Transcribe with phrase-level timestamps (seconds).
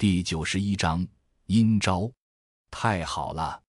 [0.00, 1.06] 第九十一章
[1.44, 2.10] 阴招。
[2.70, 3.62] 太好了，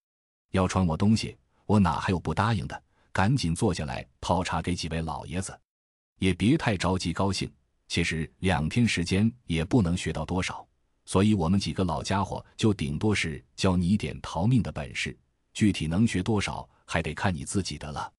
[0.51, 2.83] 要传我东西，我哪还有不答应的？
[3.11, 5.59] 赶紧坐下来泡茶给几位老爷子，
[6.19, 7.53] 也别太着急高兴。
[7.89, 10.65] 其实两天时间也不能学到多少，
[11.03, 15.19] 所以我们几个老家伙就顶多是教你一点逃命的本事，
[15.53, 18.09] 具体能学多少还得看你自己的了。”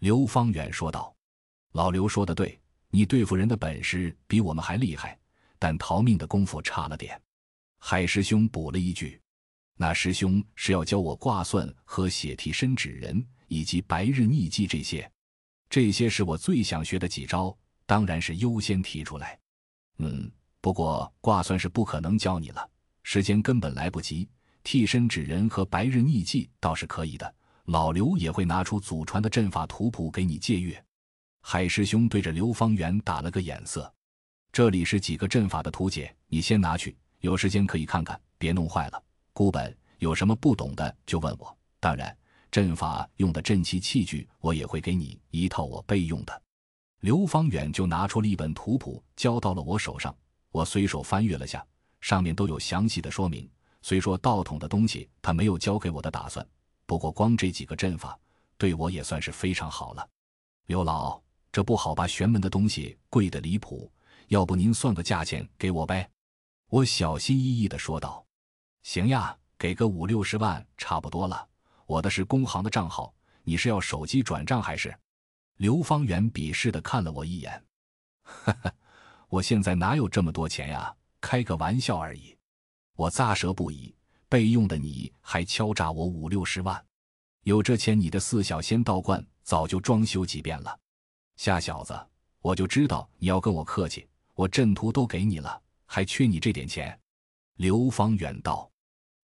[0.00, 1.14] 刘方远说道。
[1.72, 2.58] “老刘说的对，
[2.88, 5.18] 你对付人的本事比我们还厉害，
[5.58, 7.20] 但逃命的功夫差了点。”
[7.80, 9.20] 海师兄补了一句
[9.76, 15.10] ：“那师兄是要教我卦算和写替身指人，以及白日逆记这些，
[15.68, 17.54] 这些是我最想学的几招。”
[17.86, 19.36] 当然是优先提出来，
[19.98, 22.70] 嗯，不过卦算是不可能教你了，
[23.02, 24.28] 时间根本来不及。
[24.62, 27.34] 替身指人和白日逆记倒是可以的，
[27.64, 30.80] 老刘也会拿出祖传的阵法图谱给你借阅。
[31.40, 33.92] 海师兄对着刘方圆打了个眼色，
[34.52, 39.02] 这里是几个阵法的图解，你先拿去，有时间可以看看，别弄坏了。
[39.32, 42.14] 孤本有什么不懂的就问我，当然
[42.50, 46.42] 阵法用的阵器器具我也会给你一套我备用的。
[47.00, 50.14] 刘方远就拿出了一本图谱，交到了我手上。
[50.50, 51.64] 我随手翻阅了下，
[52.00, 53.48] 上面都有详细的说明。
[53.82, 56.46] 虽说道统的东西他没有交给我的打算，
[56.86, 58.18] 不过光这几个阵法
[58.58, 60.06] 对我也算是非常好了。
[60.66, 61.20] 刘老，
[61.52, 62.06] 这不好吧？
[62.06, 63.90] 玄门的东西贵得离谱，
[64.28, 66.10] 要不您算个价钱给我呗？
[66.70, 68.24] 我小心翼翼地说道。
[68.82, 71.48] 行呀，给个五六十万差不多了。
[71.84, 73.12] 我的是工行的账号，
[73.42, 74.96] 你是要手机转账还是？
[75.56, 77.62] 刘方圆鄙视的看了我一眼，
[78.22, 78.72] 哈哈，
[79.28, 80.94] 我现在哪有这么多钱呀？
[81.20, 82.38] 开个玩笑而已。
[82.94, 83.92] 我咂舌不已，
[84.28, 86.82] 备用的你还敲诈我五六十万？
[87.42, 90.78] 有这钱，你的四小仙道观早就装修几遍了。
[91.36, 91.98] 瞎小子，
[92.40, 95.60] 我就知道你要跟我客气，我阵图都给你了，
[95.92, 96.96] 还缺你这点钱？
[97.56, 98.70] 刘方远道：“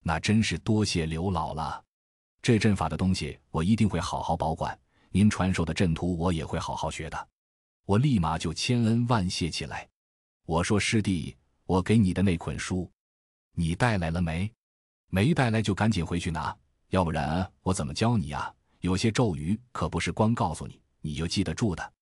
[0.03, 1.81] 那真是多谢刘老了，
[2.43, 4.77] 这阵法的东西我一定会好好保管。”
[5.11, 7.29] 您传授的阵图，我也会好好学的。
[7.85, 9.89] 我立马就千恩万谢起来。
[10.45, 12.91] 我说：“师弟，我给你的那捆书，
[13.53, 14.53] 你带来了没？
[15.07, 16.55] 没带来就赶紧回去拿，
[16.89, 18.53] 要不然我怎么教你呀？
[18.81, 21.93] 有些咒语可不是光告诉你你就记得住的。”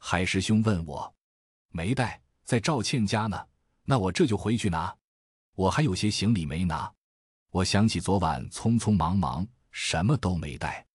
[0.00, 1.14] 海师兄问我
[1.68, 3.46] ：“没带，在赵倩家呢。
[3.86, 4.94] 那我这就回去拿。
[5.54, 6.92] 我还有些行李没拿。
[7.50, 10.86] 我想起昨晚匆匆忙忙，什么都没带。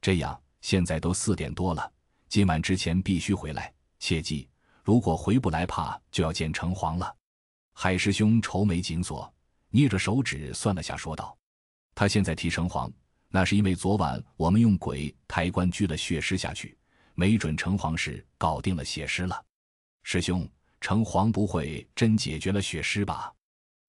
[0.00, 1.92] 这样。”现在都四点多了，
[2.26, 3.70] 今晚之前必须回来。
[3.98, 4.48] 切记，
[4.82, 7.14] 如果回不来，怕就要见城隍了。
[7.74, 9.30] 海师兄愁眉紧锁，
[9.68, 11.36] 捏着手指算了下，说道
[11.94, 12.90] ：“他现在提城隍，
[13.28, 16.78] 那是因为昨晚我们用鬼抬棺拘了血尸下去，
[17.12, 19.44] 没准城隍是搞定了血尸了。
[20.02, 20.48] 师兄，
[20.84, 23.32] 城隍不会真解决了血尸吧？”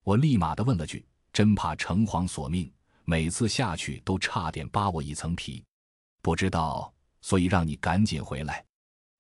[0.02, 2.72] 我立马的问了句，真怕城隍索命，
[3.04, 5.62] 每次下去都差点扒我一层皮。
[6.22, 8.64] 不知道，所以让你赶紧回来。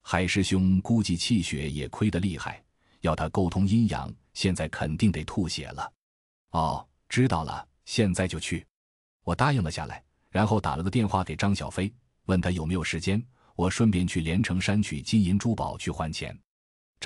[0.03, 2.63] 海师兄估计气血也亏得厉害，
[3.01, 5.91] 要他沟通阴阳，现在肯定得吐血了。
[6.51, 8.65] 哦，知道了，现在就去。
[9.25, 11.93] 我答应了下来，然后打了个电话给张小飞，
[12.27, 13.21] 问他有没有时间，
[13.57, 16.39] 我顺便去连城山取金银珠宝去换钱。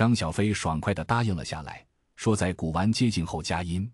[0.00, 3.86] 张小飞爽快地答应了下来，说在古玩接近后加音。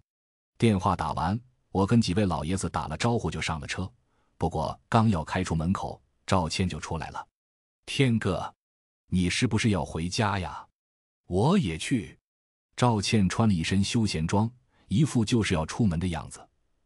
[0.57, 1.37] 电话打完，
[1.73, 3.91] 我跟几位老爷子打了招呼就上了车。
[4.39, 7.27] 不过刚要开出门口，赵倩就出来了。
[7.87, 8.55] 天哥，
[9.09, 10.65] 你是不是要回家呀？
[11.27, 12.17] 我也去。
[12.77, 14.49] 赵倩穿了一身休闲装，
[14.87, 16.39] 一副就是要出门的样子。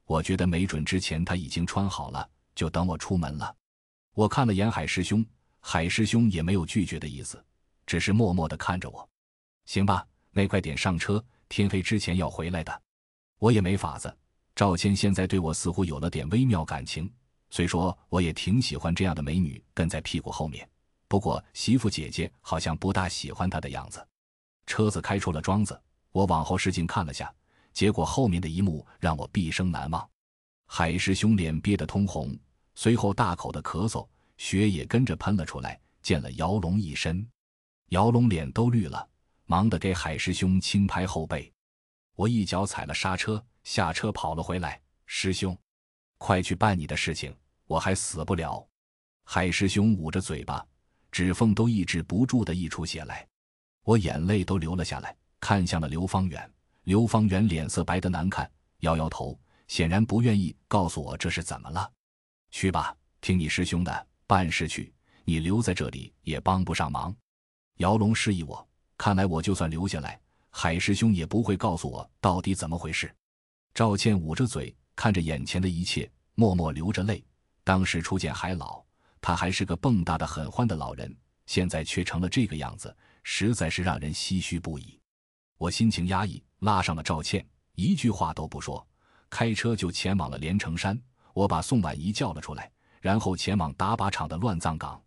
[0.07, 3.55] 我觉得没准之前她已经穿好了，就等我出门了。
[4.15, 5.23] 我看了眼海师兄，
[5.61, 7.45] 海师兄也没有拒绝的意思，
[7.85, 9.07] 只是默默的看着我。
[9.71, 12.83] 行吧，那快点上车，天黑之前要回来的。
[13.39, 14.13] 我也没法子。
[14.57, 17.09] 赵谦现在对我似乎有了点微妙感情。
[17.51, 20.69] 虽说我也挺喜欢这样的美女跟在屁股后面，
[21.07, 24.05] 不过媳妇姐姐好像不大喜欢她的样子。
[24.67, 27.33] 车子开出了庄子，我往后视镜看了下，
[27.73, 30.11] 结果后面的一幕让我毕生难忘。
[30.67, 32.37] 海师兄脸憋得通红，
[32.75, 34.05] 随后大口的咳嗽，
[34.37, 37.25] 血也跟着喷了出来，溅了姚龙一身。
[37.91, 39.09] 姚龙脸都绿了，
[39.51, 41.53] 忙得给海师兄轻拍后背。
[42.15, 44.81] 我一脚踩了刹车，下车跑了回来。
[45.07, 45.59] 师兄。
[46.19, 47.37] 快去办你的事情，
[47.67, 48.65] 我还死不了。
[49.25, 50.65] 海师兄捂着嘴巴，
[51.11, 53.27] 指缝都抑制不住的溢出血来，
[53.83, 56.49] 我眼泪都流了下来，看向了刘方远。
[56.85, 58.49] 刘方远脸色白得难看，
[58.81, 59.37] 摇摇头，
[59.67, 61.91] 显然不愿意告诉我这是怎么了。
[62.53, 64.95] 去吧，听你师兄的，办事去。
[65.25, 67.13] 你留在这里也帮不上忙。
[67.79, 68.65] 姚龙示意我，
[69.01, 70.21] 看来我就算留下来，
[70.51, 73.11] 海师兄也不会告诉我到底怎么回事。
[73.73, 77.25] 赵倩捂着嘴，看着眼前的一切，默默流着泪。
[77.65, 78.85] 当时初见海老，
[79.19, 81.17] 他还是个蹦跶的很欢的老人，
[81.47, 85.01] 现在却成了这个样子，实在是让人唏嘘不已。
[85.57, 87.43] 我心情压抑，拉上了赵倩，
[87.77, 88.87] 一句话都不说，
[89.31, 91.01] 开车就前往了连城山。
[91.33, 92.71] 我把宋婉仪叫了出来，
[93.01, 95.03] 然后前往打靶场的乱葬岗。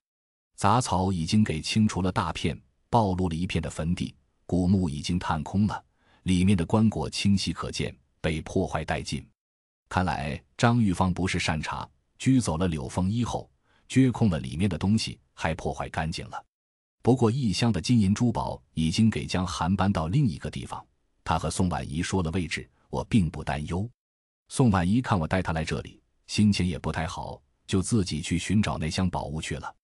[0.55, 2.59] 杂草已经给清除了大片，
[2.93, 4.13] 暴露了一片的坟地，
[4.45, 5.83] 古墓已经探空了，
[6.21, 7.91] 里面的棺椁清晰可见，
[8.21, 9.27] 被破坏殆尽。
[9.89, 11.89] 看来张玉芳不是善茬。
[12.19, 13.49] 拘走了柳凤衣后，
[13.89, 16.45] 撅空了里面的东西，还破坏干净了。
[17.01, 20.85] 不过一箱的金银珠宝已经给江寒搬到另一个地方。
[21.23, 23.89] 他和宋婉仪说了位置，我并不担忧。
[24.49, 29.75] 宋婉仪看我带她来这里，心情也不太好，就自己去寻找那箱宝物去了。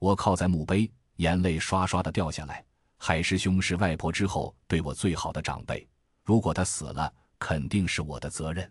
[0.00, 2.64] 我靠在墓碑，眼泪刷刷的掉下来。
[2.96, 5.88] 海师兄是外婆之后对我最好的长辈，
[6.24, 8.68] 如果他死了，肯定是我的责任。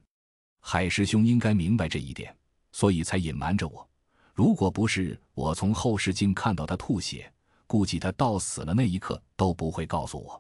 [0.60, 2.36] 海师兄应该明白这一点。
[2.74, 3.90] 所以才隐瞒着我。
[4.36, 7.34] 如果不是我从后视镜看到他吐血，
[7.66, 10.40] 估计他到死了那一刻都不会告诉我。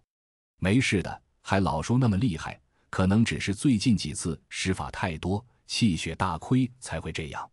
[0.60, 2.62] 没事的，还老说那么厉害，
[2.92, 7.50] 可能只是最近几次施法太多，气血大亏才会这样。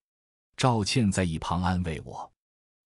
[0.54, 2.30] 赵倩在一旁安慰我。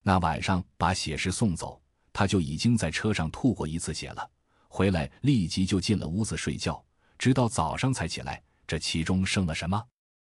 [0.08, 1.78] 那晚上把血尸送走，
[2.14, 4.30] 他就已经在车上吐过一次血了。
[4.66, 6.82] 回来立即就进了屋子睡觉，
[7.18, 8.42] 直到早上才起来。
[8.66, 9.86] 这其中生了什么？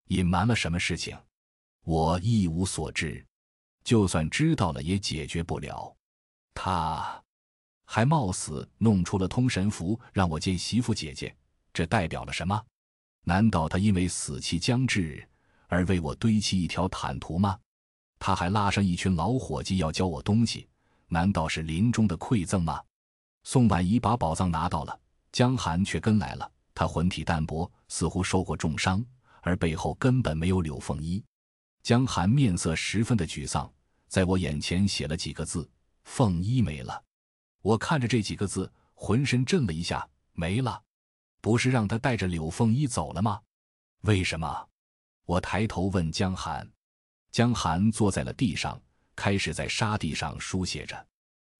[0.05, 1.15] 隐瞒了什么事情？
[1.83, 3.23] 我一无所知，
[3.83, 5.95] 就算知道了也解决不了。
[6.55, 7.23] 他
[7.85, 11.35] 还冒死弄出了通神符，让我见媳妇姐姐，
[11.71, 12.59] 这代表了什么？
[13.23, 15.23] 难道他因为死期将至
[15.67, 17.59] 而为我堆砌一条坦途吗？
[18.19, 20.67] 他还拉上一群老伙计要教我东西，
[21.07, 22.83] 难道是临终的馈赠吗？
[23.43, 24.99] 宋婉仪把宝藏拿到了，
[25.31, 26.51] 江寒却跟来了。
[26.75, 29.03] 他魂体淡薄，似乎受过重伤，
[29.41, 31.23] 而背后根本没有柳凤衣。
[31.81, 33.71] 江寒面色十分的沮丧，
[34.07, 35.69] 在我眼前写了几个字
[36.03, 37.03] ：“凤衣没了。”
[37.63, 40.07] 我看着这几个字，浑身震了一下。
[40.33, 40.81] 没了，
[41.41, 43.41] 不是让他带着柳凤衣走了吗？
[44.01, 44.67] 为什么？
[45.25, 46.69] 我抬头问江寒。
[47.31, 48.81] 江寒坐在了地上，
[49.15, 51.07] 开始在沙地上书写着。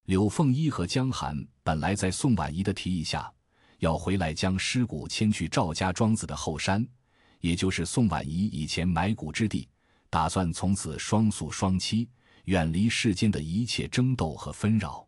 [0.05, 3.31] 柳凤衣和江寒本来在宋婉仪的提议下，
[3.77, 6.85] 要回来将尸骨迁去赵家庄子的后山，
[7.39, 9.67] 也就是宋婉仪以前埋骨之地。
[10.09, 12.07] 打算从此双宿双栖，
[12.45, 15.07] 远离世间的一切争斗和纷扰。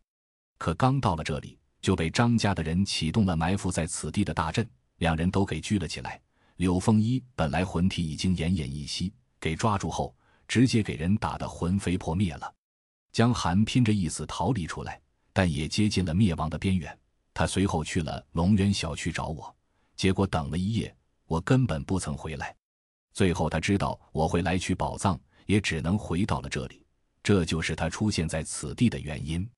[0.59, 6.21] 可刚到了这里，就被张家的人启动了埋伏在此地的大阵，两人都给拘了起来。
[6.57, 10.15] 柳凤一本来魂体已经奄奄一息，给抓住后，
[10.51, 12.53] 直接给人打得魂飞魄灭了。
[13.13, 14.99] 江寒拼着一死逃离出来，
[15.31, 16.99] 但也接近了灭亡的边缘。
[17.33, 19.55] 他随后去了龙渊小区找我，
[19.95, 20.93] 结果等了一夜，
[21.25, 22.53] 我根本不曾回来。
[23.13, 26.85] 最后，他知道我会来取宝藏，也只能回到了这里。
[27.23, 29.49] 这就是他出现在此地的原因。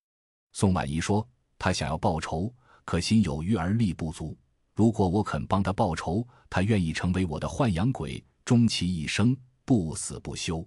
[0.52, 2.54] 宋婉仪说：“他想要报仇，
[2.86, 4.38] 可心有余而力不足。
[4.76, 9.36] 如果我肯帮他报仇，他愿意成为我的豢养鬼，终其一生
[9.66, 10.64] 不死不休。”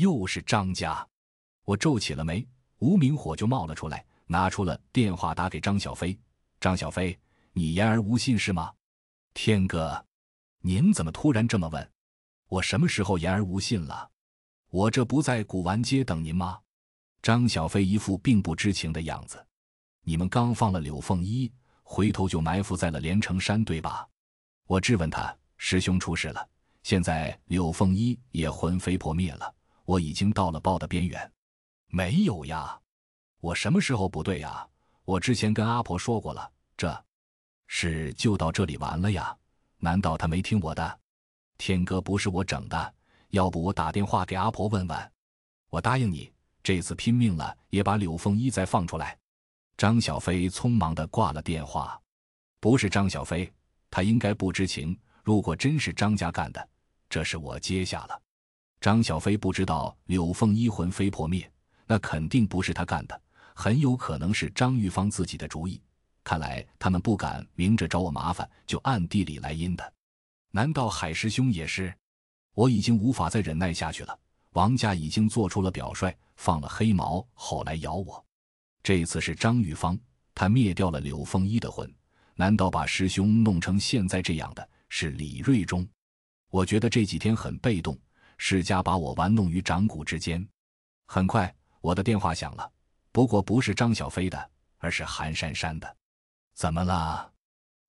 [0.00, 1.06] 又是张家，
[1.66, 2.46] 我皱起了眉，
[2.78, 6.18] 无名火就冒了出来，拿出了电话打给张小飞
[6.58, 7.16] ：“张小飞，
[7.52, 8.72] 你言而无信是吗？”
[9.34, 10.02] 天哥，
[10.62, 11.90] 您怎么突然这么问？
[12.48, 14.10] 我什么时候言而无信了？
[14.70, 16.58] 我这不在古玩街等您吗？
[17.20, 19.46] 张小飞一副并不知情的样子。
[20.04, 21.52] 你们刚放了柳凤衣，
[21.82, 24.08] 回头就埋伏在了连城山，对吧？
[24.66, 26.48] 我质问他：师兄出事了，
[26.84, 29.54] 现在柳凤衣也魂飞魄灭了，
[29.90, 31.32] 我已经到了爆的边缘。
[31.88, 32.78] 没有呀，
[33.40, 34.64] 我什么时候不对呀？
[35.04, 37.04] 我之前跟阿婆说过了，这
[37.66, 39.36] 事就到这里完了呀？
[39.78, 41.00] 难道他没听我的？
[41.58, 42.94] 天哥不是我整的，
[43.30, 45.12] 要不我打电话给阿婆问问。
[45.70, 46.32] 我答应你，
[46.62, 49.18] 这次拼命了也把柳凤衣再放出来。
[49.76, 52.00] 张小飞匆忙的挂了电话。
[52.60, 53.52] 不是张小飞，
[53.90, 54.96] 他应该不知情。
[55.24, 56.68] 如果真是张家干的，
[57.08, 58.22] 这事我接下了。
[58.80, 61.50] 张小飞不知道柳凤衣魂飞魄灭，
[61.86, 63.20] 那肯定不是他干的，
[63.54, 65.78] 很有可能是张玉芳自己的主意。
[66.24, 69.92] 看来他们不敢明着找我麻烦，就暗地里来阴的。
[70.50, 71.94] 难道海师兄也是？
[72.54, 74.18] 我已经无法再忍耐下去了。
[74.52, 78.24] 王家已经做出了表率，放了黑毛，后来咬我。
[78.82, 79.98] 这次是张玉芳，
[80.34, 81.92] 他灭掉了柳凤一的魂。
[82.34, 85.86] 难道把师兄弄成现在这样的是李瑞忠？
[86.50, 87.96] 我觉得这几天很被动，
[88.42, 90.44] 世家把我玩弄于掌骨之间。
[91.04, 92.72] 很快，我的电话响了，
[93.12, 95.96] 不过不是张小飞的，而是韩珊珊的。
[96.54, 97.30] 怎么了？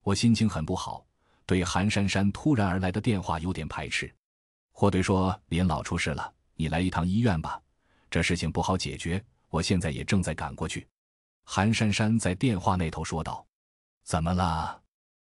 [0.03, 1.05] 我心情很不好。
[1.45, 4.13] 对韩珊珊突然而来的电话有点排斥。
[4.73, 7.59] 霍队说：“林老出事了，你来一趟医院吧。
[8.09, 10.85] 这事情不好解决，我现在也正在赶过去。”
[11.45, 13.47] 韩珊珊在电话那头说道
[14.03, 14.81] ：“怎么了？”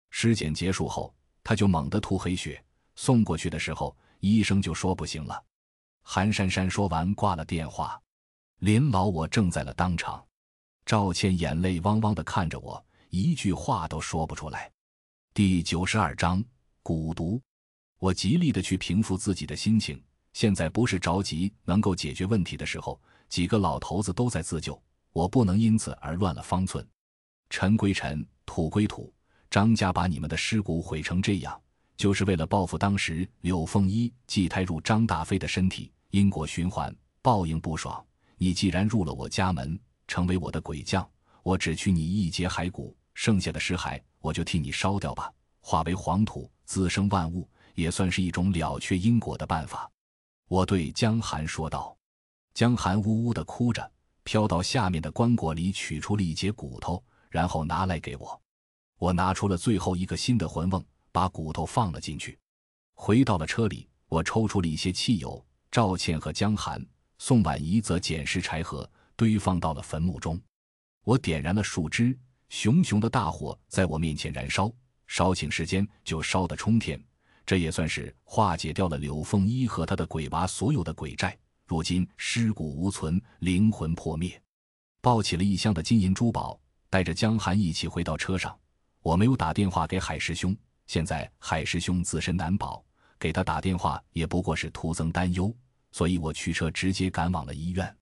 [0.08, 2.64] 尸检结束后，他就猛地吐黑血。
[2.96, 5.42] 送过去的时候，医生就说不行了。
[6.02, 8.00] 韩珊珊说完挂了电话。
[8.60, 10.24] 林老，我正在了当场。
[10.86, 14.70] 赵倩眼泪汪汪的看着我，一句话都说不出来。
[15.34, 16.44] 第九十二章
[16.82, 17.40] 蛊毒。
[17.98, 20.02] 我极力的去平复自己的心情。
[20.32, 23.00] 现在不是着急能够解决问题的时候。
[23.28, 26.84] 几个老头子都在自救，我不能因此而乱了方寸。
[27.48, 29.14] 尘归尘，土归土。
[29.48, 31.60] 张家把你们的尸骨毁成这样，
[32.00, 35.92] 就是为了报复当时柳凤一寄胎入张大飞的身体。
[36.12, 38.02] 因果循环，报应不爽。
[38.38, 39.78] 你既然入了我家门，
[40.09, 41.07] 成为我的鬼将，
[41.42, 45.30] 我只取你一截骸骨，剩下的尸骸我就替你烧掉吧，
[45.61, 47.47] 化为黄土，滋生万物。
[47.75, 49.90] 也算是一种了却因果的办法，
[50.49, 51.95] 我对江寒说道。
[52.54, 53.92] 江寒呜呜的哭着，
[54.25, 58.40] 飘到下面的棺椁里取出了一截骨头，然后拿来给我。
[58.97, 62.38] 我拿出了最后一个新的魂瓮，把骨头放了进去。
[62.94, 65.44] 回到了车里，我抽出了一些汽油。
[65.70, 66.84] 赵倩和江寒、
[67.18, 70.40] 宋婉仪则捡拾柴禾，堆放到了坟墓中。
[71.04, 74.72] 我点燃了树枝，熊熊的大火在我面前燃烧，
[75.06, 77.00] 稍请时间就烧得冲天。
[77.46, 81.38] 这也算是化解掉了柳凤一和他的鬼娃所有的鬼债。
[81.66, 84.40] 如今尸骨无存，灵魂破灭，
[85.00, 88.58] 抱起了一箱的金银珠宝，带着江寒一起回到车上。
[89.02, 90.54] 我没有打电话给海师兄，
[90.90, 92.85] 现在海师兄自身难保，
[93.16, 95.54] 给他打电话也不过是徒增担忧，
[95.92, 97.97] 所以我驱车直接赶往了医院。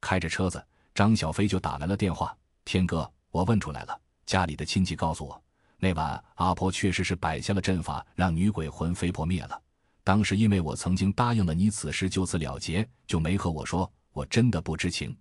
[0.00, 0.60] 开着车子，
[0.96, 2.36] 张小飞就打来了电话
[2.66, 5.40] ：“天哥，我问出来了，家里的亲戚告诉我。”
[5.78, 9.62] 那晚，阿婆确实是摆下了阵法，让女鬼魂飞魄灭了。
[10.02, 13.88] 当时因为我曾经答应了你此事就此了结，就没和我说。
[14.12, 15.16] 我真的不知情。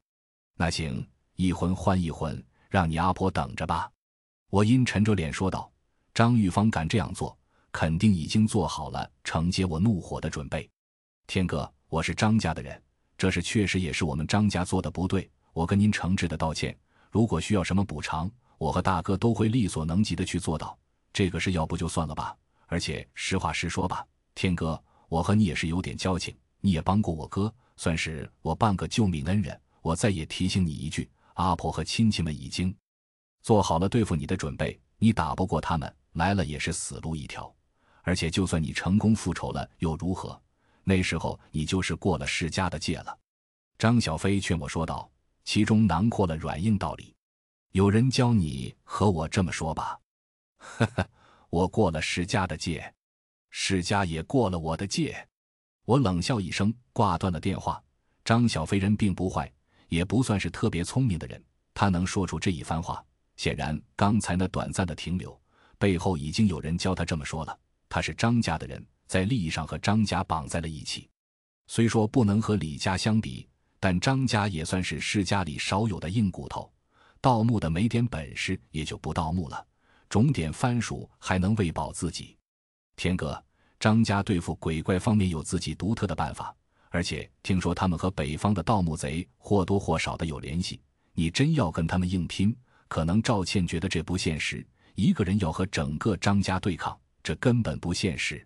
[0.56, 3.88] 那行，一魂换一魂，让你阿婆等着吧。
[4.50, 5.72] 我阴沉着脸说道
[6.14, 7.36] ：“张玉芳敢这样做，
[7.72, 10.70] 肯定已经做好了承接我怒火的准备。”
[11.26, 12.80] 天哥，我是张家的人，
[13.18, 16.78] 这事确实也是我们张家做的不对，我跟您诚挚的道歉。
[17.10, 18.30] 如果需要什么补偿，
[18.60, 20.78] 我和大哥都会力所能及的去做到
[21.12, 22.36] 这个事，要不就算了吧。
[22.68, 24.06] 而且实话实说吧，
[24.36, 24.80] 天哥，
[25.10, 29.60] 我和你也是有点交情，你也帮过我哥，算是我半个救命恩人。
[29.82, 32.76] 我再也提醒你一句，阿婆和亲戚们已经
[33.42, 37.54] 做好了对付你的准备，你打不过他们，来了也是死路一条。
[38.02, 40.40] 而且就算你成功复仇了又如何？
[40.84, 43.18] 那时候你就是过了世家的界了。
[43.78, 45.10] 张小飞劝我说道，
[45.46, 47.16] 其中囊括了软硬道理。
[47.72, 49.98] 有人教你和我这么说吧，
[50.58, 51.10] 呵呵，
[51.50, 52.94] 我过了世家的界，
[53.50, 55.28] 世家也过了我的界。
[55.86, 57.82] 我冷笑一声，挂断了电话。
[58.26, 59.52] 张小飞人并不坏，
[59.90, 61.44] 也不算是特别聪明的人，
[61.74, 63.04] 他能说出这一番话，
[63.38, 65.38] 显然刚才那短暂的停留
[65.84, 67.60] 背后已经有人教他这么说了。
[67.90, 71.10] 他是张家的人，在利益上和张家绑在了一起。
[71.68, 73.46] 虽说不能和李家相比，
[73.82, 76.72] 但张家也算是世家里少有的硬骨头。
[77.20, 79.68] 盗墓的没点本事也就不盗墓了，
[80.08, 82.38] 种点番薯还能喂饱自己。
[82.96, 83.44] 天哥，
[83.78, 86.56] 张家对付鬼怪方面有自己独特的办法，
[86.92, 90.80] 而且听说他们和北方的盗墓贼或多或少的有联系。
[91.12, 92.56] 你真要跟他们硬拼，
[92.88, 94.66] 可能赵倩觉得这不现实。
[94.96, 98.46] 一个人要和整个张家对抗，这根本不现实。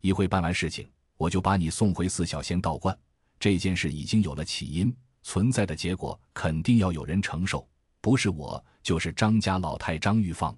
[0.00, 2.96] 一会办完事情，我就把你送回四小仙道观。
[3.40, 7.66] 这件事已经有了起因，存在的结果肯定要有人承受。
[8.00, 10.56] 不是我，就是张家老太张玉芳。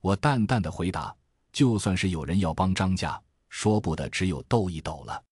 [0.00, 1.14] 我淡淡的回答
[1.52, 5.22] ：“就算是有人要帮张家，说不得只有斗一斗了。”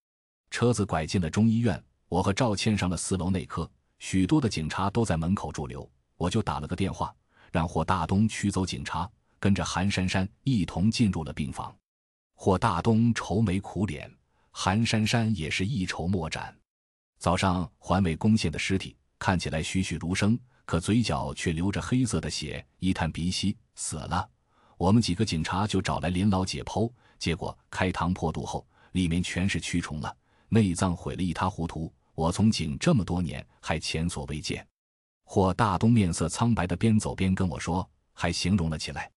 [0.51, 5.89] 车子拐进了中医院，我和赵倩上了四楼内科，许多的警察都在门口驻留。
[6.17, 7.15] 我就打了个电话，
[7.53, 11.75] 让霍大东驱走警察，跟着韩珊珊一同进入了病房。
[12.35, 14.11] 霍大东愁眉苦脸，
[14.51, 16.57] 韩珊珊也是一筹莫展。
[17.19, 20.39] 早上环卫攻陷的尸体看起来栩栩如生。
[20.65, 24.29] 可嘴角却流着黑色的血，一探鼻息，死了。
[24.77, 30.15] 我们几个警察就找来林老解剖，结果开膛破肚后，里面全是蛆虫了，
[30.51, 31.91] 内脏毁了一塌糊涂。
[32.15, 34.63] 我从警这么多年，还前所未见。
[35.25, 39.11] 霍大东面色苍白的边走边跟我说，还形容了起来。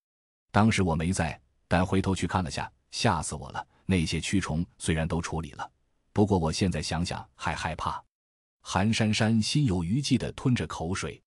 [0.52, 3.66] 当时我没在，但回头去看了下，吓死我了。
[3.86, 5.70] 那些蛆虫虽然都处理了，
[6.14, 8.02] 不过我现在想想还害怕。
[8.62, 11.22] 韩珊珊心有余悸的吞着口水。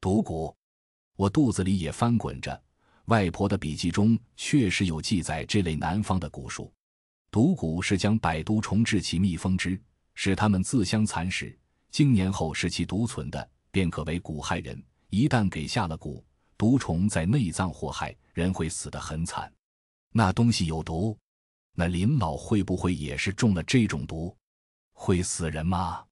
[0.00, 0.52] 毒蛊，
[1.16, 2.60] 我肚子里也翻滚着，
[3.04, 6.72] 外婆的笔记中确实有记载这类南方的蛊术。
[7.30, 9.80] 毒蛊是将百毒虫治其密封之，
[10.14, 11.56] 使它们自相蚕食，
[11.90, 14.82] 经年后使其独存的，便可为蛊害人。
[15.08, 16.22] 一旦给下了蛊，
[16.58, 19.52] 毒虫在内脏祸害人，会死得很惨。
[20.10, 21.18] 那东西有毒，
[21.74, 24.36] 那林老会不会也是中了这种毒？
[24.92, 26.04] 会死人吗？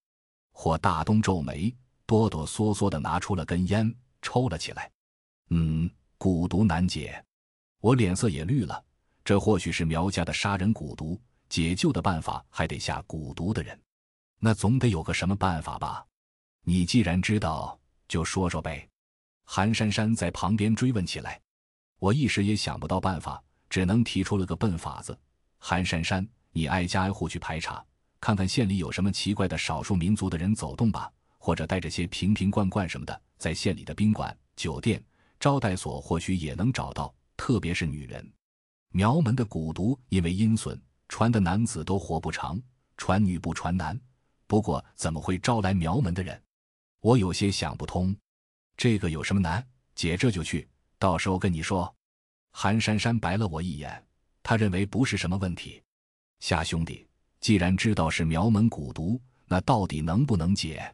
[0.53, 1.75] 霍大东皱眉，
[2.07, 4.91] 哆哆嗦嗦的拿出了根烟，抽了起来。
[5.51, 7.25] 嗯，蛊毒难解，
[7.81, 8.85] 我脸色也绿了。
[9.25, 13.79] 这或许是苗家的杀人蛊毒，解救的办法还得下蛊毒的人，
[14.39, 16.05] 那总得有个什么办法吧？
[16.65, 18.89] 你既然知道，就说说呗。
[19.45, 21.41] 韩珊珊在旁边追问起来，
[22.01, 25.17] 我一时也想不到办法，只能提出了个笨法子。
[25.59, 27.85] 韩珊珊，你挨家挨户去排查，
[28.19, 35.03] 看看县里有什么奇怪的少数民族的人走动吧，或者带着些瓶瓶罐罐什么的，在县里的宾馆、酒店、
[35.39, 38.33] 招待所或许也能找到，特别是女人。
[38.93, 42.59] 苗门的蛊毒，因为阴损，传的男子都活不长，
[42.97, 44.01] 传女不传男。
[44.47, 46.43] 不过怎么会招来苗门的人？
[47.01, 48.17] 我有些想不通。
[48.75, 49.63] 这个有什么难？
[49.95, 50.67] 姐这就去，
[51.01, 51.93] 到时候跟你说。
[52.53, 54.05] 韩珊珊白了我一眼，
[54.43, 55.81] 他认为不是什么问题。
[56.41, 57.07] 夏兄弟，
[57.41, 60.93] 既然知道是苗门蛊毒，那到底能不能解？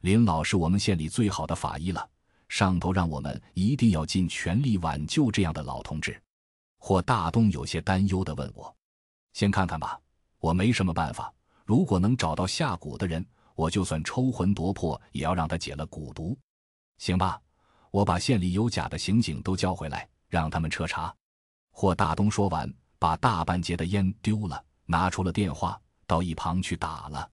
[0.00, 2.10] 林老是我们县里最好的法医了，
[2.48, 6.20] 上头让我们一定要尽全力挽救这样的老同志。
[6.78, 8.76] 霍大东有些担忧地问我
[9.34, 10.00] ：“先看看吧，
[10.40, 11.32] 我没什么办法。
[11.64, 13.24] 如果能找到下蛊的人，
[13.54, 16.36] 我就算抽魂夺魄，也要让他解了蛊毒，
[16.98, 17.40] 行吧？
[17.90, 21.14] 我把县里有假的刑警都叫回来，让他们彻查。”
[21.70, 27.30] 霍大东说完，把大半截的烟丢了，拿出了电话，到一旁去打了。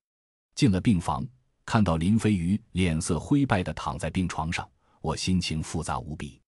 [0.54, 1.26] 进了病房，
[1.66, 4.70] 看到林飞鱼脸色灰败的躺在病床上，
[5.02, 6.40] 我心情复杂无比。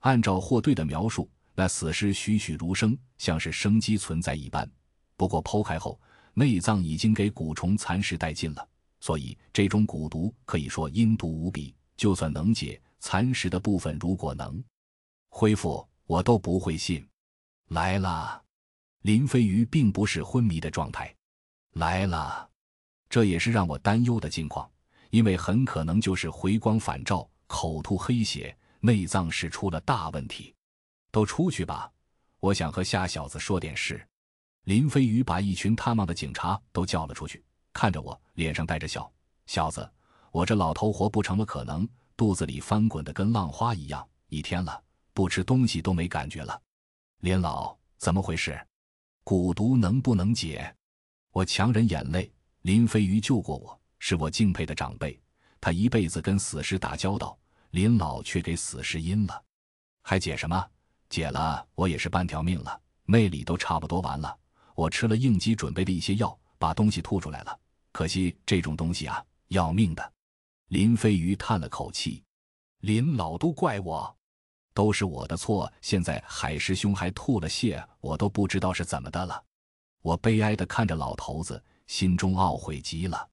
[0.00, 1.28] 按照霍队的描述。
[1.58, 4.70] 那死尸栩栩如生，像是生机存在一般。
[5.16, 5.98] 不过剖开后，
[6.34, 8.68] 内脏已经给蛊虫蚕食殆尽了，
[9.00, 11.74] 所以这种蛊毒可以说阴毒无比。
[11.96, 14.62] 就算能解蚕食的部分，如果能
[15.28, 17.06] 恢复，我都不会信。
[17.68, 18.42] 来了，
[19.02, 21.14] 林飞鱼并不是昏迷的状态，
[21.72, 22.48] 来了，
[23.08, 24.70] 这也是让我担忧的境况，
[25.10, 30.54] 因为很可能就是回光返照，口吐黑血，内脏是出了大问题。
[31.10, 31.90] 都出去吧，
[32.40, 34.06] 我想和夏小子说点事。
[34.64, 39.10] 林飞鱼把一群探望的警察都叫了出去，看着我，脸上带着笑
[39.46, 39.88] ：“小子，
[40.30, 46.60] 我这老头活不成了，可能肚子里翻滚的跟浪花一样，一天了，不吃东西都没感觉了。”
[47.20, 48.58] 林老，怎么回事？
[49.24, 50.74] 蛊毒能不能解？
[51.32, 52.32] 我强忍眼泪。
[52.62, 55.20] 林飞鱼救过我，是我敬佩的长辈，
[55.60, 57.38] 他一辈子跟死尸打交道，
[57.70, 59.40] 林老却给死尸阴了，
[60.02, 60.68] 还解什么？
[61.08, 64.36] 解了，我也是半条命了，内里都差不多完了。
[64.74, 67.56] 我吃了应急准备的一些药，把东西吐出来了。
[67.92, 70.12] 可惜这种东西啊，要命的。
[70.68, 72.24] 林飞鱼叹了口气
[72.82, 74.16] ：“林老都怪我，
[74.74, 75.72] 都是我的错。
[75.80, 79.40] 现在海师兄还吐了血，我都不知道是怎么的了。”
[80.02, 83.28] 我悲哀的看着老头子，心中懊悔极了。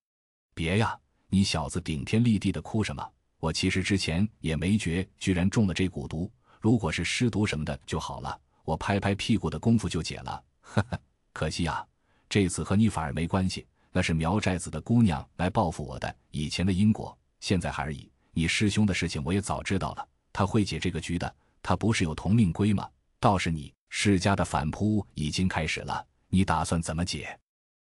[0.53, 0.95] 别呀，
[1.27, 3.11] 你小子顶天立地的哭什么？
[3.39, 6.31] 我其实之前也没觉，居然中了这蛊毒。
[6.61, 10.43] 如果是尸毒什么的就好了，我拍拍屁股的功夫就解了。
[10.61, 10.99] 呵呵，
[11.33, 11.83] 可惜啊，
[12.29, 18.09] 这次和你反而没关系，那是苗寨子的姑娘来报复我的以前的因果，现在还而已。
[18.31, 21.35] 你师兄的事情我也早知道了，他会解这个局的。
[21.61, 22.89] 他不是有同命闺吗？
[23.19, 27.37] 倒是你世家的反扑已经开始了，你打算怎么解？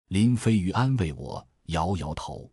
[0.08, 2.50] 林飞鱼安慰我，摇摇头。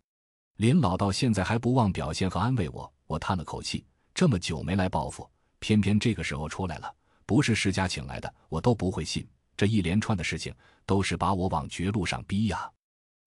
[0.56, 5.30] 林老到现在还不忘表现和安慰我，我叹了口气，这么久没来报复。
[5.60, 9.28] 偏偏这个时候出来了，不是世家请来的，我都不会信。
[9.58, 12.72] 这一连串的事情都是把我往绝路上逼呀！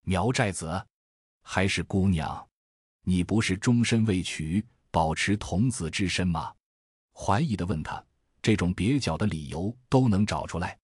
[0.02, 0.82] 苗寨子，
[1.42, 2.45] 还是姑娘，
[3.08, 6.52] 你不是终身未娶，保持童子之身吗？
[7.14, 8.04] 怀疑的问他，
[8.42, 10.76] 这种蹩脚的理由都能找出来。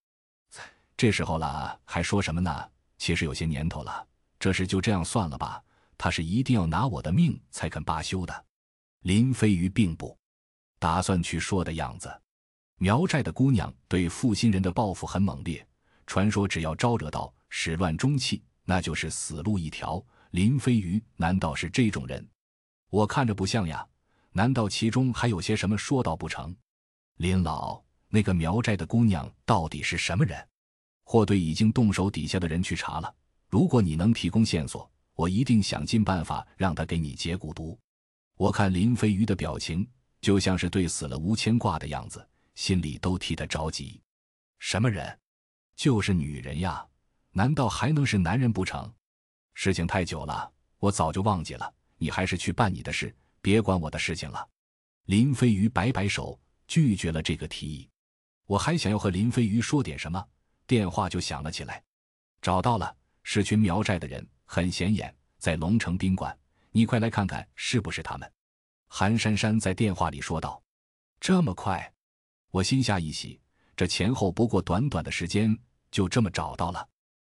[0.96, 2.70] 这时候了，还说什么呢？
[2.96, 4.06] 其实有些年头了，
[4.38, 5.60] 这事就这样算了吧。
[5.98, 8.44] 他是一定要拿我的命才肯罢休的。
[9.00, 10.16] 林飞鱼并不。
[10.78, 12.08] 打算去说的样子，
[12.76, 15.66] 苗寨的姑娘对负心人的报复很猛烈。
[16.06, 20.00] 传说只要招惹到始乱终弃，那就是死路一条。
[20.32, 22.26] 林飞鱼难道是这种人？
[22.88, 23.86] 我看着不像呀。
[24.32, 26.56] 难道其中还有些什么说道不成？
[27.18, 30.42] 林老，那个苗寨的姑娘到底是什么人？
[31.04, 33.14] 霍队已经动手底下的人去查了。
[33.46, 37.78] 如果你能提供线索，我一定想尽办法让他给你解蛊毒。
[38.38, 39.86] 我看林飞鱼的表情。
[40.22, 44.00] 就像是对死了无牵挂的样子，心里都替他着急。
[44.60, 45.18] 什么人？
[45.74, 46.86] 就是女人呀！
[47.32, 48.90] 难道还能是男人不成？
[49.54, 51.72] 事情太久了，我早就忘记了。
[51.98, 54.48] 你还是去办你的事，别管我的事情了。
[55.06, 57.88] 林飞鱼摆摆手，拒绝了这个提议。
[58.46, 60.24] 我还想要和林飞鱼说点什么，
[60.66, 61.82] 电话就响了起来。
[62.40, 66.36] 找到了，是群苗寨的人，很显眼，在龙城宾馆。
[66.72, 68.32] 你快来看看，是不是他们？
[68.88, 70.60] 韩珊珊在电话里说道。
[71.20, 71.92] 这么快，
[72.50, 73.40] 我心下一喜。
[73.76, 75.56] 这前后不过短短的时间，
[75.90, 76.88] 就这么找到了。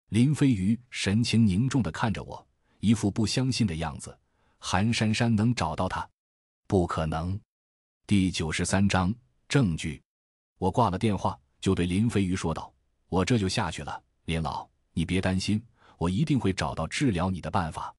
[0.10, 2.46] 林飞鱼神情凝重的看着我，
[2.80, 4.15] 一副不相信的样子。
[4.60, 6.08] 韩珊珊能找到他？
[6.68, 7.38] 不可能。
[8.06, 9.13] 第九十三章
[9.50, 10.00] 证据。
[10.60, 12.72] 我挂了电话，就对林飞鱼说道
[13.10, 15.62] ：“我这就下去了，林老，你别担心，
[15.98, 17.94] 我一定会找到治疗你的办法。”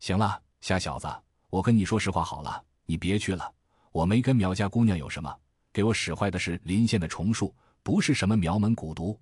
[0.00, 1.06] 行了，瞎小子，
[1.50, 3.52] 我跟你说实话好了，你别去了。
[3.92, 5.38] 我没跟苗家姑娘有什么，
[5.70, 9.20] 给我使坏的是林县的虫树，不是什么苗门蛊毒。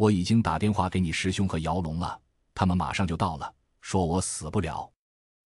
[0.00, 2.18] 我已经打电话给你师兄和姚龙了，
[2.54, 4.90] 他们马上就到了，说我死不了。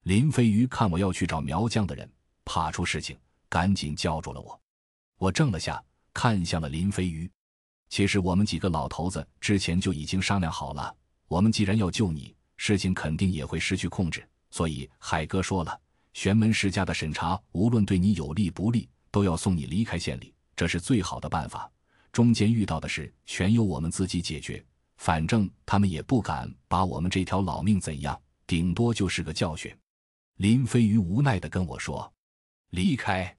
[0.04, 2.08] 林飞鱼看我要去找苗疆的人，
[2.44, 4.60] 怕出事情，赶紧叫住了我。
[5.18, 7.28] 我怔了下，看向了林飞鱼。
[7.88, 10.94] 其实我们几个老头子之前就已经商量好了，
[11.26, 15.80] 我们既然要救你，事情肯定也会失去控制，所以海哥说了。
[16.12, 21.68] 玄门世家的审查，无论对你有利不利，都要送你离开县里，这是最好的办法。
[22.14, 24.64] 中间遇到的事，全由我们自己解决。
[24.98, 29.76] 反正他们也不敢把我们这条老命怎样，顶多就是个教训。
[30.36, 32.08] 林飞鱼无奈的跟我说
[32.70, 33.36] ：“离开。”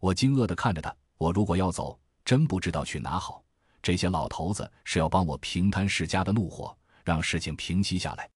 [0.00, 3.42] 我惊愕的看着他，我如果要走，真不知道去哪好。
[3.80, 8.28] 这些老头子是要帮我平摊世家的怒火，让事情平息下来，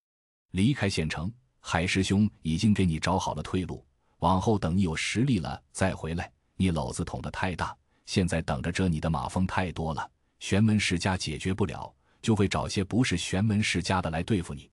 [0.53, 1.31] 离开县城。
[1.61, 3.85] 海师兄已经给你找好了退路，
[4.21, 6.33] 往后等你有实力了再回来。
[6.57, 10.11] 你篓子捅得太大，现在等着蛰你的马蜂太多了。
[10.41, 14.71] 玄门世家解决不了，就会找些不是玄门世家的来对付你。”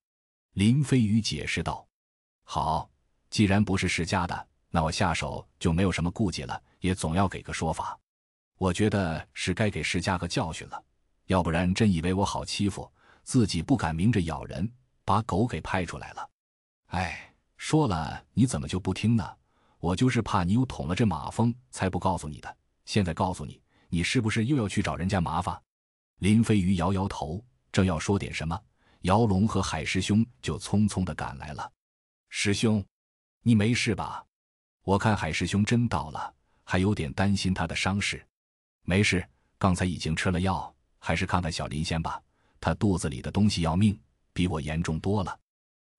[0.53, 1.87] 林飞鱼解释道。
[2.43, 2.89] “好，
[3.29, 7.97] 既然不是世家的，那我下手就没有什么顾忌了，也总要给个说法。
[8.57, 10.83] 我觉得是该给世家个教训了，
[11.27, 12.91] 要不然真以为我好欺负，
[13.23, 14.69] 自己不敢明着咬人，
[15.05, 16.29] 把狗给派出来了。”
[16.91, 19.37] 哎，说了你怎么就不听呢？
[19.79, 22.57] 我就是怕你又捅了这马蜂，才不告诉你的。
[22.85, 25.59] 现在告诉你，你是不是又要去找人家麻烦？
[26.17, 28.59] 林飞鱼摇摇头，正要说点什么，
[29.01, 31.71] 姚龙和海师兄就匆匆的赶来了。
[32.29, 32.83] 师兄，
[33.41, 34.25] 你没事吧？
[34.83, 38.25] 我看海师兄真到了，还有点担心他的伤势。
[38.83, 39.23] 没事，
[39.57, 42.21] 刚才已经吃了药，还是看看小林先吧。
[42.59, 43.99] 他肚子里的东西要命，
[44.33, 45.39] 比我严重多了。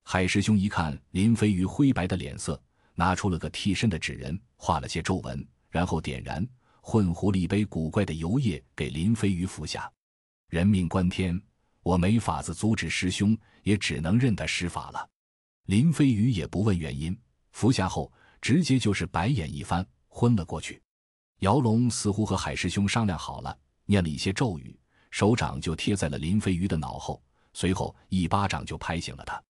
[0.05, 2.61] 海师兄一看林飞鱼灰白的脸色，
[2.95, 6.47] 拿出了个替身的纸人，画了些皱纹，然后点燃，
[6.83, 9.91] 混糊了一杯古怪的油液给林飞鱼服下。
[10.49, 11.41] 人命关天，
[11.83, 15.09] 我没法子阻止师兄，也只能任他施法了。
[15.67, 17.17] 林飞鱼也不问原因，
[17.53, 20.83] 服下后直接就是白眼一翻，昏了过去。
[21.39, 24.79] 姚龙似乎和海师兄商量好了，念了一些咒语，
[25.11, 27.23] 手掌就贴在了林飞鱼的脑后，
[27.55, 29.43] 随后一巴掌就拍醒了他。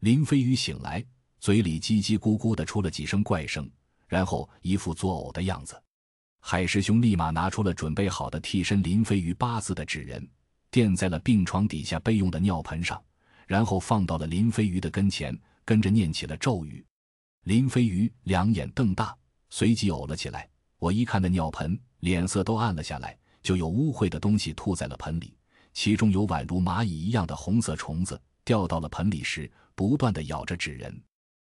[0.00, 1.02] 林飞鱼醒来，
[1.38, 3.70] 嘴里叽叽咕咕的出了几声怪声，
[4.08, 5.80] 然后一副作呕的样子。
[6.44, 10.28] 海师兄立马拿出了准备好的替身林飞鱼八字的纸人，
[10.72, 13.00] 垫在了病床底下备用的尿盆上，
[13.46, 16.84] 然后放到了林飞鱼的跟前，跟着念起了咒语。
[17.44, 19.16] 林飞鱼两眼瞪大，
[19.50, 20.46] 随即呕了起来。
[20.78, 25.34] 我一看那尿盆，脸色都暗了下来，就有污秽的东西吐在了盆里，
[25.72, 28.20] 其中有宛如蚂蚁一样的红色虫子。
[28.44, 31.02] 掉到了盆里时，不断的咬着纸人。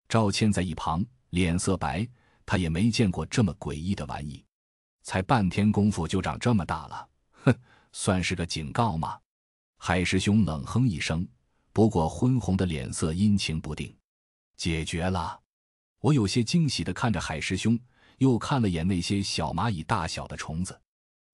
[0.07, 2.07] 赵谦在一旁脸色白，
[2.45, 4.41] 他也没见过这么诡异的玩意。
[5.07, 7.07] 才半天功夫就长这么大了，
[7.45, 7.55] 哼，
[7.93, 9.17] 算是个警告吗？
[9.77, 11.25] 海师兄冷哼一声，
[11.71, 13.95] 不过昏红的脸色阴晴不定。
[14.57, 15.39] 解决了，
[16.01, 17.79] 我有些惊喜的看着海师兄，
[18.17, 20.77] 又看了眼那些小蚂蚁大小的虫子。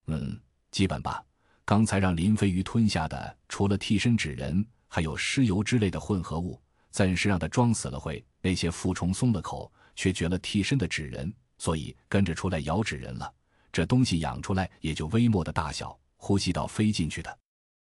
[0.05, 1.25] 嗯，基本吧。
[1.65, 4.63] 刚才让林飞鱼吞下的，除了替身纸人。
[4.87, 8.23] 还有尸油之类的混合物，暂时让他装死了会。
[8.39, 13.33] 那些蛀虫松了口，却绝了替身的纸人，所以跟着出来咬纸人了。
[13.73, 17.39] 这东西养出来也就微末的大小，呼吸道飞进去的。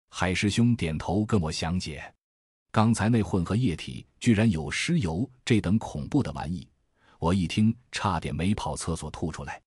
[0.10, 2.14] 海师兄点头跟我详解，
[2.72, 6.68] 刚才那混合液体居然有尸油这等恐怖的玩意，
[7.20, 9.62] 我一听差点没跑厕所吐出来。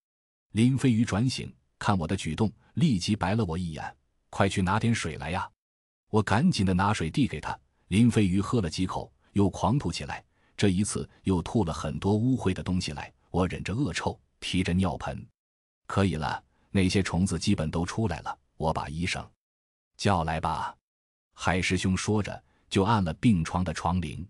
[0.53, 3.97] 林飞鱼转醒，看我的举动，立即白了我一眼
[4.29, 5.51] ：“快去拿点水来呀！”
[6.11, 10.23] 我赶紧的拿水递给他，林飞鱼喝了几口，又狂吐起来。
[10.55, 13.11] 这一次又吐了很多污秽的东西来。
[13.31, 15.25] 我忍着恶臭，提着尿盆，
[15.91, 18.39] 可以了，那些虫子基本都出来了。
[18.57, 19.29] 我把医生
[19.97, 20.73] 叫来吧。
[21.35, 24.25] 海师兄说着，就按了病床的床铃。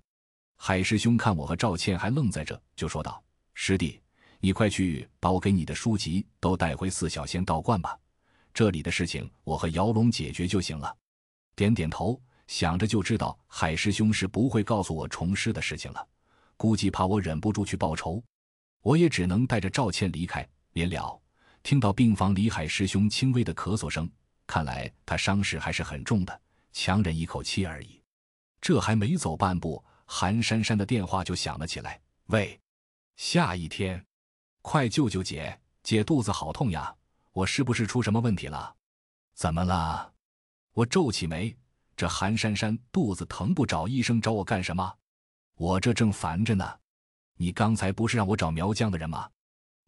[0.57, 4.01] 海师兄看我和赵倩还愣在这，就说道：“师弟，
[4.39, 7.95] 你快去把我给你的书籍都带回四小仙道观吧。
[8.55, 10.97] 这里的事情，我和姚龙解决就行了。”
[11.55, 16.09] 点点头，想着就知道海师兄是不会告诉我重师的事情了，
[16.57, 18.25] 估计怕我忍不住去报仇。
[18.81, 20.49] 我也只能带着赵倩离开。
[20.73, 21.20] 临了，
[21.63, 24.11] 听到病房里海师兄轻微的咳嗽声，
[24.47, 26.41] 看来他伤势还是很重的，
[26.73, 28.03] 强忍一口气而已。
[28.61, 32.01] 这还没走半步，韩珊珊的电话就响了起来。
[32.27, 32.59] 喂，
[33.17, 34.05] 下一天，
[34.63, 36.95] 快救救姐，姐肚子好痛呀！
[37.33, 38.75] 我是不是出什么问题了？
[39.35, 40.13] 怎么了？
[40.73, 41.57] 我皱起眉，
[41.97, 44.95] 这韩珊珊肚子疼不找医生找我干什么？
[45.57, 46.79] 我这正烦着呢。
[47.37, 49.31] 你刚才不是让我找苗疆的人吗？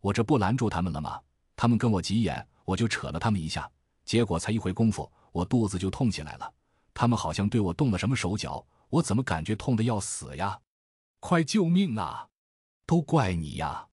[0.00, 1.20] 我这不拦住他们了吗？
[1.62, 3.70] 他们跟我急眼，我就扯了他们一下，
[4.04, 6.54] 结果才一回功夫，我肚子就痛起来了。
[6.92, 10.58] 他们好像对我动了什么手脚，我怎么感觉痛的要死呀？
[11.20, 12.26] 快救命啊！
[12.84, 13.86] 都怪你呀！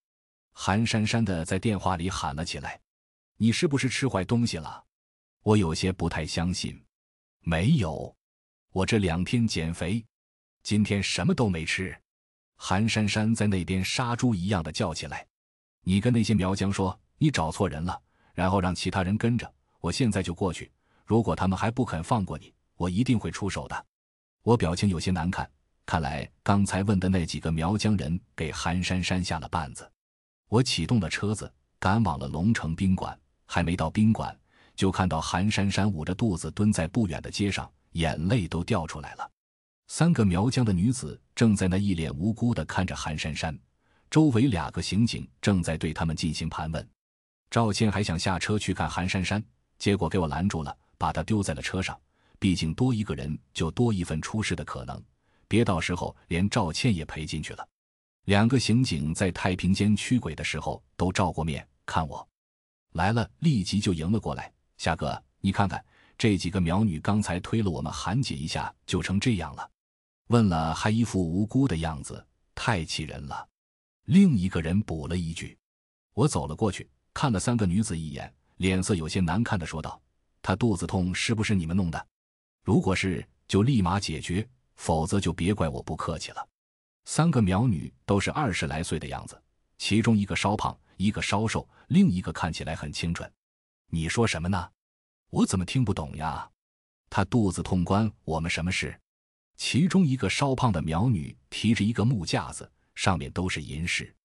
[0.51, 2.81] 韩珊珊的在电话里喊了起来
[3.37, 4.85] ：“你是不是吃坏东西了？”
[5.45, 6.83] 我有些不太相信。
[7.41, 8.17] 没有，
[8.71, 10.03] 我这两天减肥，
[10.63, 11.95] 今天什么都没吃。
[12.55, 15.27] 韩珊珊在那边杀猪一样的叫起来
[15.85, 18.01] ：“你跟那些苗疆说，你找错人了，
[18.33, 19.53] 然后让其他人跟着。
[19.79, 20.71] 我现在就过去。
[21.05, 23.85] 如果他们还不肯放过你，我一定会出手的。”
[24.41, 25.47] 我表情有些难看，
[25.85, 29.91] 看来刚才问的那几个苗疆人给韩珊珊下了绊子。
[30.47, 33.17] 我启动了车子，赶往了龙城宾馆。
[33.45, 34.37] 还没到宾馆，
[34.75, 39.29] 就看到韩珊珊捂着肚子蹲在不远的街上，眼泪都掉出来了。
[39.87, 43.57] 三个苗疆的女子正在那一脸无辜地看着韩珊珊，
[44.09, 46.87] 周围两个刑警正在对他们进行盘问。
[47.49, 49.43] 赵倩还想下车去看韩珊珊，
[49.77, 51.99] 结果给我拦住了，把她丢在了车上。
[52.37, 55.03] 毕竟多一个人就多一份出事的可能，
[55.47, 57.67] 别到时候连赵倩也赔进去了。
[58.25, 62.25] 两个刑警在太平间驱鬼的时候都照过面，看我
[62.93, 64.51] 来了，立即就迎了过来。
[64.77, 65.83] 夏哥，你看看
[66.17, 69.69] 这几个苗女刚才推了我们韩姐一下，就成这样了。
[70.27, 73.47] 问了还一副无辜的样子，太气人了。
[74.05, 75.57] 另一个人补了一句
[76.13, 80.01] ：“我走了过去，看了三个女子一眼，脸色有些难看的说道
[80.41, 82.07] ：‘她肚子痛是不是你们弄的？
[82.63, 84.41] 如果是，就立马解决；
[84.77, 86.47] 否则就别怪我不客气了。’
[87.03, 89.37] 三个苗女都是二十来岁的样子，
[89.77, 93.29] 其中一个稍胖，一个稍瘦，另一个看起来很清纯。
[93.89, 94.69] 你说什么呢？
[95.29, 96.49] 我怎么听不懂呀？
[97.09, 98.97] 她肚子痛关我们什么事？”
[99.59, 104.15] 其中一个稍胖的苗女提着一个木架子，上面都是银饰。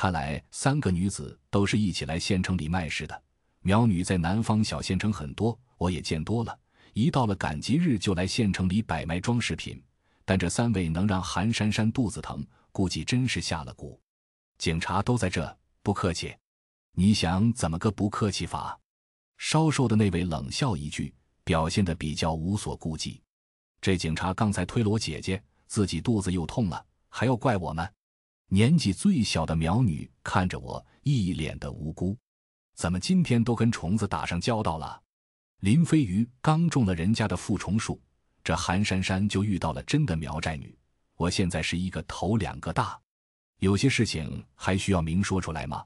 [0.00, 3.22] 看来三个女子都是一起来县城里卖饰的。
[3.60, 6.58] 苗女在南方小县城很多，我也见多了。
[6.94, 9.78] 一到了赶集日，就来县城里摆卖装饰品。
[10.24, 13.94] 但这三位能让韩珊珊肚子疼，估计真是下了蛊。
[14.56, 16.34] 警察都在这，不客气。
[16.94, 18.80] 你想怎么个不客气法？
[19.36, 23.20] 稍瘦的那位冷笑一句，表现得比较无所顾忌。
[23.82, 27.86] 这警察刚才推了我姐姐，自己肚子又痛了，还要怪我们？
[28.52, 32.18] 年纪最小的苗女看着我，一脸的无辜。
[32.74, 35.00] 怎么今天都跟虫子打上交道了？
[35.60, 38.00] 林飞鱼刚中了人家的复虫术，
[38.42, 40.76] 这韩珊珊就遇到了真的苗寨女。
[41.14, 43.00] 我现在是一个头两个大，
[43.58, 45.84] 有些事情还需要明说出来吗？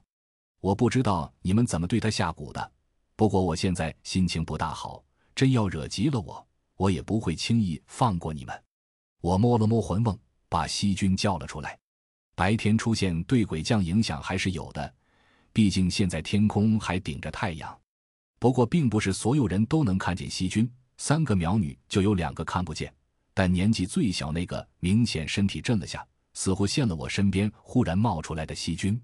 [0.59, 2.71] 我不知道你们怎么对她下蛊的，
[3.15, 5.03] 不过我现在心情不大好，
[5.35, 6.47] 真要惹急了我。
[6.77, 8.63] 我也不会轻易放过你们。
[9.21, 10.17] 我摸了摸魂瓮，
[10.49, 11.77] 把西君叫了出来。
[12.35, 14.93] 白天出现对鬼将影响还是有的，
[15.53, 17.75] 毕竟现在天空还顶着太阳。
[18.37, 20.69] 不过，并不是所有人都能看见西君。
[20.97, 22.93] 三个苗女就有两个看不见，
[23.33, 29.01] 但年纪最小那个明显身体震了下，似乎现了我身边忽然冒出来的西君。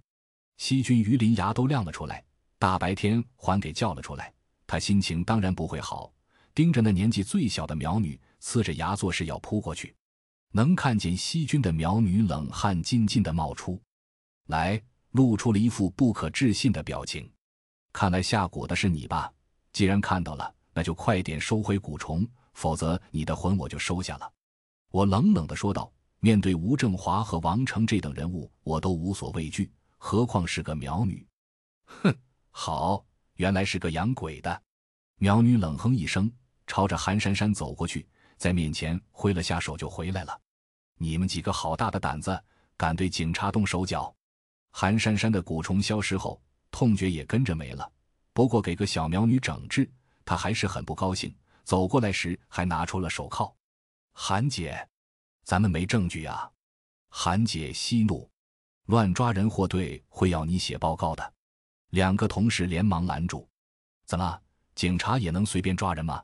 [0.57, 2.23] 西君鱼鳞牙都亮了出来，
[2.59, 4.31] 大白天还给叫了出来，
[4.67, 6.13] 他心情当然不会好。
[6.53, 9.95] 盯着那年纪最小的苗女，呲着牙做事要扑过去。
[10.51, 13.81] 能看见西军的苗女冷汗津津的冒出
[14.47, 17.31] 来，露出了一副不可置信的表情。
[17.93, 19.31] 看来下蛊的是你吧？
[19.73, 24.31] 既然看到了，那就快点收回蛊虫，否则你的魂我就收下了。
[24.91, 25.91] 我冷冷的说道。
[26.23, 31.25] 面对吴正华和王成这等人物，我都无所畏惧，何况是个苗女？
[31.85, 32.15] 哼，
[32.51, 33.03] 好，
[33.37, 34.61] 原来是个养鬼的。
[35.15, 36.31] 苗女冷哼一声。
[36.67, 38.07] 朝着韩珊珊走过去，
[38.41, 40.35] 在面前挥了下手就回来了。
[40.97, 42.43] 你们几个好大的胆子，
[42.75, 44.11] 敢对警察动手脚！
[44.71, 47.87] 韩珊珊的蛊虫消失后，痛觉也跟着没了。
[48.33, 49.87] 不过给个小苗女整治，
[50.25, 51.31] 她还是很不高兴。
[51.63, 53.55] 走过来时还拿出了手铐。
[54.11, 54.89] 韩姐，
[55.43, 56.51] 咱们没证据啊！
[57.09, 58.27] 韩姐息怒，
[58.87, 61.33] 乱抓人货队会要你写报告的。
[61.91, 63.47] 两个同事连忙拦住
[64.03, 64.41] ：“怎么，
[64.73, 66.23] 警察也能随便抓人吗？”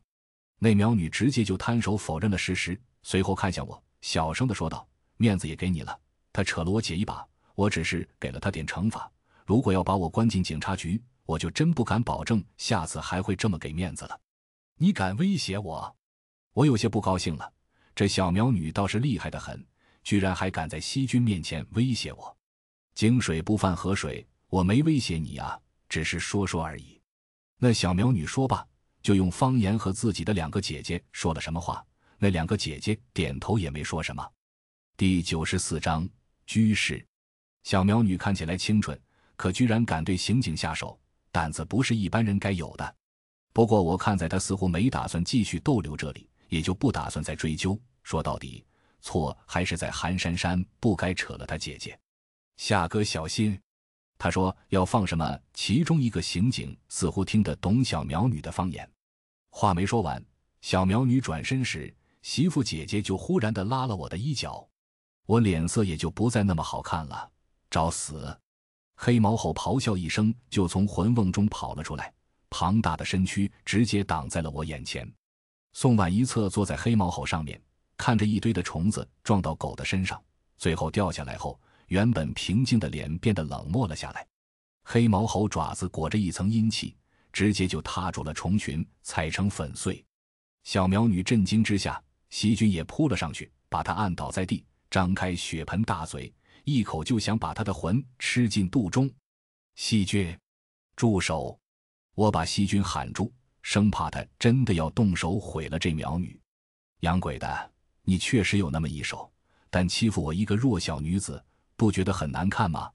[0.60, 6.00] 那苗女直接就摊手否认了事实，随后看向我，小声的说道：“面子也给你了。”
[6.34, 9.12] 她扯了我姐一把，我只是给了她点惩罚。
[9.46, 14.20] 如果要把我关进警察局，我就真不敢保证下次还会这么给面子了。
[14.78, 15.96] 你敢威胁我？
[16.54, 17.52] 我有些不高兴了。
[17.96, 19.66] 这小苗女倒是厉害的很，
[20.04, 22.38] 居然还敢在西君面前威胁我。
[22.94, 27.02] 井水不犯河水，我没威胁你啊，只是说说而已。
[27.58, 28.66] 那小苗女说罢，
[29.08, 31.82] 就用方言和自己的两个姐姐说了什么话。
[32.18, 34.22] 那两个姐姐点头也没说什么。
[34.98, 36.06] 第九十四章
[36.46, 37.02] 居士。
[37.64, 39.00] 小苗女看起来清纯。
[39.38, 41.00] 可居然敢对刑警下手，
[41.32, 42.96] 胆子不是一般人该有的。
[43.54, 47.80] 不过我看在他似乎没打算继续逗留这里，也就不打算再追究。
[48.04, 48.66] 说到底，
[49.00, 51.98] 错还是在韩珊珊，不该扯了他姐姐。
[52.58, 53.58] 夏哥小心，
[54.18, 55.40] 他说要放什么？
[55.54, 58.86] 其中一个刑警似乎听得懂小苗女的方言，
[59.50, 60.24] 话没说完，
[60.62, 64.68] 小苗女转身时，媳妇姐姐就忽然的拉了我的衣角，
[65.26, 67.32] 我脸色也就不再那么好看了。
[67.70, 68.38] 找死！
[68.96, 72.14] 黑毛猴咆哮一声，就从魂瓮中跑了出来，
[72.50, 75.12] 庞大的身躯直接挡在了我眼前。
[75.74, 77.62] 宋婉一侧坐在黑毛猴上面，
[77.98, 80.20] 看着一堆的虫子撞到狗的身上，
[80.58, 84.26] 最后掉下来后，原本平静的脸变得冷漠了下来。
[84.84, 86.96] 黑毛猴爪子裹着一层阴气，
[87.38, 90.04] 直接就踏住了虫群，踩成粉碎。
[90.64, 96.34] 小苗女震惊之下，细菌也扑了上去，把她按倒在地，张开血盆大嘴。
[96.64, 99.08] 一口就想把她的魂吃进肚中，
[99.76, 100.36] 细菌，
[100.96, 101.56] 住手！
[102.16, 106.42] 我把细菌喊住，生怕他真的要动手毁了这苗女。
[107.02, 107.72] 洋鬼的，
[108.02, 109.32] 你确实有那么一手，
[109.70, 111.46] 但欺负我一个弱小女子，
[111.76, 112.92] 不觉得很难看吗？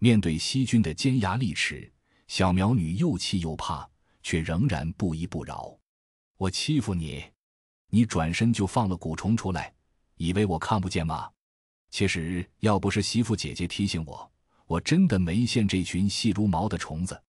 [0.00, 1.92] 面对细菌的尖牙利齿，
[2.28, 3.88] 小苗女又气又怕，
[4.22, 5.76] 却仍然不依不饶。
[6.36, 7.24] 我欺负你，
[7.90, 9.72] 你转身就放了蛊虫出来，
[10.16, 11.30] 以为我看不见吗？
[11.90, 14.30] 其实要不是媳妇姐姐提醒我，
[14.66, 17.20] 我真的没见这群细如毛的虫子。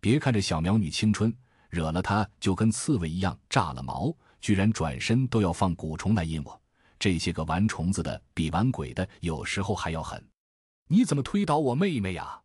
[0.00, 1.34] 别看这小苗女青春，
[1.68, 6.62] 惹了她就跟刺猬一样炸了毛，居然转身都要放蛊虫来阴我。
[6.98, 10.24] 这些个玩虫子的比玩鬼的有时候还要狠。
[10.88, 12.40] 你怎么推倒我妹妹呀？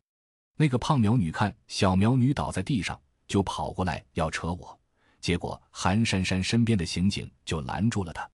[0.55, 4.79] 那个胖苗女看小苗女倒在地上，就跑过来要扯我，
[5.19, 8.29] 结果韩珊珊身边的刑警就拦住了她。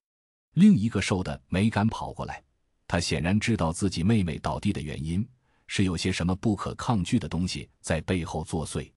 [0.54, 2.44] 另一个瘦的没敢跑过来。
[2.90, 5.28] 他显然知道自己妹妹倒地的原因
[5.68, 8.90] 是有些什么不可抗拒的东西在背后作祟。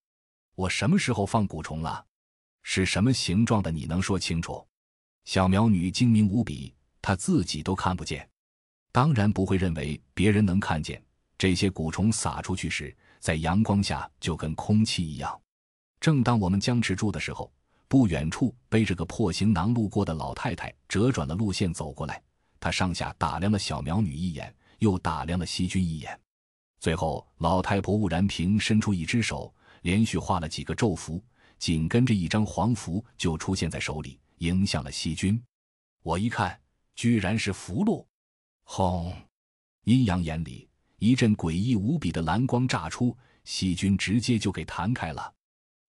[0.55, 2.07] 我什么时候放蛊虫了？
[2.63, 3.71] 是什么形状的？
[3.71, 4.65] 你能说清楚？
[5.25, 8.29] 小苗女精明无比，她自己都看不见，
[8.93, 11.03] 当然不会认为别人能看见。
[11.37, 15.41] 这些蛊虫撒出去时，在阳光下就跟空气一样。
[16.01, 17.53] 正当我们僵持住的时候，
[17.87, 22.21] 不远处背着个破行囊路过的老太太折转了路线走过来。
[22.59, 26.19] 她上下打量了小苗女一眼，又打量了西君一眼，
[26.79, 31.23] 最后老太婆兀然平伸出一只手，连续画了几个咒符，
[31.59, 35.43] 紧跟着一张黄符就出现在手里，迎向了西君。
[36.03, 36.59] 我一看，
[36.95, 38.07] 居然是符箓！
[38.65, 39.15] 轰！
[39.85, 40.70] 阴阳眼里
[41.01, 45.35] 一阵诡异无比的蓝光炸出，细菌直接就给弹开了，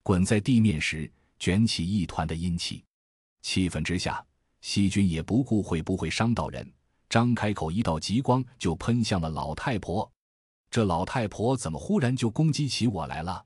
[0.01, 2.83] 滚在地面时卷起一团的阴气。
[3.43, 4.25] 气愤之下。
[4.61, 6.71] 细菌也不顾会不会伤到人，
[7.09, 10.07] 张开口，一道极光就喷向了老太婆。
[10.69, 13.43] 这老太婆怎么忽然就攻击起我来了？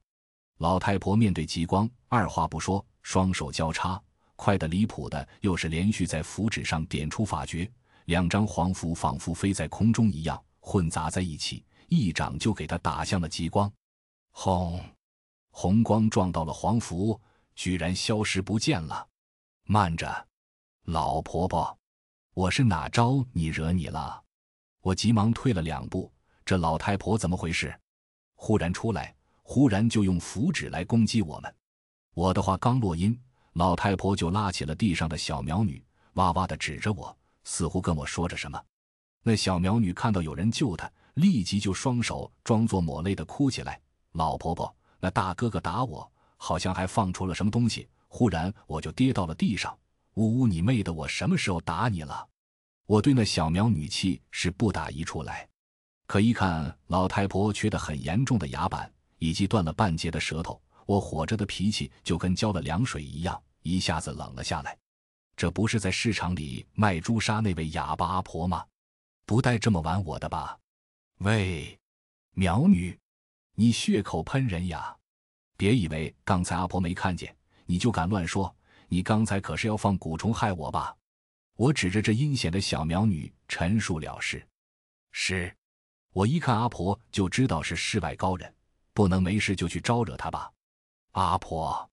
[0.58, 3.98] 老太婆面对极光，二话不说，双手交叉，
[4.36, 7.72] 快得离谱的又是连续在符纸上点出法诀，
[8.08, 13.72] 两张黄符仿佛飞在空中一样混杂在一起，一掌就给他打向了极光。
[14.32, 14.84] 轰！
[15.52, 17.22] 红光撞到了黄符，
[17.54, 19.08] 居然消失不见了。
[19.66, 20.28] 慢着！
[20.86, 21.78] 老婆婆，
[22.34, 24.20] 我是哪招你惹你了？
[24.82, 26.12] 我急忙退了两步。
[26.44, 27.80] 这老太婆怎么回事？
[28.34, 31.56] 忽然出来，忽然就用符纸来攻击我们。
[32.16, 33.18] 我的话刚落音，
[33.54, 38.60] 老太婆就拉起了地上的小苗女，哇哇的指着我，似乎跟我说着什么。
[39.28, 43.82] 那小苗女看到有人救她，立即就双手装作抹泪的哭起来。
[44.12, 46.08] 老婆婆，那大哥哥打我，
[46.38, 49.76] 好像还放出了什么东西，忽然我就跌到了地上。
[50.14, 50.46] 呜呜！
[50.46, 50.94] 你妹的！
[50.94, 52.24] 我什么时候打你了？
[52.86, 55.50] 我对那小苗女气是不打一处来，
[56.06, 64.78] 可一看老太婆缺得很严重的牙板，以及断了半截的舌头，我火着的脾气就跟浇了凉水一样，一下子冷了下来。
[65.36, 68.64] 这不是在市场里卖朱砂那位哑巴阿婆吗？
[69.26, 70.60] 不带这么玩我的吧？
[71.20, 71.80] 喂，
[72.32, 72.98] 苗女，
[73.56, 74.96] 你血口喷人呀！
[75.58, 78.56] 别以为刚才阿婆没看见，你就敢乱说。
[78.88, 80.96] 你刚才可是要放蛊虫害我吧？
[81.56, 84.48] 我指着这阴险的小苗女陈述了事。
[85.12, 85.56] 是，
[86.12, 88.54] 我一看阿婆就知道是世外高人，
[88.94, 90.52] 不能没事就去招惹她吧。
[91.14, 91.90] 阿婆，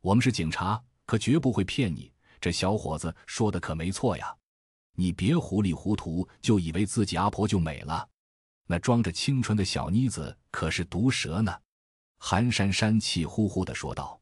[0.00, 2.10] 我们是警察，可绝不会骗你。
[2.40, 4.34] 这小伙子说的可没错呀，
[4.96, 8.08] 你别糊里糊涂就以为自己阿婆就美了。
[8.66, 11.56] 那装着清纯的小妮子可是毒蛇呢。
[12.18, 14.20] 韩珊珊气呼呼地说道：“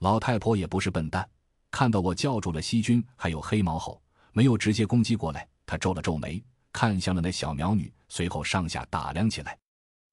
[0.00, 1.28] 老太婆也不是笨蛋。”
[1.72, 4.00] 看到我叫住了细菌，还有黑毛后，
[4.32, 5.48] 没有直接攻击过来。
[5.66, 6.42] 他皱了皱眉，
[6.72, 9.58] 看向了那小苗女，随后上下打量起来。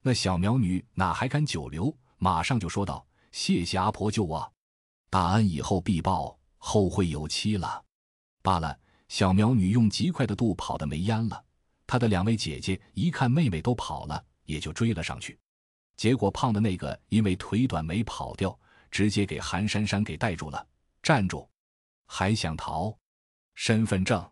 [0.01, 4.53] 那小苗女哪还敢久留，马上就说道：“谢谢阿婆救我，
[5.09, 7.83] 大恩以后必报，后会有期了。”
[8.41, 8.79] 罢了，
[9.09, 11.43] 小苗女用极快的度跑得没烟了。
[11.85, 15.37] 她的两位姐姐一看妹妹都跑了，也就追了上去。
[15.97, 18.57] 结果胖的那个因为腿短没跑掉，
[18.89, 20.65] 直接给韩珊珊给带住了。
[21.03, 21.49] 站住！
[22.05, 22.95] 还想逃？
[23.55, 24.25] 身份证！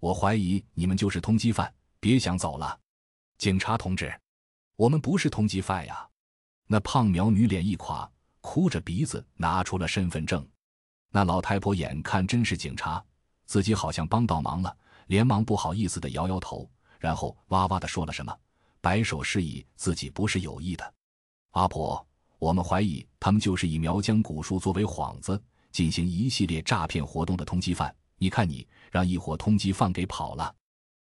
[0.00, 2.78] 我怀疑你们就是通缉犯，别想走了！
[3.38, 4.12] 警察同志，
[4.76, 6.08] 我们不是通缉犯呀！
[6.66, 8.10] 那胖苗女脸一垮，
[8.40, 10.46] 哭着鼻子拿出了身份证。
[11.10, 13.04] 那老太婆眼看真是警察，
[13.48, 14.76] 自己好像帮倒忙了，
[15.08, 16.70] 连忙不好意思的摇摇头，
[17.00, 18.32] 然后哇哇的说了什么，
[18.80, 20.94] 摆手示意自己不是有意的。
[21.52, 22.06] 阿婆，
[22.38, 25.42] 我们怀疑他们就是以苗疆古树作为幌子。
[25.70, 30.54] 进行一系列诈骗活动的通缉犯，你看你让一伙通缉犯给跑了。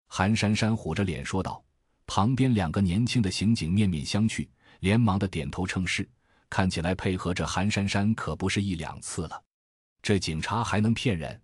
[0.08, 1.64] 韩珊珊虎着脸说道。
[2.06, 4.48] 旁边两个年轻的刑警面面相觑，
[4.82, 6.08] 连忙的点头称是，
[6.50, 9.42] 看起来配合着韩珊珊可不是一两次了。
[10.02, 11.42] 这警察还能骗人？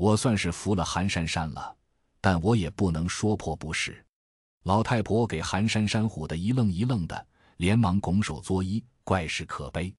[0.00, 1.76] 我算是服了韩珊珊了，
[2.22, 4.02] 但我也不能说破不是。
[4.62, 7.26] 老太婆给韩珊珊唬得一愣一愣的，
[7.58, 9.94] 连忙拱手作揖，怪事可悲。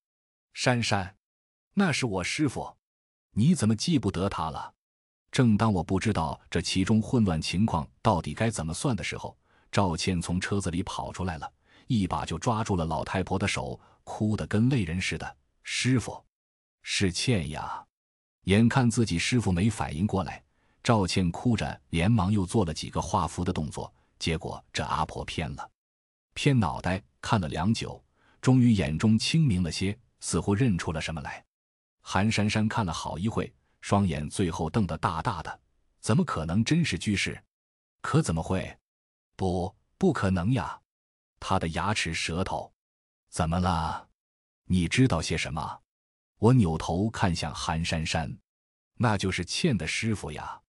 [0.56, 1.16] 珊珊。
[1.76, 2.76] 那是我师傅，
[3.34, 4.74] 你怎么记不得他了？
[5.32, 9.38] 正当我不知道这其中混乱情况到底该怎么算的时候，
[9.72, 11.54] 赵倩从车子里跑出来了，
[11.86, 15.38] 一把就抓住了老太婆的手，哭得跟泪人似的。
[15.62, 16.26] 师傅，
[16.82, 17.86] 是倩呀！
[18.46, 20.44] 眼看自己师傅没反应过来，
[20.84, 25.70] 赵倩哭着连忙又做了几个画符的动作，结果这阿婆偏了，
[26.34, 28.04] 偏脑袋看了良久，
[28.42, 31.44] 终于眼中清明了些，似乎认出了什么来。
[32.02, 35.60] 韩珊珊看了好一会，双眼最后瞪得大大的。
[36.00, 37.40] 怎么可能真是居士？
[38.02, 38.76] 可怎么会？
[39.36, 40.82] 不，不可能呀！
[41.40, 42.74] 他的牙齿、舌头，
[43.30, 44.10] 怎么了？
[44.66, 45.80] 你知道些什么？
[46.42, 48.36] 我扭头看向韩珊珊，
[48.96, 50.60] 那就是倩的师傅呀。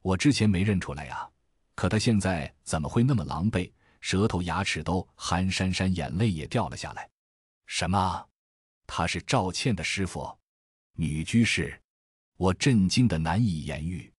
[0.00, 1.30] 我之前没认出来呀，
[1.76, 3.72] 可他现在怎么会那么狼狈？
[4.00, 5.08] 舌头、牙齿都……
[5.14, 7.08] 韩珊珊眼泪也掉了下来。
[7.66, 8.26] 什么？
[8.84, 10.36] 他是赵倩的师傅？
[10.94, 11.80] 女居士，
[12.36, 14.12] 我震惊的难以言喻。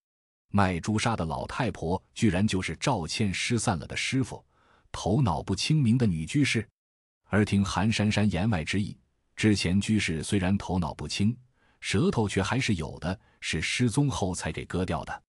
[0.47, 4.41] 卖朱砂的老太婆居然就是赵倩失散了的师傅，
[4.89, 6.65] 头脑不清明的女居士。
[7.25, 8.97] 而听韩珊珊言外之意，
[9.35, 11.35] 之前居士虽然头脑不清，
[11.79, 15.23] 舌头却还是有的，是失踪后才给割掉的。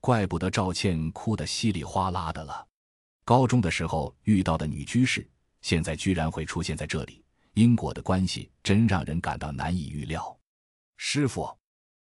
[0.00, 2.66] 怪不得赵倩哭得稀里哗啦的了。
[3.24, 5.26] 高中的时候遇到的女居士，
[5.62, 7.24] 现在居然会出现在这里，
[7.54, 10.38] 因果的关系真让人感到难以预料。
[10.98, 11.48] 师傅，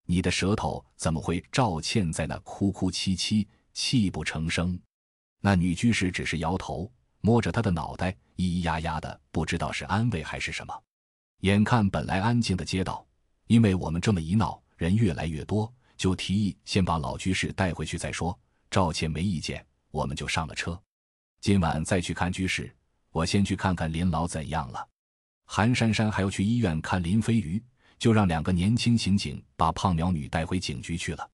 [0.04, 1.42] 你的舌头怎么会？
[1.50, 4.78] 赵倩在那哭哭啼啼，泣不成声。
[5.40, 6.92] 那女居士只是摇头，
[7.22, 10.82] 摸着她的脑袋，咿咿呀呀的，不知道是安慰还是什么。
[11.40, 13.06] 眼看本来安静的街道，
[13.46, 18.38] 因为我们这么一闹，人越来越多，就提议先把老居士带回去再说。
[18.70, 20.80] 赵倩没意见，我们就上了车。
[21.40, 22.74] 今晚再去看居士，
[23.10, 24.86] 我先去看看林老怎样了。
[25.44, 27.62] 韩珊珊还要去医院看林飞鱼。
[27.98, 31.30] 就让两个年轻刑警把胖苗女带回警局去了。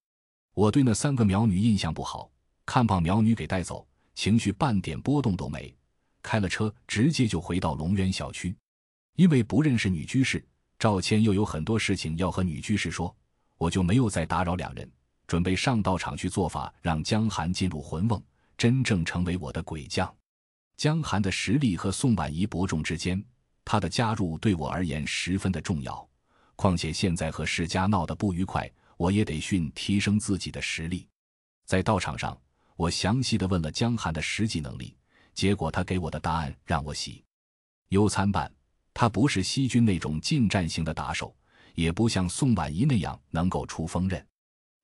[0.54, 2.30] 我对那三个苗女印象不好，
[2.64, 3.84] 看胖苗女给带走，
[4.14, 5.74] 情绪半点波动都没，
[6.22, 8.54] 开了车直接就回到龙渊小区。
[9.16, 10.44] 因为不认识女居士，
[10.78, 13.14] 赵谦又有很多事情要和女居士说，
[13.58, 14.90] 我就没有再打扰两人，
[15.26, 18.22] 准备上道场去做法，让江寒进入魂瓮，
[18.56, 20.12] 真正成为我的鬼将。
[20.76, 23.22] 江寒的实力和宋婉仪伯仲之间，
[23.64, 26.08] 他的加入对我而言十分的重要。
[26.56, 31.06] 况且现在和世家闹得不愉快，我也得训提升自己的实力。
[31.66, 32.36] 在道场上，
[32.76, 34.96] 我详细的问了江寒的实际能力，
[35.34, 37.22] 结果他给我的答案让我喜
[37.90, 38.50] 忧参半。
[38.94, 41.34] 他不是西军那种近战型的打手，
[41.74, 44.24] 也不像宋婉仪那样能够出锋刃，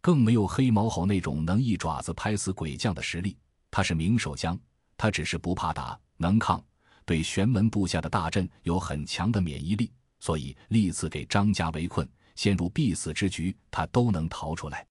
[0.01, 3.37] 更没有黑毛猴那种能一爪子拍死鬼将的实力。
[3.71, 4.59] 他是明守将，
[4.97, 6.63] 他只是不怕打，能抗，
[7.05, 14.87] 对玄门部下的大阵有很强的免疫力，所以历次给张家围困、陷入必死之局，他都能逃出来，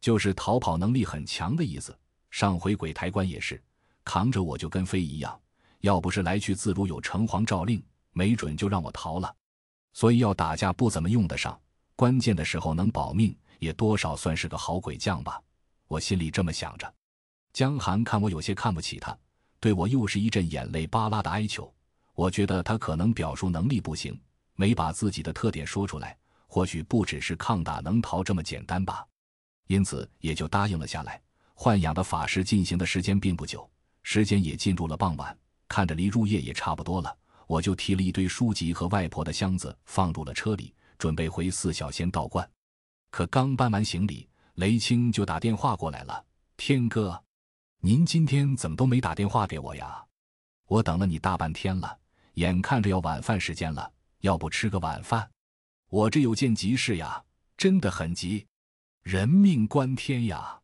[0.00, 1.96] 就是逃跑能力很强的意思。
[2.30, 3.62] 上回鬼台关也是，
[4.04, 5.38] 扛着我就跟飞一样，
[5.80, 7.80] 要不是来去自如有城隍诏令。
[8.14, 9.34] 没准就让我逃了，
[9.92, 11.60] 所以要打架不怎么用得上，
[11.94, 15.38] 关键的时候能保命，也多少算是个好鬼将吧。
[15.88, 16.94] 我心里这么想着。
[17.52, 19.16] 江寒看我有些看不起他，
[19.60, 21.72] 对我又是一阵眼泪巴拉的哀求。
[22.14, 24.18] 我觉得他可能表述能力不行，
[24.54, 29.04] 没把自己的特点说出来，或许不只是抗打能逃这么简单吧。
[29.66, 31.20] 因此也就答应了下来。
[31.56, 33.68] 豢养的法师进行的时间并不久，
[34.02, 35.36] 时间也进入了傍晚，
[35.68, 37.16] 看着离入夜也差不多了。
[37.46, 42.48] 我就提了一堆书籍和外婆的箱子放入了车里，准备回四小仙道观。
[43.10, 46.24] 可刚搬完行李，雷青就打电话过来了
[46.56, 47.22] ：“天哥，
[47.80, 50.04] 您今天怎么都没打电话给我呀？
[50.66, 51.98] 我等了你大半天了，
[52.34, 55.30] 眼看着要晚饭时间了，要不吃个晚饭？
[55.90, 57.22] 我这有件急事呀，
[57.56, 58.46] 真的很急，
[59.02, 60.60] 人命关天呀！”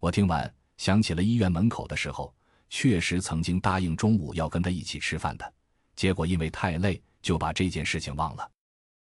[0.00, 2.34] 我听完想起了医院门口的时候，
[2.68, 5.53] 确实曾经答应中午要跟他一起吃饭的。
[5.96, 8.50] 结果因为太累，就把这件事情忘了。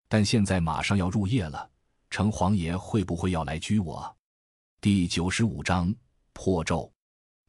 [0.07, 1.69] 但现在马上要入夜了，
[2.09, 4.15] 城隍爷会不会要来拘我？
[4.79, 5.93] 第九十五章
[6.33, 6.91] 破咒。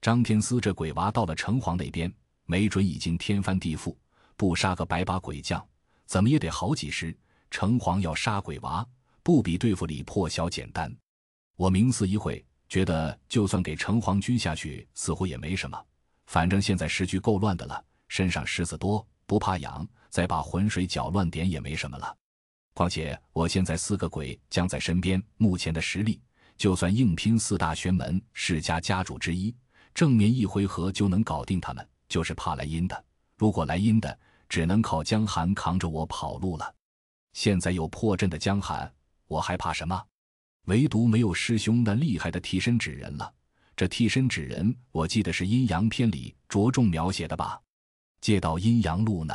[0.01, 2.13] 张天思这鬼娃到了城隍那边，
[2.47, 3.97] 没准已经天翻地覆，
[4.37, 5.67] 不杀个百把鬼将，
[6.07, 7.17] 怎么也得好几十。
[7.51, 8.87] 城隍要杀鬼娃，
[9.23, 10.95] 不比对付李破晓简单。
[11.57, 15.81] 我冥思一会，觉得就算给城隍拘下去，似乎也没什么。
[16.27, 19.07] 反正现在时局够乱的了，身上虱子多。
[19.27, 22.17] 不怕痒，再把浑水搅乱点也没什么了。
[22.73, 26.21] 况且我现在四个鬼将在身边，目前的实力，
[26.57, 29.55] 就算硬拼四大玄门世家家主之一，
[29.95, 31.87] 正面一回合就能搞定他们。
[32.07, 33.05] 就是怕来阴的，
[33.37, 34.17] 如果来阴的，
[34.49, 36.75] 只能靠江寒扛着我跑路了。
[37.33, 38.93] 现在有破阵的江寒，
[39.27, 40.01] 我还怕什么？
[40.67, 43.33] 唯独没有师兄那厉害的替身纸人了。
[43.75, 47.61] 这替身纸人，我记得是阴阳篇里着重描写的吧？
[48.25, 49.35] 借到阴阳路呢，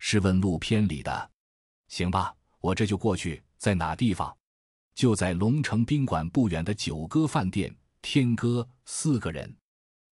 [0.00, 1.30] 是问路偏里的，
[1.86, 4.36] 行吧，我这就过去，在哪地方？
[4.96, 7.72] 就在龙城宾馆不远的九歌饭店。
[8.02, 9.56] 天哥，四个人。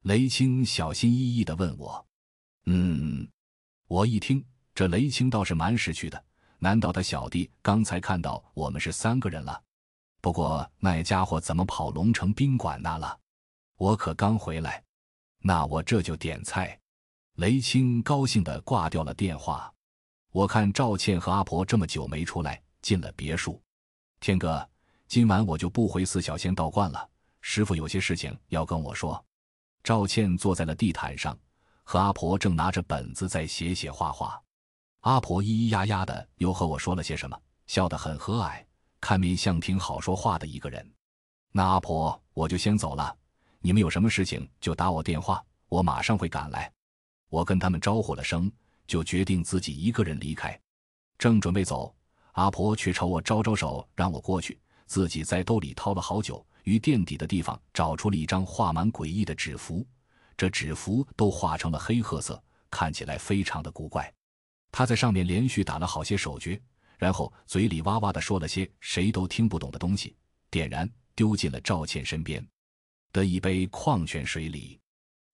[0.02, 2.06] 雷青小心翼翼的问我
[2.66, 3.28] ：“嗯。”
[3.90, 6.24] 我一听，这雷青倒是蛮识趣的。
[6.60, 9.60] 难道他小弟刚才看到我们是三个人了？
[10.20, 13.18] 不过那家伙怎么跑龙城宾馆那了？
[13.78, 14.84] 我可刚回来，
[15.40, 16.78] 那我这就点菜。
[17.36, 19.70] 雷青高兴地挂掉了电话。
[20.32, 23.60] 我看赵倩和阿婆这么久没出来，进了别墅。
[24.20, 24.66] 天哥，
[25.06, 27.08] 今晚我就不回四小仙道观了。
[27.42, 29.22] 师傅有些事情要跟我说。
[29.84, 31.38] 赵倩坐在了地毯上，
[31.84, 34.40] 和阿婆正拿着本子在写写画画。
[35.00, 38.64] 阿婆咿咿呀呀的，又和我说了些什么，笑得很和蔼，
[38.98, 40.90] 看面像挺好说话的一个人。
[41.52, 43.14] 那阿婆，我就先走了。
[43.60, 46.72] 你们有什么事情就打我电话，我马上会赶来。
[47.28, 48.50] 我跟他们招呼了声，
[48.86, 50.58] 就决定自己一个人离开。
[51.18, 51.94] 正准备走，
[52.32, 54.58] 阿婆却朝我招招手，让我过去。
[54.86, 59.84] 自己在兜里掏了好久，于垫底的地方找出了一张画满诡异的纸符。
[60.36, 64.12] 这纸符都画成了黑褐色，看起来非常的古怪。
[64.70, 66.60] 他在上面连续打了好些手诀，
[66.98, 70.14] 然后嘴里哇哇的说了些谁都听不懂的东西，
[70.50, 72.46] 点燃，丢进了赵倩身边
[73.12, 74.78] 的一杯矿泉水里，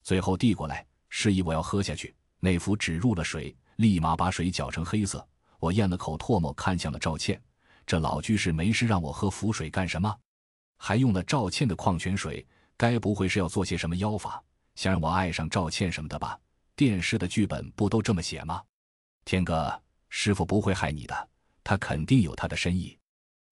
[0.02, 0.86] 最后递过来。
[1.14, 5.24] 示意我要喝下去，那符纸入了水，立马把水搅成黑色。
[5.58, 7.38] 我咽了口唾沫，看向了赵倩。
[7.84, 10.18] 这老居士没事让我喝符水干什么？
[10.78, 12.44] 还用了赵倩的矿泉水，
[12.78, 14.42] 该不会是要做些什么妖法，
[14.74, 16.40] 想让我爱上赵倩什么的吧？
[16.74, 18.62] 电视的剧本不都这么写吗？
[19.26, 21.28] 天哥，师傅不会害你的，
[21.62, 22.98] 他肯定有他的深意。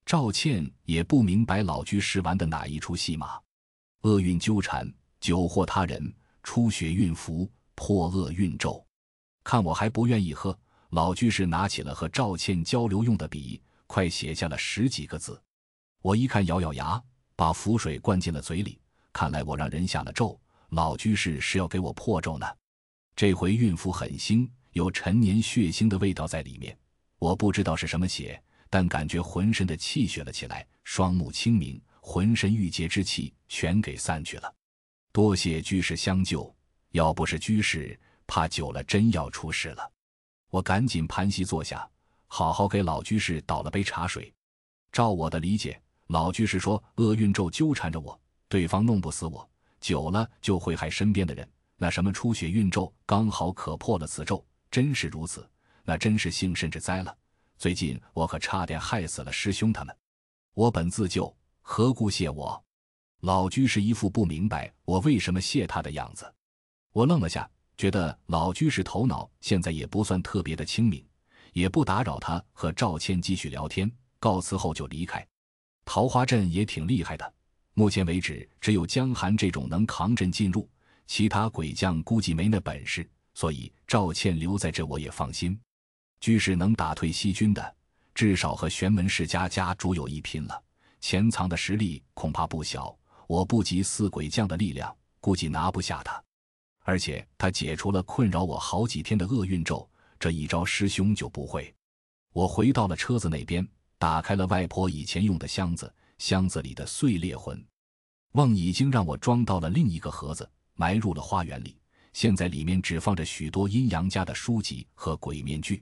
[0.07, 3.39] 赵倩也不明白老居士玩的哪一出戏码，
[4.01, 4.91] 厄运纠缠，
[5.21, 6.11] 酒祸他人。
[6.43, 8.85] 出血运符，破厄运咒。
[9.43, 10.59] 看我还不愿意喝，
[10.91, 15.41] 老居士拿起了和赵倩交流用的笔，快写下了十几个字。
[16.03, 17.03] 我一看，咬咬牙，
[17.37, 18.79] 把符水灌进了嘴里。
[19.13, 22.47] 看来我让人下了咒，老居士是要给我破咒呢。
[23.17, 26.77] 这回运符很腥，有陈年血腥的味道在里面。
[27.19, 34.55] 我不知道是什么血，但感觉浑身的气血了起来，双目清明，浑身郁结之气全给散去了。
[35.13, 36.55] 多谢居士相救，
[36.91, 37.99] 要不是居士，
[38.29, 39.91] 怕久了真要出事了。
[40.51, 41.89] 我赶紧盘膝坐下，
[42.29, 44.33] 好好给老居士倒了杯茶水。
[44.93, 49.49] 照我的理解，老居士说厄运咒纠缠着我，对方弄不死我，
[49.81, 51.49] 久了就会害身边的人。
[51.77, 55.49] 那什么出血运咒刚好可破了此咒，真是如此，
[55.83, 57.17] 那真是幸甚至哉了。
[57.59, 59.97] 最近我可差点害死了师兄他们。
[60.55, 62.65] 我本自救，何故谢我？
[63.21, 66.33] 老居士一副不明白我为什么谢他的样子。
[66.93, 67.49] 我愣了下。
[67.77, 71.03] 觉得老居士头脑现在也不算特别的清明，
[71.55, 75.27] 也不打扰他和赵谦继续聊天，告辞后就离开。
[75.87, 77.33] 桃花阵也挺厉害的，
[77.73, 80.69] 目前为止只有江寒这种能扛阵进入，
[81.07, 85.59] 其他鬼将估计没那本事，所以赵倩留在这我也放心。
[86.21, 87.77] 居士能打退西军的，
[88.15, 90.63] 至少和玄门世家家主有一拼了，
[91.01, 92.95] 潜藏的实力恐怕不小。
[93.31, 96.21] 我不及四鬼将的力量，估计拿不下他。
[96.81, 101.73] 而且他解除了困扰我好几天的厄运咒，这一招师兄就不会。
[102.33, 103.65] 我回到了车子那边，
[103.99, 107.65] 打开了外婆以前用的箱子，箱子里的碎裂魂
[108.33, 111.79] 瓮已经让我装到了另一个盒子，埋入了花园里。
[112.13, 115.81] 现在里面只放着许多阴阳家的书籍和鬼面具，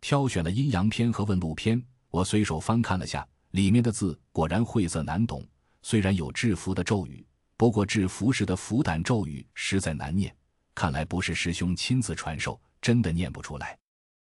[0.00, 5.46] 挑选了阴阳篇和问路篇，我随手翻看了下，里面的字果然晦涩难懂，
[5.82, 7.24] 虽然有制服的咒语。
[7.56, 10.32] 不过制服时的符胆咒语实在难念，
[10.76, 13.76] 看来不是师兄亲自传授，真的念不出来。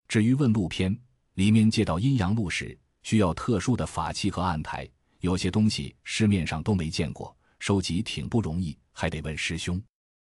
[0.08, 0.98] 至于问路篇，
[1.34, 4.88] 里面借到阴阳路时需要特殊的法器和案台，
[5.20, 9.80] 有些东西市面上都没见过，收集挺不容易，还得问师兄。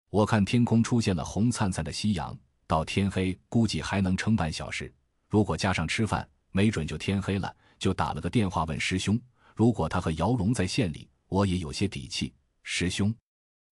[0.09, 2.35] 我看天空出现了红灿灿的夕阳，
[2.67, 4.91] 到天黑估计还能撑半小时。
[5.29, 7.55] 如果加上吃饭，没准就天黑了。
[7.79, 9.21] 就打了个电话问师兄，
[9.57, 12.31] 如果他和姚龙在县里，我也有些底气。
[12.63, 13.13] 师兄，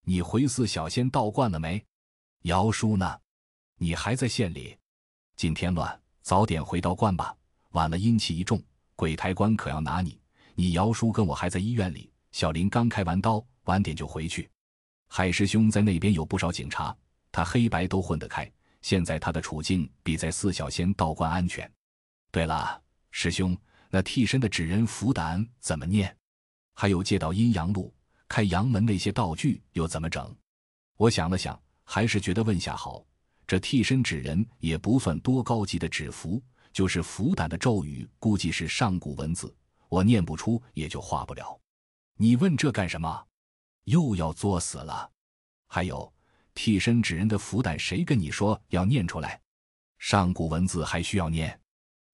[0.01, 1.85] 你回四小仙道观了没？
[2.41, 3.19] 姚叔呢？
[3.77, 4.75] 你还在县里？
[5.35, 7.37] 今天乱，早点回道观吧。
[7.73, 8.59] 晚了阴气一重，
[8.95, 10.19] 鬼台关可要拿你。
[10.55, 14.49] 你姚叔跟我还在医院里，小林刚开完刀，晚点就回去。
[15.07, 16.97] 海师兄在那边有不少警察，
[17.31, 18.51] 他黑白都混得开。
[18.81, 21.71] 现在他的处境比在四小仙道观安全。
[22.31, 22.81] 对了，
[23.11, 23.55] 师兄，
[23.95, 26.13] 那替身的纸人符胆怎么念？
[26.73, 27.95] 还有借到阴阳路。
[28.27, 30.35] 开阳门那些道具又怎么整？
[30.97, 33.05] 我想了想，还是觉得问下好。
[33.47, 36.43] 这替身纸人也不算多高级的纸符，
[36.73, 39.55] 就是符胆的咒语，估计是上古文字，
[39.87, 41.57] 我念不出，也就画不了。
[42.17, 43.25] 你问这干什么？
[43.85, 45.09] 又要作死了？
[45.69, 46.13] 还有
[46.53, 49.39] 替身纸人的符胆，谁跟你说要念出来？
[49.99, 51.57] 上古文字还需要念？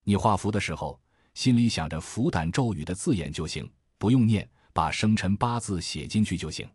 [0.03, 1.01] 你画符的时候，
[1.33, 4.47] 心里想着符胆咒语的字眼就行，不用念。
[4.73, 6.65] 把生辰八字写进去就行。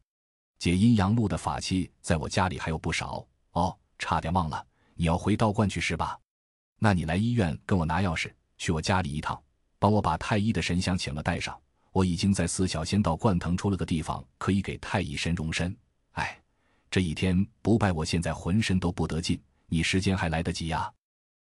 [0.59, 4.63] 解阴阳路的法器在我家里还有不少哦，差点忘了，
[4.95, 6.19] 你要回道观去是吧？
[6.79, 9.43] 那你来医院跟我拿钥匙，去我家里一趟，
[9.79, 11.59] 帮我把太医的神像请了带上。
[11.91, 15.75] 我已经在四小仙道观腾出了个地方，可以给太乙神容身。
[16.13, 16.39] 哎，
[16.91, 19.41] 这一天不拜，我现在浑身都不得劲。
[19.69, 20.93] 你时间还来得及呀？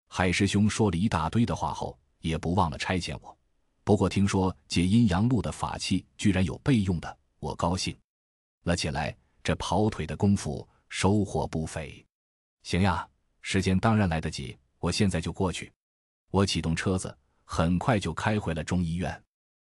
[0.07, 3.37] 海师兄说了一大堆的话后，也不忘了差遣我。
[3.83, 7.95] 不过听说解阴阳路的法器居然有备用的，我高兴
[8.63, 9.15] 了起来。
[9.43, 12.03] 这跑腿的功夫收获不菲。
[12.63, 13.05] 行呀，
[13.41, 15.69] 时间当然来得及，我现在就过去。
[16.31, 17.13] 我启动车子，
[17.43, 19.21] 很快就开回了中医院。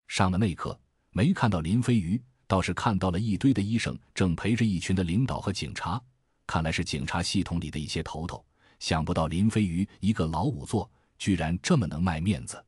[0.07, 0.75] 上了内科，
[1.11, 6.01] 没看到林飞鱼，倒是看到了一堆的医生正陪着一群的领导和警察，
[6.47, 8.43] 看来是警察系统里的一些头头。
[8.79, 10.89] 想不到林飞鱼一个老仵作，
[11.19, 12.65] 居然这么能卖面子。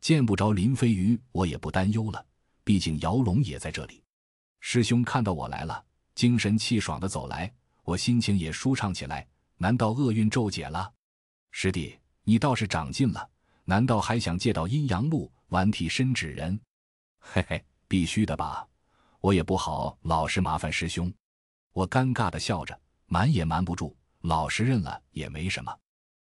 [0.00, 2.24] 见不着林飞鱼，我也不担忧了。
[2.62, 4.04] 毕竟姚龙也在这里。
[4.60, 5.84] 师兄看到我来了，
[6.14, 9.26] 精神气爽的走来，我心情也舒畅起来。
[9.56, 10.92] 难道厄运骤解了？
[11.50, 13.28] 师弟，你倒是长进了。
[13.64, 16.60] 难道还想借到阴阳路玩替身纸人？
[17.18, 18.64] 嘿嘿，必须的吧。
[19.20, 21.12] 我也不好老是麻烦师兄。
[21.72, 25.76] 我尴尬的笑着，瞒也瞒不住，老实认了也没什么。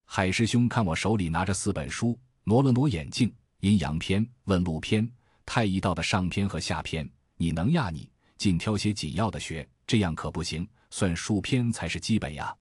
[0.05, 3.33] 海师兄看我手里拿着四本书，挪了挪眼镜。
[3.61, 5.09] 阴阳篇、问路篇、
[5.45, 7.89] 太医道的上篇和下篇，你能呀？
[7.89, 10.67] 你尽挑些紧要的学，这样可不行。
[10.91, 12.55] 算术篇才是基本呀。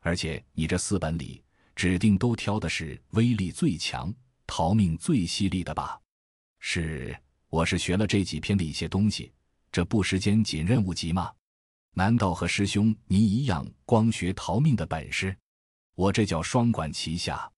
[0.00, 1.42] 而且你这四本里，
[1.76, 4.12] 指定都挑的是威力最强、
[4.46, 6.00] 逃命最犀利的吧？
[6.58, 7.16] 是，
[7.48, 9.32] 我是学了这几篇的一些东西。
[9.70, 11.30] 这不时间紧，任务急吗？
[11.94, 15.36] 难道和师兄你一样，光学逃命的本事？
[16.00, 17.50] 我这叫双管齐下。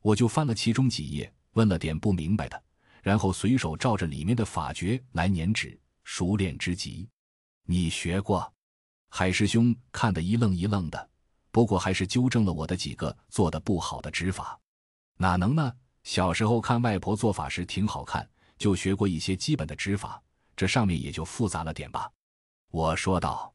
[0.00, 1.30] 我就翻了其中几页。
[1.52, 2.62] 问了点不明白的，
[3.02, 7.06] 然后随手照着里面的法诀来捻指，熟练之极。
[7.66, 8.50] 你学过？
[9.10, 11.10] 海师兄看得一愣一愣的，
[11.50, 14.58] 不过还是纠正了我的几个做的不好的指法。
[15.18, 15.70] 哪能呢？
[16.04, 18.26] 小时候看外婆做法时挺好看，
[18.56, 20.22] 就学过一些基本的指法，
[20.56, 22.10] 这上面也就复杂了点吧。
[22.70, 23.52] 我说道：“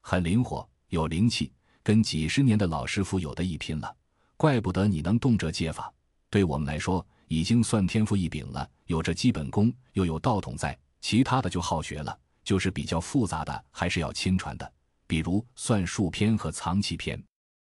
[0.00, 1.52] 很灵活，有灵气，
[1.84, 3.96] 跟几十年的老师傅有的一拼了。
[4.36, 5.92] 怪不得你能动这戒法，
[6.28, 8.68] 对我们来说已经算天赋异禀了。
[8.86, 12.18] 有这基本功，又有道统在，其他的就好学了。
[12.42, 14.70] 就是比较复杂的，还是要亲传的，
[15.06, 17.22] 比如算术篇和藏气篇。”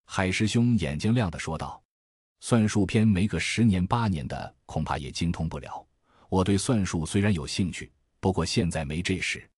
[0.03, 1.81] 海师兄眼睛亮的说道
[2.41, 5.85] ：“算术篇没个十年八年的，恐怕也精通不了。
[6.27, 7.89] 我对算术虽然有兴趣，
[8.19, 9.49] 不过现在没这事。”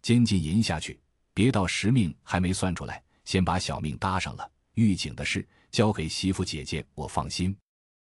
[0.00, 0.98] 监禁银下去，
[1.34, 4.50] 别到时命还没算出来，先把小命搭上了。
[4.72, 7.54] 狱警的事交给媳妇姐姐，我放心。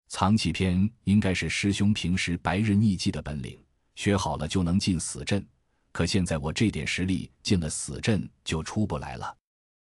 [0.08, 3.62] 藏气篇应该是师兄平时白日匿迹的本领，
[3.94, 5.46] 学好了就能进死阵。
[5.92, 9.36] 可现在我这点实力，进了死阵就出不来了。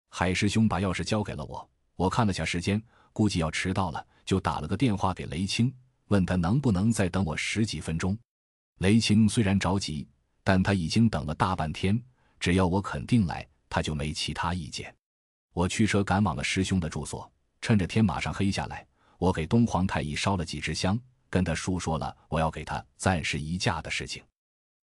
[0.09, 2.81] 海师兄把钥匙交给了我，我看了下时间，
[3.11, 5.73] 估计要迟到了，就打了个电话给雷青，
[6.07, 8.17] 问他能不能再等我十几分钟。
[8.77, 10.07] 雷青虽然着急。
[10.45, 11.97] 但他已经等了大半天，
[12.37, 14.93] 只要我肯定来，他就没其他意见。
[15.53, 17.31] 我驱车赶往了师兄的住所，
[17.61, 18.85] 趁着天马上黑下来，
[19.17, 20.99] 我给东皇太一烧了几支香，
[21.29, 24.23] 跟他述说了我要给他暂时移驾的事情。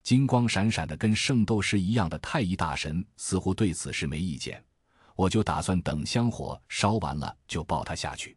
[0.03, 4.64] 金光闪闪的，跟圣斗士一样的太一大神似乎对此事没意见，
[5.14, 8.37] 我就打算等香火烧完了就抱他下去。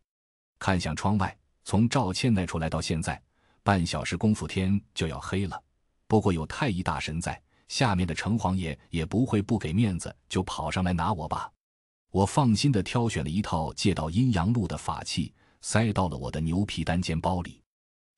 [0.60, 3.22] 看向窗外，从赵倩那出来到现在，
[3.62, 5.62] 半小时功夫天就要黑了。
[6.08, 11.50] 不过有太乙大神在，下面的城隍爷也不会不给面子就跑上来拿我吧。
[12.14, 17.60] 我放心的挑选了一套借到阴阳路的法器，塞到了我的牛皮单肩包里。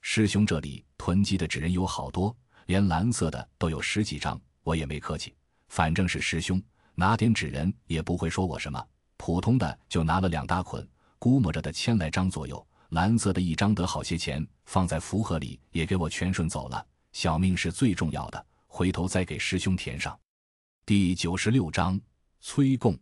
[0.02, 2.36] 师兄这里囤积的纸人有好多，
[2.66, 4.38] 连蓝色的都有十几张。
[4.64, 5.34] 我也没客气，
[5.70, 6.62] 反正是师兄，
[6.94, 8.86] 拿点纸人也不会说我什么。
[9.16, 10.86] 普通的就拿了两大捆，
[11.18, 12.68] 估摸着的千来张左右。
[12.90, 16.86] 蓝色的一张得好些钱，放在符盒里也给我全顺走了。
[17.14, 20.20] 小命是最重要的，回头再给师兄填上。
[20.86, 21.98] 第九十六章
[22.42, 23.00] 催供，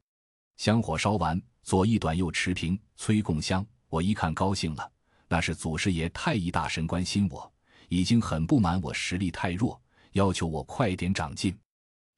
[0.57, 3.65] 香火烧完，左一短，右持平，催供香。
[3.89, 4.91] 我一看高兴了，
[5.27, 7.51] 那是祖师爷太乙大神关心我，
[7.89, 9.79] 已经很不满我实力太弱，
[10.13, 11.55] 要求我快点长进。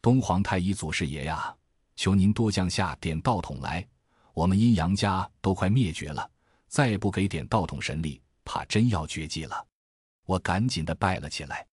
[0.01, 1.53] 东皇太一祖师爷呀，
[1.95, 3.85] 求您多降下点道统来，
[4.33, 6.29] 我们阴阳家都快灭绝了，
[6.67, 9.65] 再不给点道统神力，怕真要绝迹了。
[10.25, 11.65] 我赶紧的拜了起来。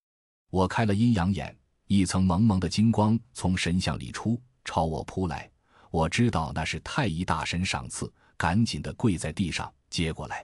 [0.50, 1.56] 我开了阴阳眼，
[1.86, 5.51] 一层蒙蒙的金光从神像里出，朝我扑来。
[5.92, 10.42] 我知道那是太乙大神赏赐，赶紧的跪在地上接过来。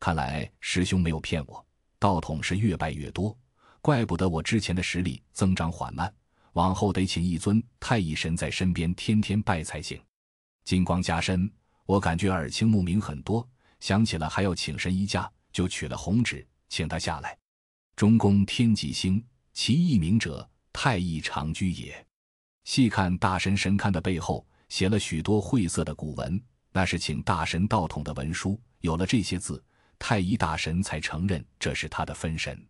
[0.00, 1.62] 看来师兄没有骗我，
[1.98, 3.36] 道统是越拜越多，
[3.82, 6.10] 怪不得我之前的实力增长缓慢。
[6.54, 10.00] 往后得请一尊太乙神在身边天天拜才行。
[10.64, 11.52] 金光加身，
[11.84, 13.46] 我感觉耳清目明很多，
[13.80, 17.36] 想起了还要请神一架，就取了红纸，请他下来。
[17.94, 19.22] 中宫天际星。
[19.52, 22.06] 其一名者，太乙长居也。
[22.64, 26.40] 细看大神神龛的背后，写了许多晦涩的古文，
[26.72, 28.60] 那是请大神道统的文书。
[28.80, 29.62] 有了这些字，
[29.98, 32.64] 太乙大神才承认这是他的分神。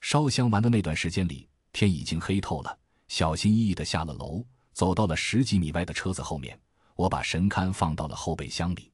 [0.00, 2.78] 烧香完的那段时间里，天已经黑透了。
[3.08, 6.58] 小心翼翼地下了楼，走到了十几米外的车子后面，
[6.96, 8.90] 我把神龛放到了后备箱里。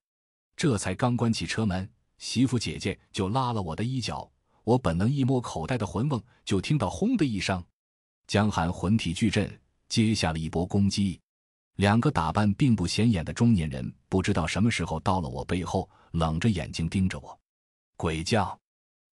[0.57, 1.89] 这才刚关起车门，
[2.19, 4.29] 媳妇姐姐就拉了我的衣角。
[4.65, 7.65] 我本能一摸口袋的魂瓮，就听到“轰”的一声，
[8.27, 11.21] 江寒魂体巨震，接下了一波攻击。
[11.79, 17.39] 两个打扮并不显眼的中年人，不知道什么时候到了我背后，冷着眼睛盯着我。
[17.97, 18.59] 鬼将，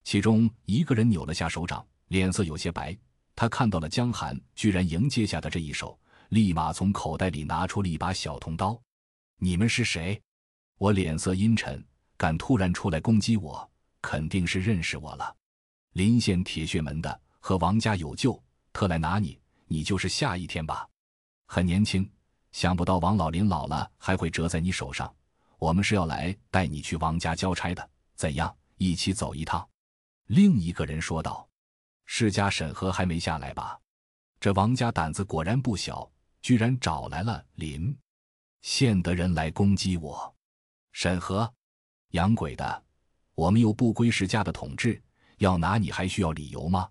[0.03, 2.97] 其中一个人扭了下手掌，脸色有些白。
[3.37, 5.97] 他看到了江寒居然迎接下的这一手，
[6.31, 8.77] 立马从口袋里拿出了一把小铜刀。
[9.39, 10.21] 你们是谁？
[10.77, 11.81] 我脸色阴沉，
[12.17, 13.71] 敢突然出来攻击我，
[14.03, 15.33] 肯定是认识我了。
[15.93, 18.43] 临县铁血门的和王家有救，
[18.73, 19.39] 特来拿你，
[19.69, 20.85] 你就是下一天吧？
[21.47, 22.11] 很年轻，
[22.57, 25.15] 想不到王老林老了还会折在你手上。
[25.59, 28.57] 我们是要来带你去王家交差的，怎样？
[28.79, 29.69] 一起走一趟？
[30.29, 31.47] 另一个人说道
[32.07, 33.79] ：“世家审核还没下来吧？
[34.41, 37.95] 这王家胆子果然不小，居然找来了林
[38.63, 40.35] 县的人来攻击我。
[40.93, 41.53] 审核？
[42.13, 42.85] 洋鬼的！
[43.35, 44.99] 我们又不归世家的统治。”
[45.41, 46.89] 要拿你还需要理由吗？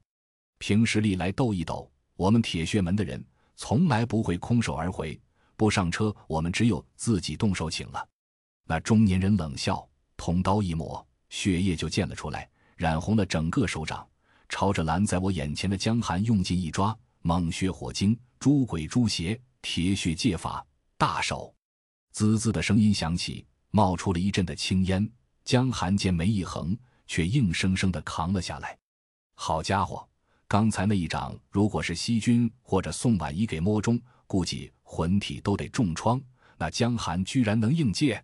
[0.59, 5.19] 凭实力来斗一斗，我们铁血门的人从来不会空手而回。
[5.55, 8.07] 不上车，我们只有自己动手请了。
[8.65, 9.87] 那中年人冷笑，
[10.17, 14.07] 铜刀一抹，血液就溅了出来，染红了整个手掌，
[14.49, 20.65] 朝着拦在我眼前的江寒用劲一抓，猛血火精，诸鬼诛邪，铁血戒法，
[20.97, 21.53] 大手，
[22.11, 25.09] 滋滋的声音响起，冒出了一阵的青烟。
[25.43, 26.77] 江寒剑眉一横。
[27.07, 28.75] 却硬生生的扛了下来。
[29.35, 30.09] 好家伙，
[30.47, 36.21] 刚才那一掌，如果是西军或者宋婉仪给摸中，估计魂体都得重创。
[36.57, 38.23] 那江寒居然能应接，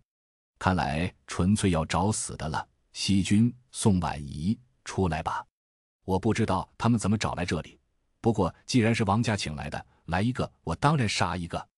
[0.58, 2.66] 看来纯粹要找死的了。
[2.94, 5.44] 西君、宋婉仪，出来吧！
[6.04, 7.78] 我不知道他们怎么找来这里，
[8.22, 11.68] 不过既然是王家请来的，来一个我当然杀一个。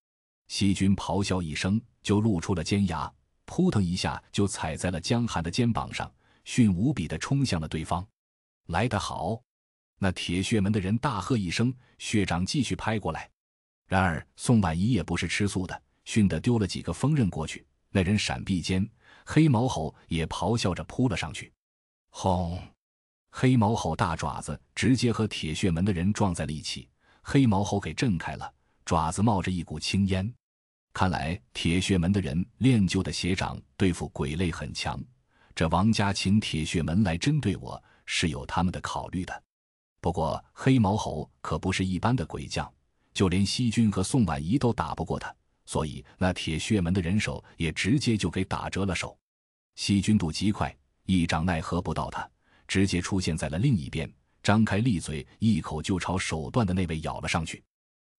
[0.47, 3.13] 西君咆哮一声，就露出了尖牙，
[3.47, 6.09] 扑腾一下就踩在了江寒的肩膀上，
[6.45, 8.07] 迅无比的冲向了对方。
[8.67, 9.43] 来得好！
[9.99, 13.31] 那铁血门的人大喝一声，血掌继续拍过来。
[13.87, 17.67] 然而宋婉仪也不是吃素的，训得丢了几个锋刃过去。
[17.91, 18.89] 那人闪避间，
[19.25, 21.53] 黑毛猴也咆哮着扑了上去。
[22.11, 22.59] 轰！
[23.31, 26.89] 黑毛猴大爪子直接和铁血门的人撞在了一起，
[27.23, 28.53] 黑毛猴给震开了，
[28.85, 30.33] 爪子冒着一股青烟。
[30.93, 35.03] 看来铁血门的人练就的邪掌对付鬼类很强。
[35.55, 37.83] 这王家请铁血门来针对我。
[38.07, 39.43] 是有他们的考虑的，
[39.99, 42.71] 不过黑毛猴可不是一般的鬼将，
[43.15, 45.35] 就连西军和宋婉仪都打不过他，
[45.65, 49.17] 所以那铁血门的人手也直接就给打折了手。
[49.77, 52.29] 西军度极快，一掌奈何不到他，
[52.67, 54.13] 直接出现在了另一边，
[54.43, 57.63] 张开利嘴，一口就朝手段的那位咬了上去。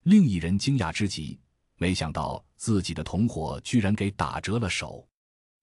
[0.04, 1.40] 另一人惊讶之极，
[1.78, 5.06] 没想到自己的同伙居然给打折了手，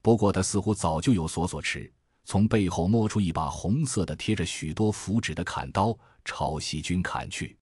[0.02, 1.90] 不过他似乎早就有所所持。
[2.24, 7.56] 从背后摸出一把红色的、贴着许多符纸的砍刀，朝西军砍去。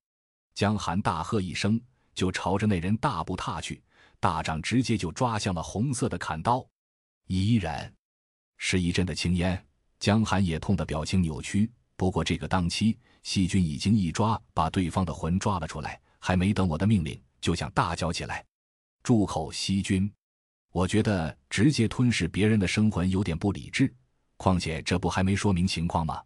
[0.55, 1.81] 江寒大喝一声，
[2.15, 3.83] 就朝着那人大步踏去，
[4.19, 6.67] 大掌直接就抓向了红色的砍刀。
[7.27, 7.93] 依然
[8.57, 9.65] 是一阵的青烟，
[9.99, 11.71] 江寒也痛得表情扭曲。
[11.97, 18.45] 不过这个当期，细菌已经一抓把对方的魂抓了出来，还没等我的命令，就想大叫起来
[19.03, 19.53] ：“住口！
[19.53, 20.11] 细菌！
[20.73, 23.95] 我觉得直接吞噬别人的生魂有点不理智。”
[24.39, 26.23] 况且这不还没说明情况吗？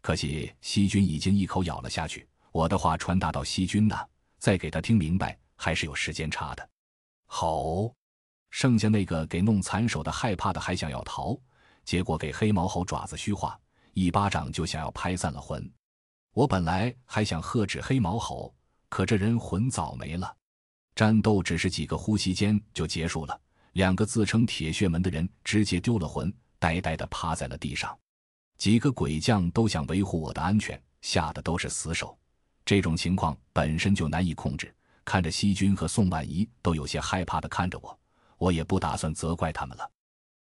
[0.00, 3.96] 可惜西军已经一口咬了下去，我的话传达到西军呢，
[4.38, 6.68] 再给他听明白还是有时间差的。
[7.26, 7.94] 吼！
[8.50, 11.38] 剩下那个给弄残手的，害怕的还想要逃，
[11.84, 13.60] 结果给黑毛猴爪子虚化，
[13.92, 15.70] 一巴掌就想要拍散了魂。
[16.32, 18.54] 我本来还想喝止黑毛猴，
[18.88, 20.34] 可这人魂早没了。
[20.94, 23.38] 战斗只是几个呼吸间就结束了，
[23.74, 26.32] 两个自称铁血门的人直接丢了魂。
[26.60, 27.96] 呆呆地趴在了地上，
[28.56, 32.18] 几个鬼将都想维护我的安全，吓得都是死守。
[32.68, 34.70] 这种情况本身就难以控制，
[35.02, 37.98] 看着西军和宋婉仪都有些害怕地看着我，
[38.36, 39.90] 我也不打算责怪他们了。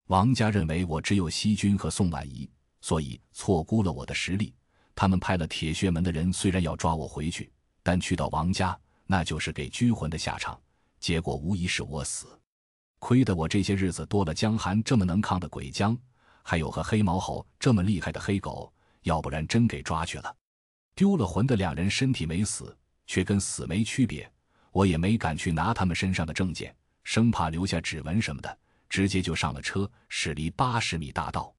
[0.08, 2.50] 王家认为我只有西军和宋婉仪，
[2.82, 4.54] 所以错估了我的实力。
[4.94, 7.50] 他们派了铁血门的人，虽然要抓我回去，
[7.82, 10.60] 但去到王家，那就是给拘魂的下场，
[11.00, 12.28] 结果无疑是我死。
[13.00, 15.98] 亏得我这些日子多了江寒这么能抗的鬼将，
[16.44, 18.70] 还有和黑毛猴这么厉害的黑狗，
[19.04, 20.36] 要不然真给抓去了。
[20.98, 22.76] 丢了魂的两人身体没死，
[23.06, 24.28] 却跟死没区别。
[24.72, 28.58] 我也没敢去拿他们身上的证件，生怕留下指纹什么的，
[28.89, 31.54] 直接就上了车，驶离八十米大道。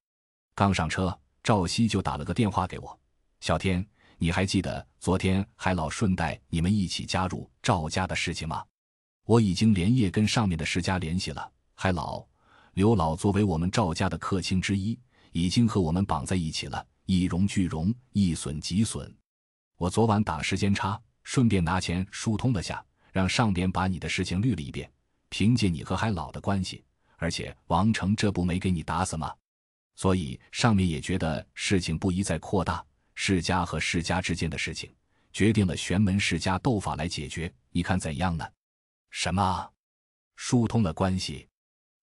[0.56, 2.98] 刚上车，赵熙就打了个电话给我
[3.38, 3.86] ：“小天，
[4.16, 8.64] 你还记得昨天海老顺带你们一起加入赵家的事情吗？”
[9.24, 12.26] 我已经连夜跟上面的世家联系了，海老、
[12.72, 14.98] 刘老作为我们赵家的客卿之一，
[15.30, 19.14] 已经和我们绑在一起了，一荣俱荣，一损即损。
[19.78, 24.90] 我昨晚打时间差，顺便拿钱疏通了下，让上边把你的事情捋了一遍。
[25.28, 26.84] 凭借你和海老的关系，
[27.16, 29.32] 而且王成这不没给你打死吗？
[29.94, 34.92] 所以上面也觉得事情不宜再扩大，世家和世家之间的事情，
[35.32, 38.44] 决定了玄门世家斗法来解决，你看怎样呢？
[39.10, 39.70] 什么？
[40.34, 41.48] 疏通了关系，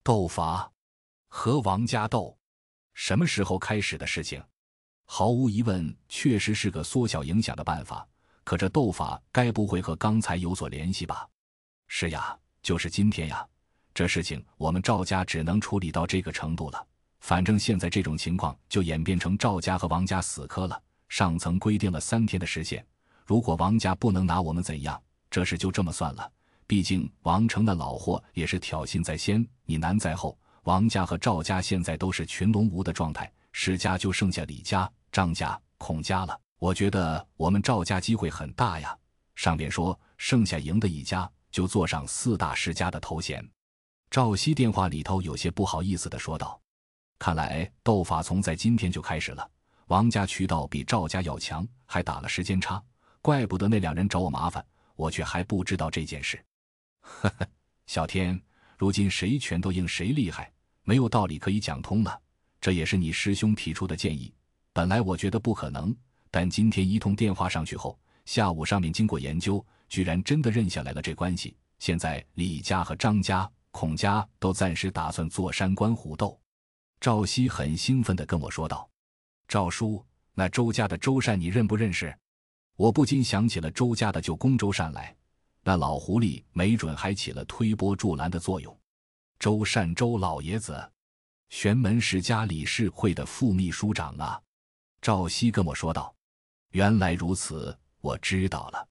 [0.02, 0.72] 斗法，
[1.28, 2.38] 和王家斗，
[2.94, 4.42] 什么时候开始的事情？
[5.06, 8.06] 毫无疑问，确实是个缩小影响的办法。
[8.44, 11.26] 可这斗法该不会和刚才有所联系吧？
[11.88, 13.46] 是呀，就是今天呀。
[13.94, 16.86] 这事情我们赵家只能处理到这个程度了。
[17.20, 20.80] 反正现在这种情况就演变成赵家和王家死磕了。
[21.08, 22.84] 上层规定了三天的时限，
[23.24, 25.00] 如果王家不能拿我们怎样，
[25.30, 26.30] 这事就这么算了。
[26.66, 30.36] 毕竟王成那老货也是挑衅在先，你难在后。
[30.64, 36.38] 王家和赵家现在都是群龙无的状态，世家就剩下李家、张家、孔家了。
[36.58, 38.94] 我觉得我们赵家机会很大呀。
[39.34, 43.42] 上边说剩下赢的一家就坐上四大世家的头衔。
[44.10, 46.60] 赵熙电话里头有些不好意思的说道
[47.18, 49.50] ：“看来斗法从在今天就开始了。
[49.86, 52.82] 王家渠道比赵家要强，还打了时间差，
[53.22, 54.62] 怪不得那两人找我麻烦，
[54.96, 56.38] 我却还不知道这件事。”
[57.00, 57.48] 呵呵，
[57.86, 58.38] 小天，
[58.76, 60.52] 如今谁拳头硬谁厉害，
[60.82, 62.20] 没有道理可以讲通了。
[62.60, 64.30] 这也是你师兄提出的建议，
[64.76, 65.96] 本来我觉得不可能，
[66.30, 71.56] 但今天一通电话上去后，下午上面经过研究，居然真的认下来了这关系。
[71.78, 76.38] 现在李家和张家、孔家都暂时打算坐山观虎斗。
[77.00, 78.86] 赵熙很兴奋地跟我说道
[79.48, 80.04] ：“赵叔，
[80.34, 82.14] 那周家的周善你认不认识？”
[82.76, 85.16] 我不禁想起了周家的舅公周善来，
[85.62, 88.78] 那老狐狸没准还起了推波助澜的作用。
[89.38, 90.86] 周善周老爷子，
[91.48, 94.38] 玄门世家理事会的副秘书长啊！
[95.06, 96.12] 赵熙跟我说道
[96.74, 98.88] ：“原来如此，我知道了。”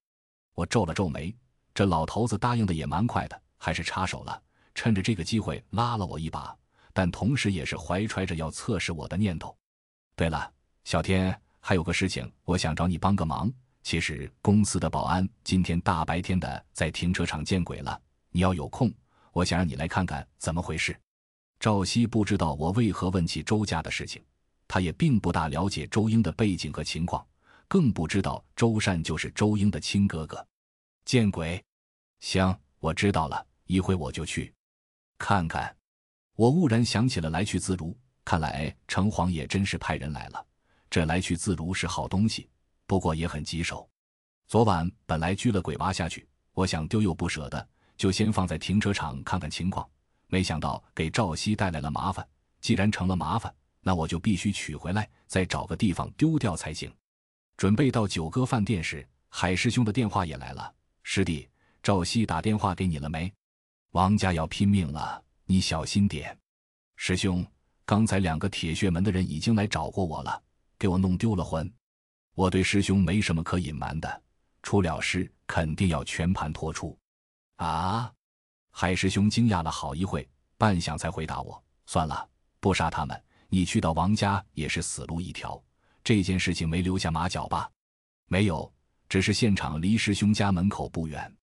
[0.56, 1.36] 我皱了皱眉，
[1.74, 4.42] 这老头子答应的也蛮快的，还是插手了，
[4.74, 6.58] 趁着这个机会拉了我一把，
[6.94, 9.54] 但同时也是怀揣着要测试我的念头。
[10.16, 10.50] 对了，
[10.86, 13.52] 小天，还有个事情，我想找你帮个忙。
[13.84, 18.90] 其实公司的保安今天大白天的在停车场见鬼了，你要有空，
[19.34, 20.98] 我想让你来看看怎么回事。
[21.60, 24.24] 赵熙不知道我为何问起周家的事情，
[24.68, 27.26] 他也并不大了解周英的背景和情况，
[27.68, 30.46] 更不知道周善就是周英的亲哥哥。
[31.06, 31.64] 见鬼！
[32.20, 34.54] 行，我知道了，一会我就去
[35.18, 35.76] 看看。
[36.36, 40.46] 我忽然想起了来去自如，看来城隍爷真是派人来了。
[40.90, 42.50] 这来去自如是好东西。
[42.88, 43.88] 不过也很棘手。
[44.48, 49.88] 昨晚本来拘了鬼娃下去，我想丢又不舍得，就先放在停车场看看情况。
[50.28, 52.28] 没想到给赵熙带来了麻烦。
[52.62, 53.54] 既然成了麻烦，
[53.88, 56.92] 那我就必须取回来，再找个地方丢掉才行。
[57.56, 60.74] 准备到九哥饭店时，海师兄的电话也来了。
[61.04, 61.48] 师弟，
[61.84, 63.32] 赵熙打电话给你了没？
[63.92, 66.36] 王家要拼命了，你小心点。
[66.96, 67.46] 师兄，
[67.86, 70.42] 刚才两个铁血门的人已经来找过我了，
[70.80, 71.72] 给我弄丢了魂。
[72.34, 74.24] 我对师兄没什么可隐瞒的，
[74.64, 76.98] 出了事肯定要全盘托出。
[77.58, 78.12] 啊！
[78.72, 80.28] 海师兄惊讶了好一会，
[80.58, 82.28] 半晌才回答我：“算了，
[82.60, 83.24] 不杀他们，
[83.56, 85.64] 你去到王家也是死路一条。
[86.04, 87.72] 这件事情没留下马脚吧
[88.28, 88.70] ？”“没有，
[89.08, 91.34] 只是现场离师兄家门口不远。”“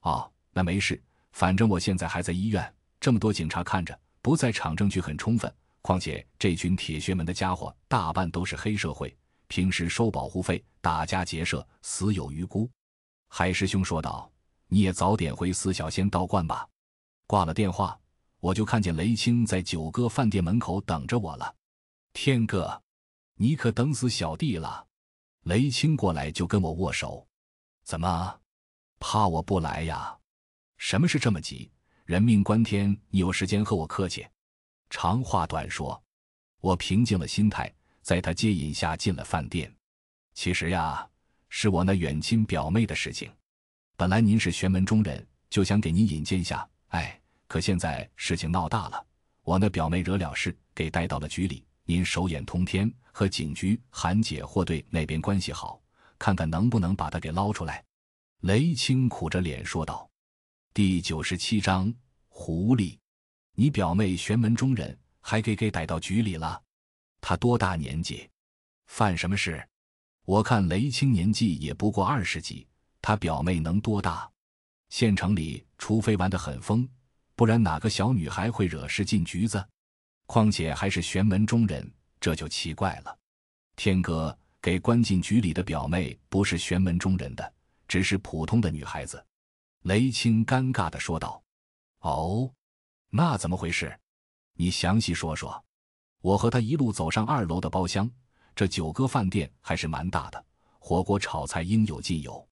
[0.00, 0.98] 哦，那没事，
[1.32, 5.54] 反正我现在还在医院，这么多警察看着，不在场证据很充分。
[5.82, 9.14] 况且这群铁血门的家伙大半都是黑社会。”
[9.46, 12.70] 平时收保护费，打家劫舍，死有余辜。
[13.28, 14.32] 海师兄说道
[14.66, 16.66] ：“你也早点回四小仙道观吧。”
[17.28, 18.00] 挂了电话，
[18.40, 21.54] 我就看见雷青在九歌饭店门口等着我了。
[22.12, 22.82] 天哥，
[23.34, 24.86] 你可等死小弟了！
[25.44, 27.26] 雷青过来就跟我握手。
[27.84, 28.40] 怎么，
[28.98, 30.16] 怕我不来呀？
[30.78, 31.70] 什么事这么急？
[32.04, 34.26] 人命关天，你有时间和我客气？
[34.88, 36.02] 长话短说，
[36.60, 37.72] 我平静了心态。
[38.02, 39.72] 在他接引下进了饭店。
[40.32, 41.06] 其实呀，
[41.50, 43.30] 是我那远亲表妹的事情。
[43.94, 46.66] 本来您是玄门中人，就想给您引荐下。
[46.88, 47.19] 哎，
[47.50, 49.06] 可现在事情闹大了，
[49.42, 51.66] 我那表妹惹了事，给带到了局里。
[51.82, 55.82] 您手眼通天，和警局、韩姐或队那边关系好，
[56.16, 57.84] 看看能不能把她给捞出来。
[58.42, 60.08] 雷青苦着脸说道
[60.72, 61.92] ：“第九十七章
[62.28, 62.96] 狐狸，
[63.56, 66.62] 你表妹玄门中人，还给给逮到局里了。”
[67.20, 68.30] 她多大年纪，
[68.86, 69.60] 犯什么事？
[70.24, 72.68] 我看雷青年纪也不过二十几，
[73.02, 74.30] 他表妹能多大？
[74.88, 76.88] 县城里除非玩得很疯，
[77.40, 79.66] 不然哪个小女孩会惹事进局子？
[80.26, 83.18] 况且还是玄门中人，这就奇怪了。
[83.76, 87.54] 天哥给关进局里的表妹不是玄门中人的，
[87.88, 89.24] 只是普通的女孩子。
[89.84, 91.42] 雷青尴尬的说道
[92.04, 92.52] ：“哦，
[93.08, 93.98] 那怎么回事？
[94.52, 95.64] 你详细说说。”
[96.20, 98.10] 我和他一路走上二楼的包厢，
[98.54, 100.44] 这九哥饭店还是蛮大的，
[100.78, 102.46] 火锅炒菜应有尽有。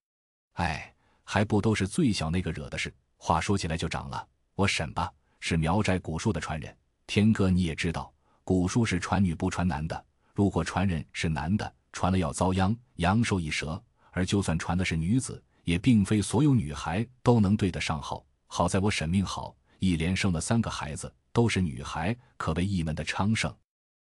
[0.53, 2.91] 哎，还不都是最小那个惹的事？
[3.19, 4.27] 话说起来就长了。
[4.59, 10.05] 我婶吧是苗寨古树的传人，天哥你也知道，古树是传女不传男的。
[10.35, 13.81] 如果传人是男的，传了要遭殃，阳寿一折；
[14.11, 18.27] 而就算传的是女子，也并非所有女孩都能对得上号。
[18.49, 21.15] 好在我婶命好，一连生了三个孩子。
[21.33, 23.55] 都是女孩，可谓一门的昌盛。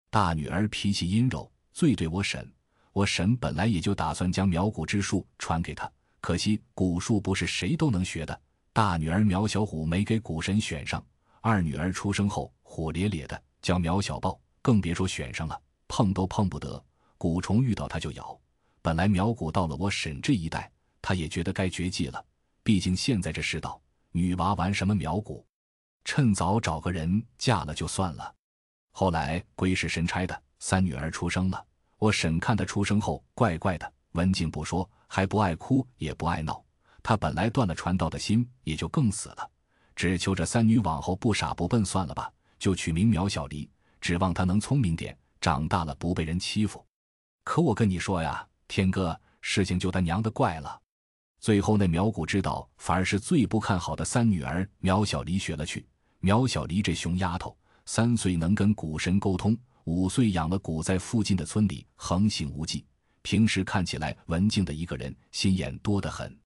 [0.10, 2.52] 大女儿脾气阴柔，最对我婶。
[2.92, 5.88] 我婶本来也就打算将苗蛊之术传给她，
[6.20, 8.42] 可惜蛊术不是谁都能学的。
[8.72, 11.04] 大女儿苗小虎没给蛊神选上，
[11.42, 16.82] 二女儿出生后虎咧咧的，叫苗小豹，更别说选上了，碰都碰不得。
[17.18, 18.40] 蛊虫遇到它就咬。
[18.82, 22.24] 本来苗蛊到了我婶这一代，她也觉得该绝迹了。
[22.64, 25.44] 毕竟现在这世道，女娃玩什么苗蛊？
[26.06, 28.34] 趁早找个人嫁了就算了。
[28.92, 31.66] 后来鬼使神差的，三女儿出生了。
[31.98, 36.64] 我婶看她出生后怪怪的，文静不说，还不爱哭也不爱闹。
[37.10, 39.50] 他本来断了传道的心，也就更死了。
[39.96, 43.68] 只求这三女往后不傻不笨，算了吧，就取名苗小离，
[44.00, 46.86] 指望她能聪明点，长大了不被人欺负。
[47.44, 50.80] 可我跟你说呀，天哥，事情就他娘的怪了。
[51.40, 55.88] 最后那苗谷知道，反而是最不看好的三女儿苗小离学了去。
[56.20, 57.58] 苗小离这熊丫头，
[57.88, 62.86] 三岁能跟古神沟通，五岁养了蛊，在附近的村里横行无忌。
[63.24, 66.40] 平时看起来文静的一个人，心眼多得很。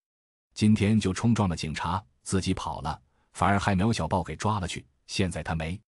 [0.54, 3.02] 今天就冲撞了警察，自己跑了，
[3.34, 4.86] 反而害苗小豹给抓了去。
[5.08, 5.80] 现在他没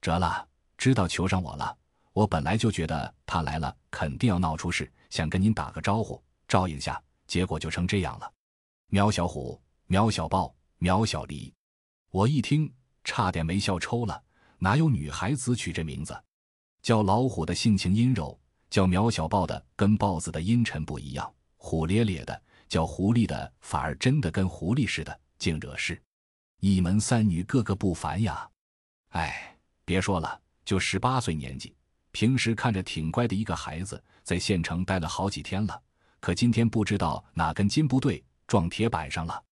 [0.00, 0.46] 辙了，
[0.76, 1.76] 知道求上我了。
[2.12, 8.32] 我本来就觉得他来了肯定要闹出事，想跟您打个招呼，照应下，结果就成这样了。
[8.88, 11.52] 苗小虎、苗小豹、苗小黎，
[12.10, 12.72] 我一听
[13.04, 14.20] 差点没笑抽了。
[14.58, 16.18] 哪有女孩子取这名字？
[16.82, 18.36] 叫老虎的性情阴柔，
[18.70, 22.34] 叫苗小豹的跟豹子的阴沉不一样，虎咧咧的；
[22.68, 26.00] 叫狐狸的反而真的跟狐狸似的，净惹事。
[26.60, 28.48] 一门三女个个不凡呀！
[29.10, 31.74] 哎，别说了，就十八岁年纪。
[32.10, 35.82] 平时看着挺乖的一个孩子，在县城待了好几天了，
[36.20, 39.42] 可今天不知道哪根筋不对，撞铁板上了。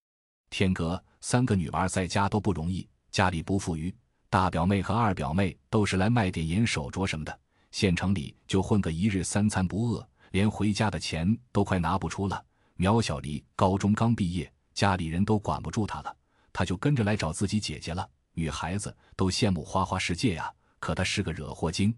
[0.50, 3.94] 天哥，三个女娃在家都不容易，家里不富裕，
[4.28, 7.40] 大表妹和二表妹都是来卖点银手镯什么的，
[7.70, 12.44] 县城里就混个一日三餐不饿，连回家的钱都快拿不出了。
[12.78, 16.14] 苗小黎高中刚毕业，家里人都管不住她了，
[16.52, 18.06] 她就跟着来找自己姐姐了。
[18.32, 21.96] 女孩子都羡慕花花世界呀，可她是个惹祸精。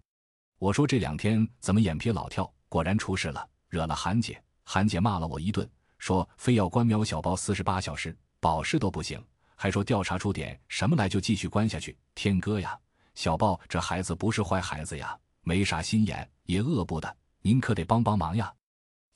[0.61, 2.49] 我说这两天怎么眼皮老跳？
[2.69, 4.41] 果然出事了，惹了韩姐。
[4.63, 5.69] 韩姐骂了我一顿，
[5.99, 9.21] 说非要关苗小包四十八小时，保释都不行，
[9.57, 11.99] 还说调查出点什么来就继续关下去。
[12.15, 12.79] 天哥呀，
[13.17, 18.53] 小豹这孩子不是坏孩子呀，没啥心眼，也饿不得，您可得帮帮忙呀。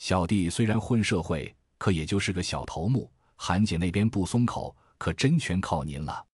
[0.03, 6.27] 小弟虽然混社会，可也就是个小头目，韩姐那边不松口，可真全靠您了。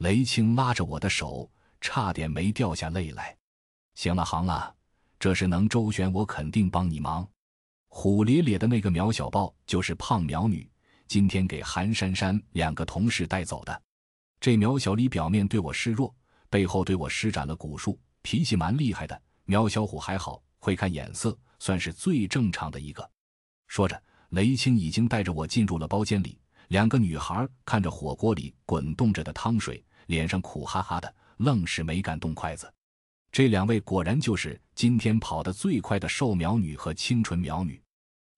[0.00, 1.50] 雷青拉着我的手，
[1.80, 3.34] 差点没掉下泪来。
[3.94, 4.74] 行了，行了，
[5.18, 7.26] 这事能周旋，我肯定帮你忙。
[7.88, 10.70] 虎咧咧的那个苗小豹就是胖苗女，
[11.08, 13.82] 今天给韩珊珊两个同事带走的。
[14.38, 16.14] 这苗小李表面对我示弱，
[16.50, 19.18] 背后对我施展了蛊术，脾气蛮厉害的。
[19.46, 21.34] 苗小虎还好，会看眼色，
[21.66, 23.10] 算是最正常的一个。
[23.66, 26.38] 说着，雷青已经带着我进入了包间里。
[26.68, 32.72] 两个女孩看着火锅里滚动着的汤水，脸上苦哈哈的，愣是没敢动筷子。
[33.32, 37.82] 这两位果然就是今天跑得最快的瘦苗女和清纯苗女。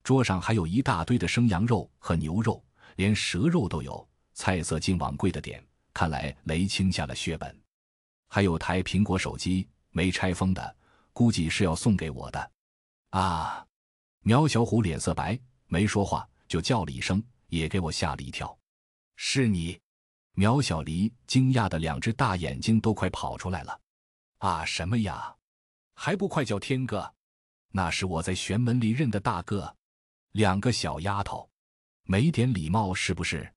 [0.02, 2.64] 桌上还有一大堆的生羊肉和牛肉，
[2.96, 5.62] 连蛇肉都有，菜色竟往贵的点。
[5.92, 7.54] 看来雷青下了血本。
[8.30, 10.76] 还有台苹果手机没拆封的，
[11.12, 12.50] 估计是要送给我的。
[13.11, 13.66] 啊！
[14.20, 18.56] 苗小虎脸色白，没说话，就叫了一声，也给我吓了一跳。
[19.16, 19.80] 是你？
[20.32, 23.80] 苗小黎惊讶的两只大眼睛都快跑出来了。
[24.38, 25.34] 啊什么呀，
[25.94, 27.12] 还不快叫天哥？
[27.70, 29.74] 那是我在玄门里认的大哥。
[30.32, 31.50] 两个小丫头，
[32.04, 33.50] 没点礼貌是不是？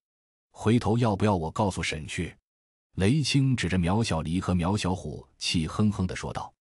[0.49, 2.36] 回头要不要我告诉沈去？
[2.95, 6.54] 雷青指着苗小黎和苗小虎，气哼哼的说道：“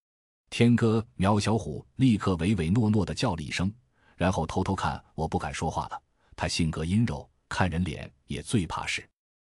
[0.50, 3.72] 天哥！”苗小虎立刻唯唯诺诺的叫了一声，
[4.16, 6.02] 然后偷偷看我，不敢说话了。
[6.36, 9.08] 他性格阴柔，看人脸也最怕事。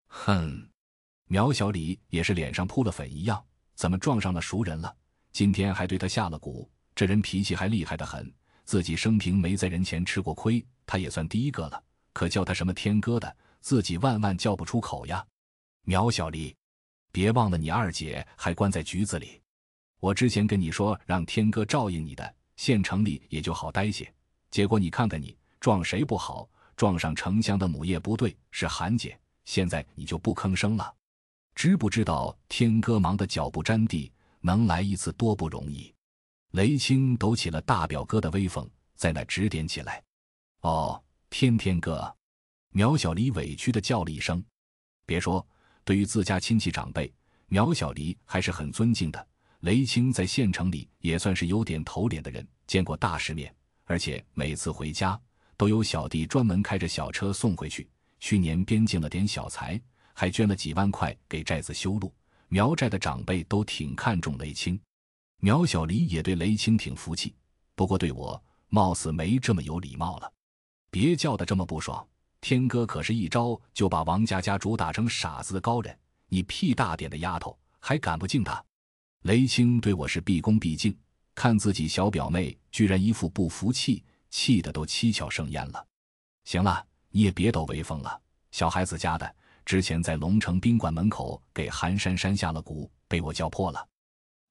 [0.07, 0.67] 哼！
[1.27, 3.43] 苗小李也是脸上扑了粉一样。
[3.73, 4.95] 怎么撞上了熟人了？
[5.31, 8.31] 今天还对他下了蛊，这人脾气还厉害的很。
[8.65, 11.83] 自己生平没在人前吃过亏，他也算第一个了。
[12.13, 15.25] 可叫他什么天哥的，自己万万叫不出口呀。
[15.83, 16.55] 苗小丽，
[17.11, 19.40] 别忘了你二姐还关在局子里。
[20.01, 24.11] 我之前跟你说让天哥照应你的，县城里也就好待些。
[24.49, 29.17] 结果你看看你撞谁不好，撞上城乡的母业不对，是韩姐。
[29.45, 30.91] 现在你就不吭声了。
[31.53, 35.93] 知不知道天哥忙得脚不沾地，能来一次多不容易？
[36.53, 40.03] 雷青抖起了大表哥的威风，在那指点起来。
[40.61, 40.99] 哦，
[41.29, 42.11] 天天哥，
[42.71, 44.43] 苗小黎委屈的叫了一声。
[45.05, 45.45] 别说，
[45.83, 47.13] 对于自家亲戚长辈，
[47.45, 49.27] 苗小黎还是很尊敬的。
[49.61, 53.51] 雷青在县城里也算是有点头脸的人，见过大世面，
[53.85, 55.19] 而且每次回家
[55.57, 57.89] 都有小弟专门开着小车送回去。
[58.19, 59.81] 去年边境了点小财。
[60.13, 62.13] 还捐了几万块给寨子修路，
[62.49, 64.79] 苗寨的长辈都挺看重雷青，
[65.37, 67.33] 苗小黎也对雷青挺服气，
[67.75, 70.31] 不过对我貌似没这么有礼貌了。
[70.91, 72.05] 别叫的这么不爽，
[72.41, 75.97] 天哥可是一招就把王家家主打成傻子的高人，
[76.27, 78.63] 你屁大点的丫头还敢不敬他？
[79.23, 80.97] 雷青对我是毕恭毕敬，
[81.35, 85.87] 看自己小表妹居然一副不服气，气得都七窍生烟了。
[86.43, 88.19] 行了，你也别抖威风了，
[88.49, 89.35] 小孩子家的。
[89.63, 93.87] 之前在龙城宾馆门口给韩珊珊下了蛊，被我叫破了，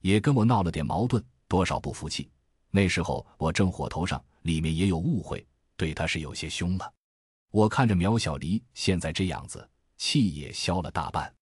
[0.02, 2.30] 也跟我闹了点矛盾，多少不服气。
[2.70, 5.44] 那时候我正火头上，里面也有误会，
[5.76, 6.94] 对他是有些凶了。
[7.50, 11.34] 我看着苗小黎现在这样子，气也消了大半。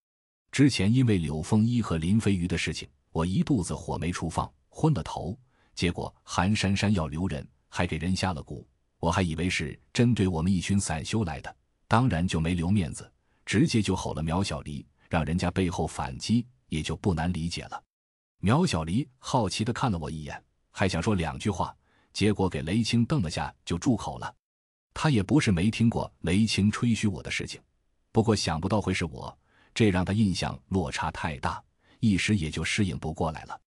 [0.50, 5.38] 之前因为柳凤一和林飞鱼的事情，我一肚子火没处放，昏了头。
[5.74, 8.64] 结果韩珊珊要留人，还给人下了蛊，
[8.98, 11.56] 我还以为是针对我们一群散修来的，
[11.86, 13.10] 当然就没留面子，
[13.46, 17.82] 直接就吼了苗小黎，让人家背后反击，也就不难理解了。
[18.40, 20.42] 苗小黎好奇的看了我一眼。
[20.70, 21.74] 还想说两句话，
[22.12, 24.32] 结果给雷青瞪了下，就住口了。
[24.94, 27.60] 他也不是没听过雷青吹嘘我的事情，
[28.12, 29.36] 不过想不到会是我，
[29.74, 31.62] 这让他印象落差太大，
[32.00, 33.60] 一时也就适应不过来了。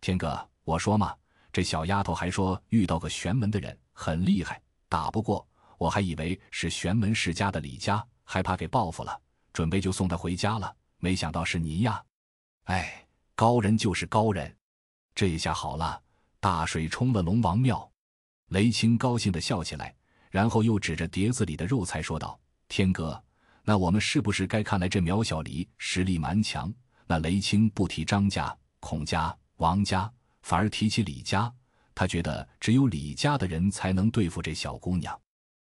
[0.00, 1.14] 天哥，我说嘛，
[1.52, 5.46] 这小丫头还说遇到个玄门的人很厉害，打不过，
[5.78, 9.20] 我还以为是玄门世家的李家，害怕给报复了，
[9.52, 10.74] 准备就送她回家了。
[10.98, 12.02] 没想到是您呀！
[12.64, 14.54] 哎，高人就是高人，
[15.14, 16.00] 这下好了。
[16.40, 17.90] 大水冲了龙王庙，
[18.48, 19.94] 雷青高兴地笑起来，
[20.30, 22.38] 然后又指着碟子里的肉菜说道
[22.68, 23.22] ：“天哥，
[23.62, 26.72] 那我们是不是该看来这苗小离实力蛮强？
[27.10, 30.08] 那雷青不提张家、孔家、王家，
[30.42, 31.52] 反而提起李家，
[31.92, 35.20] 他觉得只有李家的人才能对付这小姑娘。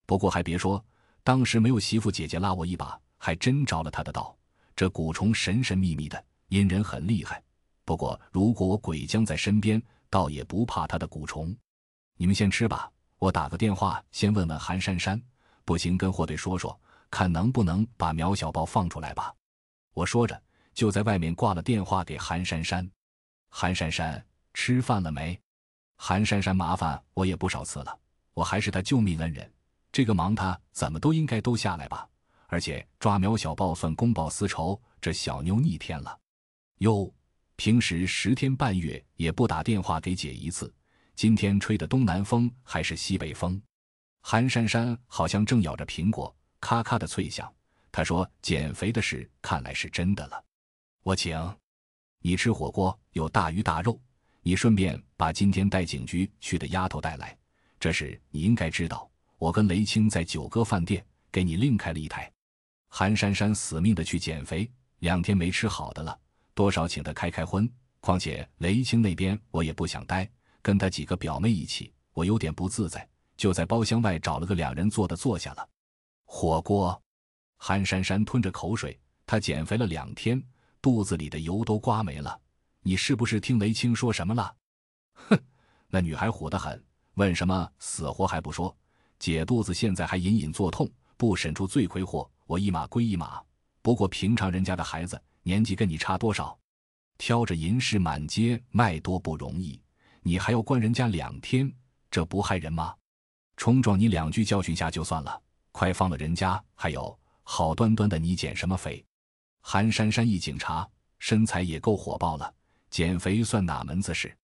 [0.07, 0.83] 不过还别说，
[1.23, 4.35] 当时没有媳妇姐姐拉我一把，还真着了他的道。
[4.75, 7.39] 这蛊虫神神秘秘的，阴人很厉害。
[7.85, 11.53] 不过如果我鬼将在身边。”倒也不怕他的蛊虫，
[12.15, 12.89] 你们先吃吧。
[13.19, 15.21] 我打个电话，先问问韩珊珊，
[15.65, 16.79] 不行跟霍队说说，
[17.11, 19.35] 看能不能把苗小豹放出来吧。
[19.93, 20.41] 我说着，
[20.77, 22.87] 就在外面挂了电话给韩珊珊。
[23.49, 24.23] 韩珊珊，
[24.53, 25.35] 吃饭了没？
[25.95, 27.99] 韩珊珊，麻烦我也不少次了，
[28.35, 29.51] 我还是他救命恩人，
[29.91, 32.07] 这个忙他怎么都应该都下来吧。
[32.45, 36.15] 而且抓苗小豹算公报私仇，这小妞逆天了。
[36.77, 37.11] 哟。
[37.55, 40.71] 平时十天半月也不打电话给姐一次，
[41.15, 43.59] 今天吹的东南风还是西北风？
[44.21, 47.51] 韩珊珊好像正咬着苹果，咔咔的脆响。
[47.91, 50.39] 她说：“减肥的事看来是真的了。”
[51.07, 51.39] 我请
[52.19, 53.97] 你吃火锅，有大鱼大肉。
[54.41, 57.33] 你顺便把今天带警局去的丫头带来。
[57.79, 59.09] 这事你应该知道。
[59.37, 61.01] 我跟雷青在九哥饭店
[61.31, 62.29] 给你另开了一台。
[62.89, 64.69] 韩珊珊死命的去减肥，
[64.99, 66.19] 两天没吃好的了。
[66.53, 67.71] 多少请他开开荤，
[68.01, 70.29] 况且雷青那边我也不想待，
[70.61, 73.07] 跟他几个表妹一起，我有点不自在，
[73.37, 75.69] 就在包厢外找了个两人坐的坐下了。
[76.25, 77.01] 火锅，
[77.55, 80.43] 韩珊珊吞着口水，她减肥了两天，
[80.87, 82.39] 肚子里的油都刮没了。
[82.81, 84.55] 你是不是听雷青说什么了？
[85.15, 85.37] 哼，
[85.89, 86.81] 那女孩虎得很，
[87.15, 88.73] 问什么死活还不说，
[89.19, 93.41] 解肚子现在还隐隐作痛，不审出罪魁祸，我一码归一码。
[93.81, 95.21] 不过平常人家的孩子。
[95.43, 96.57] 年纪跟你差多少？
[97.17, 99.81] 挑着银饰满街卖多不容易，
[100.21, 101.69] 你还要关人家两天，
[102.09, 102.95] 这不害人吗？
[103.57, 105.41] 冲撞你两句教训下就算了，
[105.73, 106.63] 快放了人家！
[106.75, 109.05] 还有，好端端的你减什么肥？
[109.61, 110.87] 韩珊珊一警察，
[111.19, 112.53] 身材也够火爆了，
[112.89, 114.35] 减肥算哪门子事？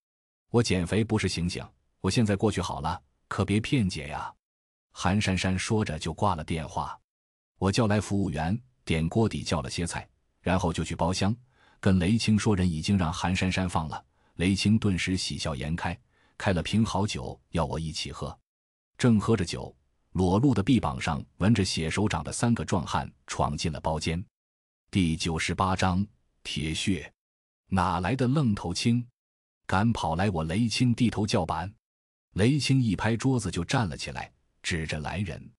[0.49, 1.65] 我减肥不是醒醒，
[2.01, 4.33] 我现在过去好了，可别骗姐呀！
[4.91, 6.99] 韩珊珊说着就挂了电话。
[7.57, 10.07] 我叫来服务员，点锅底，叫了些菜。
[10.41, 11.33] 然后就去包厢，
[11.79, 14.05] 跟雷青说人已经让韩珊珊放了。
[14.35, 15.97] 雷青顿时喜笑颜开，
[16.37, 18.37] 开了瓶好酒要我一起喝。
[18.97, 19.73] 正喝着酒，
[20.11, 24.21] 裸露的臂膀上纹着血手掌的三个壮汉闯进了包间。
[24.93, 26.05] 第九十八章
[26.43, 27.11] 铁血，
[27.69, 29.03] 哪来的愣头青，
[29.65, 31.73] 敢跑来我雷青地头叫板？
[32.33, 35.51] 雷青一拍桌子就站了起来，指着来人。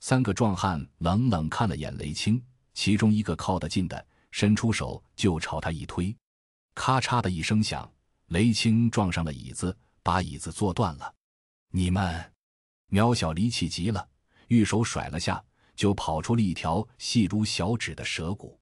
[0.00, 2.44] 三个壮汉冷冷看了眼雷青，
[2.74, 4.04] 其中一个靠得近的。
[4.32, 6.12] 伸出手就朝他一推，
[6.74, 7.88] 咔嚓的一声响，
[8.30, 11.14] 雷青撞上了椅子，把椅子坐断了。
[11.70, 12.32] 你们，
[12.88, 14.08] 苗小离气急了，
[14.48, 15.40] 玉手甩了下，
[15.76, 18.58] 就跑出了一条细如小指的蛇骨。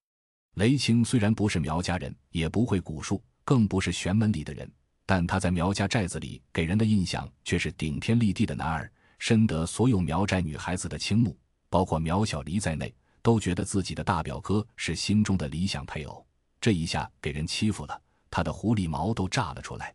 [0.54, 4.70] 雷青虽然不是苗家人，也不会蛊术，更不是玄门里的人，
[5.06, 11.36] 但他在苗家寨子里给人的印象却是顶天立地的男儿，深得所有苗寨女孩子的倾慕，
[11.68, 12.94] 包括苗小离在内。
[13.22, 16.26] 都觉得自己的大表哥是心中的理想配偶，
[16.58, 18.00] 这一下给人欺负了，
[18.30, 19.94] 他的狐狸毛都炸了出来。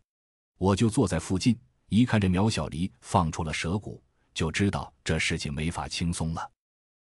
[0.58, 1.58] 我就坐在附近，
[1.88, 4.00] 一看这苗小黎放出了蛇骨，
[4.32, 6.50] 就知道这事情没法轻松了。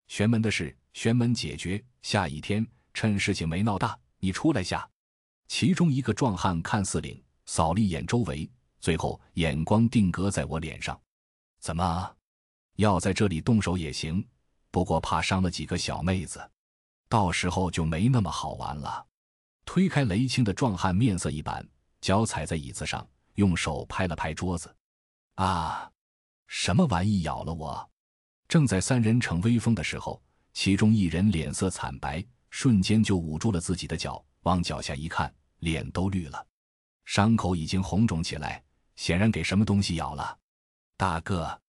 [0.09, 4.89] 玄门的事，玄门解决，下一天趁事情没闹大，你出来下。
[5.47, 8.51] 其中一个壮汉看似领，扫了一眼周围，
[8.81, 10.99] 最后眼光定格在我脸上。
[11.61, 12.17] 怎么，
[12.77, 14.27] 要在这里动手也行？
[14.71, 16.41] 不过怕伤了几个小妹子，
[17.09, 19.07] 到时候就没那么好玩了。
[19.67, 21.67] 推开雷青的壮汉面色一板，
[22.01, 24.75] 脚踩在椅子上，用手拍了拍桌子。
[25.35, 25.91] 啊！
[26.47, 27.91] 什么玩意咬了我？
[28.47, 30.23] 正在三人逞威风的时候，
[30.53, 32.25] 其中一人脸色惨白，
[32.57, 36.47] 瞬间就捂住了自己的脚，往脚下一看，脸都绿了，
[37.05, 38.63] 伤口已经红肿起来，
[38.95, 40.39] 显然给什么东西咬了。
[40.97, 41.61] 大哥，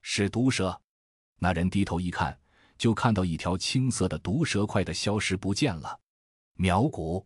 [0.00, 0.80] 是毒蛇！
[1.36, 2.36] 那人低头一看，
[2.78, 6.00] 就看到一条青色的毒蛇快的消失不见了。
[6.54, 7.22] 苗骨，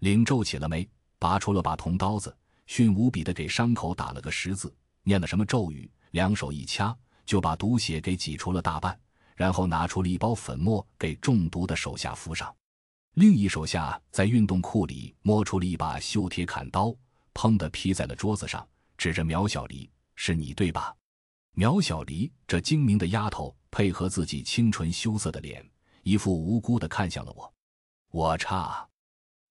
[0.00, 0.86] 领皱起了眉，
[1.20, 2.36] 拔出了把铜刀子，
[2.66, 6.94] 迅无比的给伤口打了个十字，念了什么咒语，两手一掐。
[7.24, 9.00] 就把毒血给挤出了大半，
[9.38, 12.52] 然后拿出了一包粉末给中毒的手下敷上。
[13.14, 16.92] 另一手下在运动裤里摸出了一把锈铁砍刀，
[17.32, 18.66] 砰的劈在了桌子上，
[18.96, 20.92] 指着苗小黎：“是你对吧？”
[21.54, 25.64] 苗小黎这精明的丫头配合自己清纯羞涩的脸，
[26.02, 27.54] 一副无辜的看向了我。
[28.10, 28.88] 我差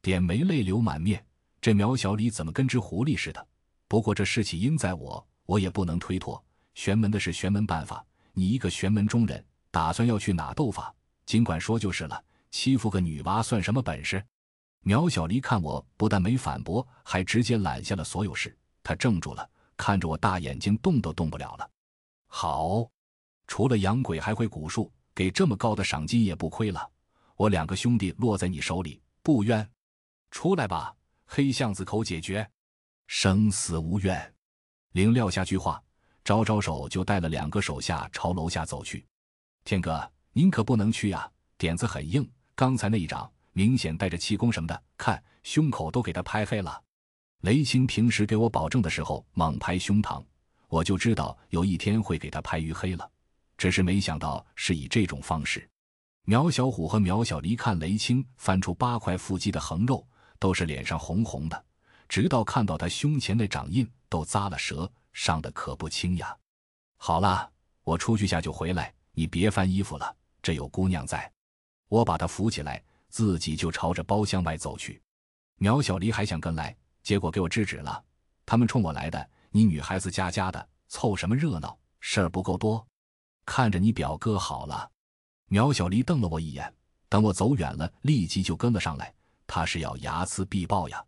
[0.01, 1.25] 点没泪流满面。
[1.61, 3.47] 这苗小李怎么跟只狐狸似的？
[3.87, 6.41] 不过这事起因在我，我也不能推脱。
[6.75, 9.43] 玄门的是玄门办法，你一个玄门中人，
[9.77, 10.91] 打算要去哪斗法？
[11.27, 12.25] 尽管说就是了。
[12.49, 14.25] 欺负个女娃算什么本事？
[14.81, 18.57] 苗小黎看我不但没反驳，还直接揽下了所有事。
[18.81, 19.47] 他怔住了，
[19.77, 21.69] 看着我大眼睛动都动不了了。
[22.25, 22.89] 好，
[23.45, 26.89] 除了养鬼还会蛊术，给这么高的赏金也不亏了。
[27.35, 29.69] 我两个兄弟落在你手里不冤，
[30.31, 30.91] 出来吧，
[31.27, 32.49] 黑巷子口解决，
[33.05, 34.33] 生死无怨。
[34.93, 35.79] 灵撂下句话。
[36.23, 39.05] 招招手，就带了两个手下朝楼下走去。
[39.67, 41.29] 天哥，您可不能去呀！
[41.57, 42.25] 点子很硬，
[42.55, 46.81] 刚才那一掌明显带着气功什么的，看胸口都给他拍黑了。
[47.41, 50.23] 雷青平时给我保证的时候猛拍胸膛，
[50.69, 53.11] 我就知道有一天会给他拍淤黑了。
[53.57, 55.69] 只是没想到是以这种方式。
[56.23, 60.07] 苗小虎和苗小黎看雷青翻出八块腹肌的横肉，
[60.39, 61.65] 都是脸上红红的，
[62.07, 64.89] 直到看到他胸前那掌印，都咂了舌。
[65.11, 66.33] 伤的可不轻呀！
[66.95, 67.51] 好了，
[67.83, 71.31] 我出去下就回来，你别翻衣服了，这有姑娘在。
[71.87, 75.01] 我把她扶起来，自己就朝着包厢外走去。
[75.55, 78.05] 苗小黎还想跟来，结果给我制止了。
[78.45, 81.75] 他们冲我来的，你女孩子家家的，凑什么热闹？
[81.99, 82.87] 事儿不够多？
[83.43, 84.87] 看着你表哥好了。
[85.47, 86.71] 苗小黎瞪了我一眼，
[87.09, 89.11] 等我走远了，立即就跟了上来。
[89.47, 91.03] 他是要睚眦必报呀！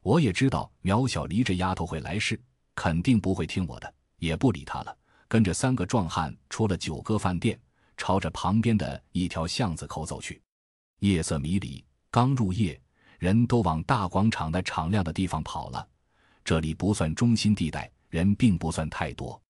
[0.00, 2.36] 我也知道苗小黎这丫头会来事。
[2.74, 4.98] 肯定不会听我的，也不理她了。
[5.34, 7.60] 跟着三个壮汉出了九歌饭店，
[7.96, 10.40] 朝着旁边的一条巷子口走去。
[11.00, 12.80] 夜色迷离，刚入夜，
[13.18, 15.88] 人都往大广场那敞亮的地方跑了。
[16.44, 19.42] 这里不算中心地带，人并不算太多。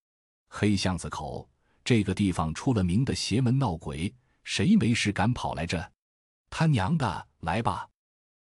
[0.49, 1.47] 黑巷子口
[1.85, 4.11] 这个地方出了名的邪门闹鬼，
[4.43, 5.93] 谁没事敢跑来着？
[6.49, 7.87] 他娘的，来吧！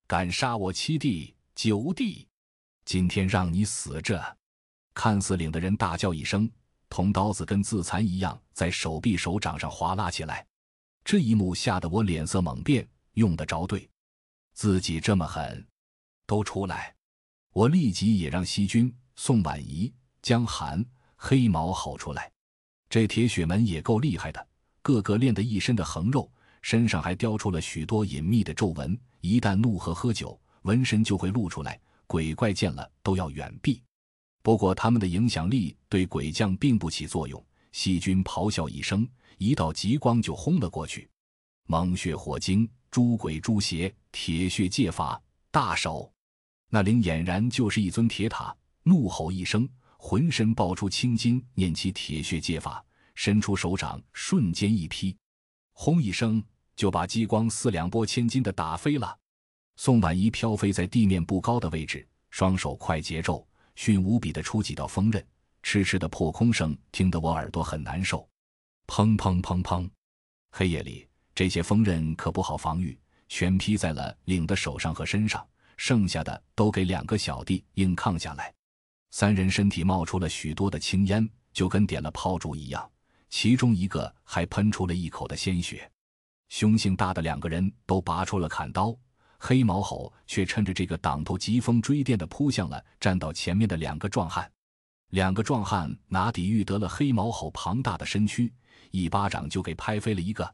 [0.08, 2.26] 敢杀我七弟九弟，
[2.86, 4.38] 今天让你死这！
[4.94, 6.50] 看似领的人大叫一声，
[6.94, 10.46] 铜刀子跟自残一样在手臂、手掌上划拉起来。
[11.04, 13.90] 这一幕吓得我脸色猛变，用得着对，
[14.54, 15.66] 自己这么狠，
[16.28, 16.94] 都出来！
[17.52, 19.92] 我立即也让西军、宋婉仪、
[20.22, 22.32] 江寒、黑毛吼出来。
[22.88, 24.48] 这铁血门也够厉害的，
[24.84, 28.96] 个个练得一身的横肉，身上还雕出了许多隐秘的皱纹。
[29.22, 33.82] 一旦怒喝喝酒，纹身就会露出来，鬼怪见了都要远避。
[34.44, 37.44] 不过他们的影响力对鬼将并不起作用。
[37.72, 39.08] 细菌咆哮一声，
[39.40, 41.10] 一道极光就轰了过去。
[41.66, 46.12] 猛血火精，诸鬼诸邪，铁血戒法，大手。
[46.70, 48.56] 那灵俨然就是一尊铁塔。
[48.84, 49.68] 怒吼一声，
[49.98, 52.84] 浑身爆出青筋，念起铁血戒法，
[53.16, 55.18] 伸出手掌，瞬间一劈，
[55.72, 56.44] 轰一声
[56.76, 59.18] 就把激光四两拨千斤的打飞了。
[59.78, 63.48] 宋婉仪飘飞在地面不高的位置，双手快节奏。
[63.76, 65.26] 迅无比的出几道锋刃，
[65.62, 68.28] 痴痴的破空声听得我耳朵很难受。
[68.88, 69.90] 砰砰砰砰！
[70.52, 75.46] 黑夜里，这些锋刃可不好防御，全劈在了领的手上和身上，
[75.78, 78.54] 剩下的都给两个小弟硬抗下来。
[79.12, 82.90] 三人身体冒出了许多的青烟，就跟点了炮竹一样。
[83.30, 85.90] 其中一个还喷出了一口的鲜血。
[86.50, 88.96] 凶性大的两个人都拔出了砍刀。
[89.46, 94.50] 黑毛吼却趁着这个挡头疾风追电的扑向了站到前面的两个壮汉，
[95.10, 98.50] 两个壮汉哪抵御得了黑毛吼庞大的身躯，
[98.92, 100.50] 一巴掌就给拍飞了一个。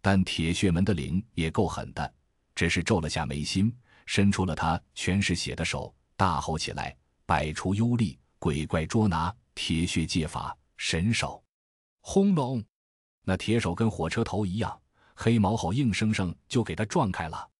[0.00, 2.10] 但铁血门的灵也够狠的，
[2.54, 3.70] 只是皱了下眉心，
[4.06, 6.96] 伸出了他全是血的手，大吼起来
[7.26, 11.44] ：“百出幽力，鬼怪捉拿，铁血戒法，神手！”
[12.00, 12.64] 轰隆，
[13.24, 14.80] 那铁手跟火车头一样，
[15.14, 17.50] 黑毛吼硬生生就给他撞开了。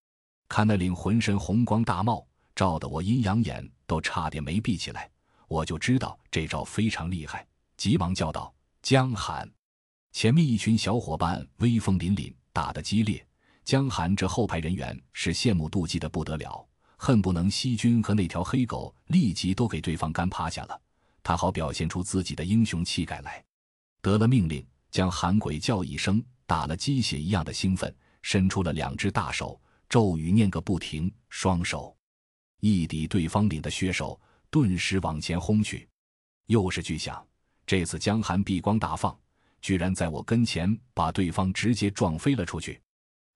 [0.53, 5.11] 看那领浑身红光大冒，照得我阴阳眼都差点没闭起来。
[5.49, 7.47] 我就知道这招非常厉害，
[7.79, 8.53] 急忙叫道
[8.83, 9.51] ：“江寒！”
[10.13, 13.27] 前面一群小伙伴威风凛凛，打得激烈。
[13.65, 16.63] 江寒这后排人员是羡慕妒忌的不得了，
[16.99, 20.79] 恨不能西军和那条黑狗立即都给对方干趴下了，
[21.23, 23.43] 他好表现出自己的英雄气概来。
[24.03, 29.59] 得了命令，江寒鬼叫一声，打了鸡血一样的兴奋，伸出了两只大手，
[29.93, 31.95] 咒语念个不停，双手
[32.61, 35.87] 一抵对方领的血手，顿时往前轰去。
[36.47, 37.23] 又是巨响，
[37.67, 39.15] 这次江寒避光大放，
[39.61, 42.81] 居然在我跟前把对方直接撞飞了出去。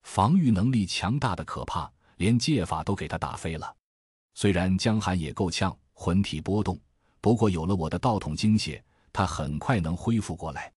[0.05, 3.77] 防御能力强大的可怕，连戒法都给他打飞了。
[4.33, 6.81] 虽然江寒也够呛，魂体波动，
[7.21, 10.73] 不过有了我的道统精血，他很快能恢复过来。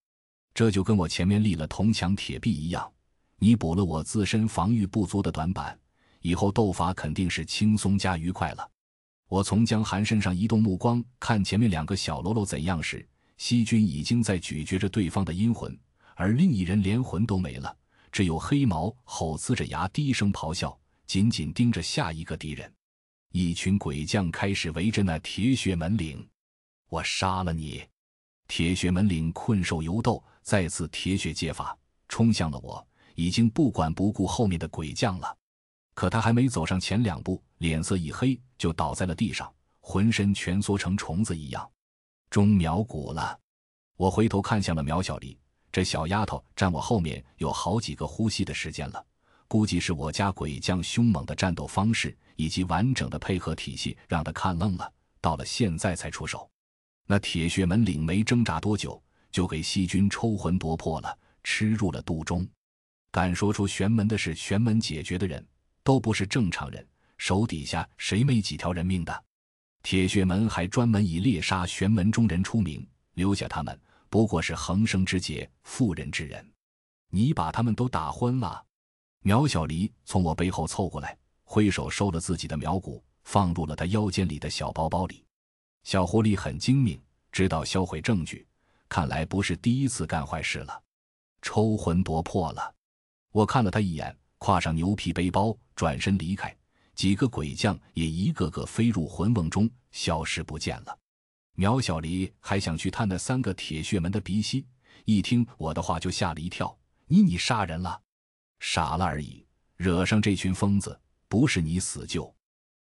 [0.52, 2.92] 这就跟我前面立了铜墙铁壁一样，
[3.40, 5.76] 弥补了我自身防御不足的短板。
[6.20, 8.70] 以后斗法肯定是轻松加愉快了。
[9.26, 13.06] 我从江寒身上移动目光，看前面两个小喽啰怎样时，
[13.38, 15.74] 西军已经在咀嚼着对方的阴魂，
[16.14, 17.74] 而另一人连魂都没了。
[18.12, 22.70] 只有黑毛吼呲着牙，低声咆哮，紧紧盯着下一个敌人。
[23.32, 26.28] 一群鬼将开始围着那铁血门领。
[26.90, 27.82] 我杀了你！
[28.48, 31.74] 铁血门领困兽犹斗，再次铁血戒法
[32.08, 32.86] 冲向了我，
[33.20, 35.36] 已经不管不顾后面的鬼将了。
[35.92, 41.70] 可他还没走上前两步，脸色一黑，就倒在了地上，浑身蜷缩成虫子一样，
[42.30, 43.38] 中苗骨了。
[43.96, 45.38] 我回头看向了苗小丽。
[45.70, 49.04] 这小丫头站我后面有好几个呼吸的时间了，
[49.46, 56.50] 估计是我家鬼将凶猛的战斗方式以及完整的配合体系让他看愣了，到了现在才出手。
[57.06, 62.48] 那铁血门领没挣扎多久，就给细菌抽魂夺魄了，吃入了肚中。
[63.10, 65.44] 敢说出玄门的事，玄门解决的人
[65.82, 66.86] 都不是正常人，
[67.18, 69.24] 手底下谁没几条人命的？
[69.82, 73.78] 铁血门还专门以猎杀玄门中人出名，留下他们。
[74.08, 76.44] 不过是横生之劫，妇人之仁。
[77.10, 78.64] 你把他们都打昏了。
[79.22, 85.24] 苗小离从我背后凑过来，挥手收了自己的苗骨，放入了他腰间里的小包包里。
[85.84, 87.00] 小狐狸很精明，
[87.32, 88.46] 知道销毁证据，
[88.88, 90.82] 看来不是第一次干坏事了。
[91.40, 92.74] 抽魂夺魄了。
[93.32, 96.54] 我看了他一眼，挎上牛皮背包，转身离开。
[96.94, 100.98] 几个鬼将也一个个飞入魂瓮中，消失不见了。
[101.54, 104.66] 苗小离还想去探那三个铁血门的鼻息，
[105.04, 106.76] 一听我的话就吓了一跳
[107.06, 108.00] ：“你你杀人了？
[108.58, 109.46] 傻了而已。
[109.76, 110.98] 惹上这群疯子，
[111.28, 112.34] 不是你死就，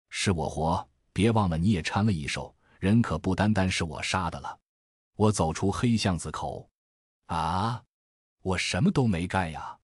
[0.08, 0.88] 是我活。
[1.12, 4.58] 别忘了你也掺了一手，人可不单单是我杀的了。”
[5.16, 6.70] 我走出黑巷子口，
[7.26, 7.82] 啊，
[8.42, 9.76] 我什么都没干呀！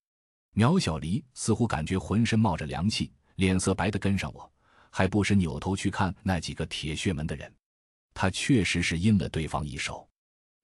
[0.57, 4.51] 苗小离似乎感觉浑身冒着凉气，脸色白的跟上我，
[4.89, 7.53] 还不时扭头去看那几个铁血门的人。
[8.11, 10.09] 他确实是阴了对方一手，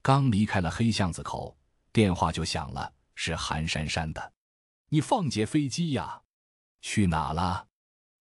[0.02, 1.56] 刚离开了黑巷子口，
[1.92, 4.34] 电话就响了，是韩珊珊的。
[4.90, 6.20] 你放姐飞机呀？
[6.82, 7.68] 去哪了？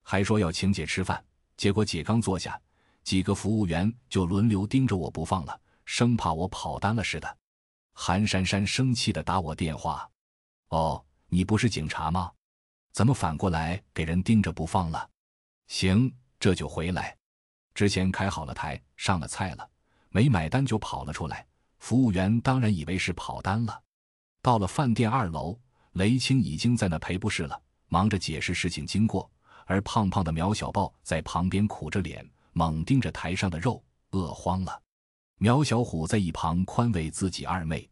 [0.02, 1.24] 还说要请姐吃饭，
[1.56, 2.60] 结果姐刚坐下，
[3.02, 7.38] 几个服务员就轮流盯着我不放了，生怕我跑单了似的。
[7.94, 10.06] 韩珊珊生气的打我电话
[10.68, 11.02] ：“哦，
[11.34, 12.30] 你不是警察吗？
[12.92, 15.08] 怎么反过来给人盯着不放了？
[15.66, 17.16] 行，这就回来。”
[17.72, 19.66] 之前开好了台，上了菜了，
[20.10, 21.46] 没买单就跑了出来。
[21.78, 23.82] 服务员当然以为是跑单了。
[24.42, 25.58] 到了饭店二楼，
[25.92, 29.28] 雷青已经在那陪不是了，忙着解释事情经过。
[29.64, 34.82] 而胖胖的苗小豹在旁边苦着脸，猛盯着台上的肉，饿慌了。
[35.38, 37.88] 苗小虎在一旁宽慰自己二妹。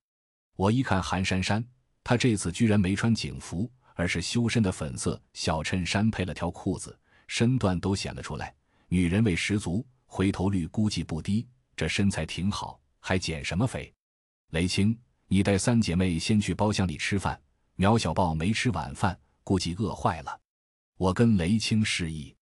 [0.56, 1.64] 我一看韩珊珊，
[2.10, 8.52] 她这次居然没穿警服，而是修身的粉色小衬衫配了条裤子，身段都显了出来。
[8.88, 11.46] 女人味十足，回头率估计不低。
[11.76, 13.94] 这身材挺好，还减什么肥？
[14.48, 17.40] 雷青，你带三姐妹先去包厢里吃饭。
[17.76, 20.36] 苗小豹没吃晚饭，估计饿坏了。
[20.96, 22.34] 我跟雷青示意。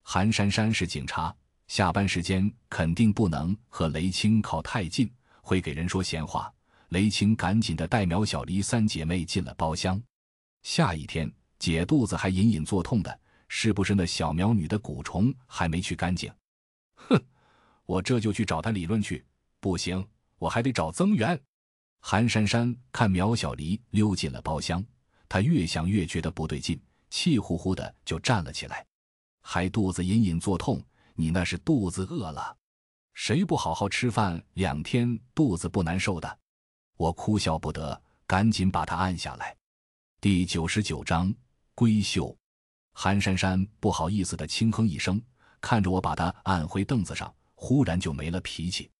[0.00, 1.36] 韩珊珊是警察，
[1.66, 6.50] 下班时间肯定不能和雷青靠太近，会给人说闲话。
[6.90, 10.00] 雷青赶紧的带苗小黎三姐妹进了包厢。
[10.62, 13.20] 下一天，姐肚子还隐隐作痛的。
[13.52, 16.32] 是不是那小苗女的蛊虫还没去干净？
[16.94, 17.20] 哼，
[17.84, 19.24] 我这就去找她理论去。
[19.58, 20.06] 不行，
[20.38, 21.40] 我还得找增援。
[22.00, 24.84] 韩珊珊看苗小黎溜进了包厢，
[25.28, 28.86] 她越想越觉得不对劲，气呼呼的就站了起来，
[29.42, 30.80] 还肚子隐隐作痛。
[31.14, 32.56] 你那是肚子饿了？
[33.14, 36.38] 谁不好好吃饭两天肚子不难受的？
[37.00, 39.56] 我哭笑不得，赶紧把他按下来。
[40.20, 41.34] 第九十九章
[41.74, 42.36] 闺秀。
[42.92, 45.18] 韩珊珊不好意思的轻哼一声，
[45.62, 48.90] 看着我把她按回凳子上，忽然就没了脾气。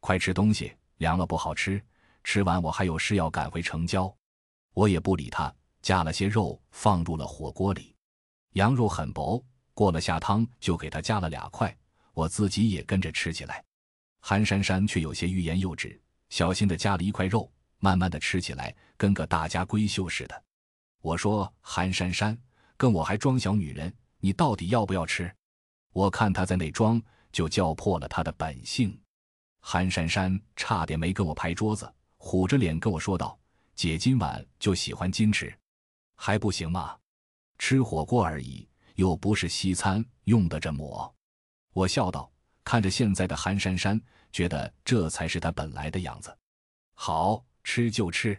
[0.00, 1.78] 快吃东西，凉了不好吃，
[2.24, 4.10] 吃完我还有事要赶回城郊。
[4.72, 7.94] 我也不理他，夹了些肉放入了火锅里。
[8.52, 11.76] 羊肉很薄，过了下汤就给他夹了俩块，
[12.14, 13.62] 我自己也跟着吃起来。
[14.20, 16.00] 韩珊珊却有些欲言又止，
[16.32, 20.44] 小心的夹了一块肉，慢慢的吃起来，跟个大家闺秀似的。
[21.02, 22.34] 我说：“韩珊珊，
[22.78, 25.30] 跟我还装小女人，你到底要不要吃？”
[25.92, 26.98] 我看她在那装，
[27.32, 28.98] 就叫破了她的本性。
[29.60, 33.38] 韩珊珊差点没跟我拍桌子，虎着脸跟我说道
[33.76, 35.54] ：“姐今晚就喜欢矜持，
[36.16, 36.96] 还不行吗？
[37.58, 41.14] 吃火锅而已，又不是西餐，用得着抹。”
[41.74, 42.32] 我笑道。
[42.64, 44.00] 看着现在的韩珊珊，
[44.32, 46.36] 觉得这才是他本来的样子。
[46.94, 48.38] 好吃就吃，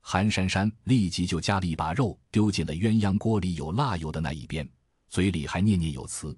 [0.00, 4.68] 韩珊珊立即就夹了一把肉丢进了鸳鸯锅里有辣油的那一边，
[5.08, 6.36] 嘴里还念念有词：“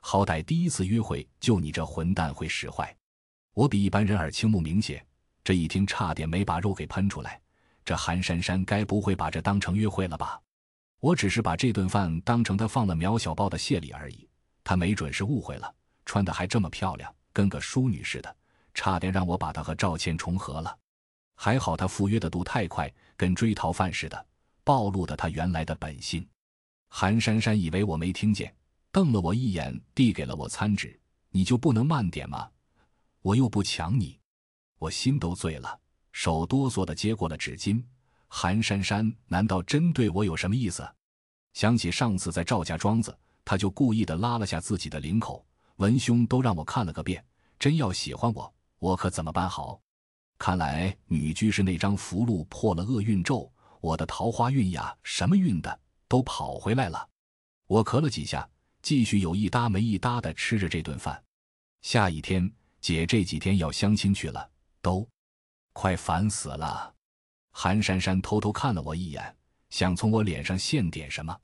[0.00, 2.94] 好歹第一次约会就你这混蛋会使坏。”
[3.54, 5.04] 我比一般人耳清目明些，
[5.42, 7.40] 这一听差点没把肉给喷出来。
[7.84, 10.40] 这韩珊珊该不会把这当成约会了吧？
[11.00, 14.28] 我只是把这顿饭当成他放了苗小包的谢礼而已，
[14.62, 15.74] 她没准是误会了。
[16.04, 18.36] 穿的还这么漂亮，跟个淑女似的，
[18.74, 20.76] 差点让我把他和赵倩重合了。
[21.34, 24.26] 还好他赴约的度太快，跟追逃犯似的，
[24.62, 26.26] 暴露了他原来的本性。
[26.88, 28.54] 韩珊珊以为我没听见，
[28.92, 30.98] 瞪了我一眼，递给了我餐纸。
[31.30, 32.50] 你就不能慢点吗？
[33.22, 34.18] 我又不抢你。
[34.78, 35.78] 我心都醉了，
[36.12, 37.82] 手哆嗦的接过了纸巾。
[38.26, 40.86] 韩珊珊难道真对我有什么意思？
[41.52, 45.44] 想起上次在赵家庄子，她就故意的拉了下自己的领口。
[45.76, 47.24] 文兄都让我看了个遍，
[47.58, 49.80] 真要喜欢我，我可怎么办好？
[50.38, 53.52] 看来女居士那张符箓破了厄运咒，
[53.82, 57.08] 我的桃花运呀，什么运的都跑回来了。
[57.66, 58.48] 我咳了几下，
[58.80, 61.22] 继续有一搭没一搭的吃着这顿饭。
[61.82, 62.50] 下一天，
[62.80, 64.50] 姐这几天要相亲去了，
[64.80, 65.06] 都
[65.74, 66.94] 快烦死了。
[67.52, 69.36] 韩珊珊偷偷看了我一眼，
[69.68, 71.38] 想从我脸上现点什么，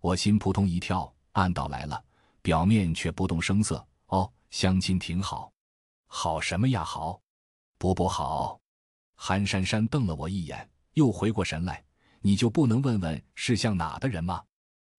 [0.00, 2.04] 我心扑通一跳，暗道来了。
[2.42, 3.86] 表面却不动声色。
[4.06, 5.51] 哦，相亲挺好，
[6.14, 6.84] 好什么呀？
[6.84, 7.18] 好，
[7.78, 8.60] 不不好。
[9.14, 11.82] 韩珊珊瞪了我一眼，又回过神来。
[12.20, 14.44] 你就不能问问是像哪的人吗？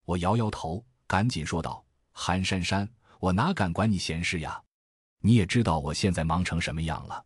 [0.05, 4.59] 我摇摇头，赶紧说道：“韩珊珊，我哪敢管你闲事呀？
[5.19, 7.23] 你也知道我现在忙成什么样了。”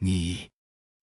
[0.00, 0.50] 你，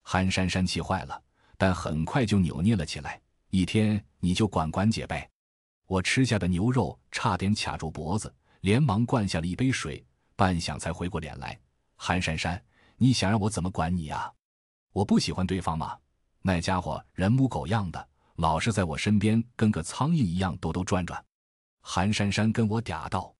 [0.02, 1.22] 韩珊珊气坏了，
[1.56, 3.22] 但很快就扭捏了起来。
[3.50, 5.30] 一天你就管管姐呗。
[5.86, 8.34] 我吃下的牛肉差点卡住脖子。
[8.62, 10.04] 连忙灌下了一杯水，
[10.34, 11.56] 半晌才回过脸来。
[11.96, 12.62] 韩珊珊，
[12.96, 14.32] 你想让我怎么管你呀？
[14.92, 15.98] 我不喜欢对方吗？
[16.42, 21.22] 那家伙人模狗样的，老是在我身边跟个苍蝇一样兜兜转转。
[21.80, 23.34] 韩珊珊跟我嗲道，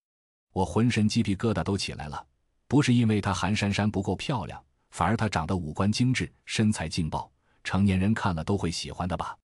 [0.53, 2.27] 我浑身鸡皮疙瘩都起来了。
[2.66, 7.31] 不是因为她韩珊珊不够漂亮，反而她长得五官精致，身材劲爆，
[7.62, 9.37] 成年人看了都会喜欢的吧？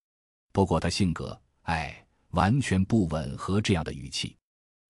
[0.53, 4.37] 不过她性格，哎，完全不吻合这样的语气。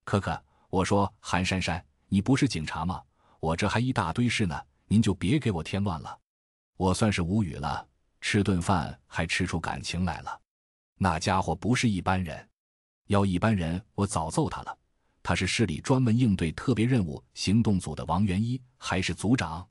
[0.04, 0.40] 可可。
[0.72, 3.02] 我说：“韩珊珊，你不是警察吗？
[3.42, 4.56] 我这还一大堆事呢，
[4.86, 6.16] 您就别给我添乱了。”
[6.78, 7.84] 我算是无语了，
[8.20, 10.40] 吃顿饭还吃出感情来了。
[10.96, 12.48] 那家伙不是一般人，
[13.08, 14.78] 要一般人我早揍他了。
[15.24, 19.68] 他是市里专门应对特别任务行动组的王元一，还是组长。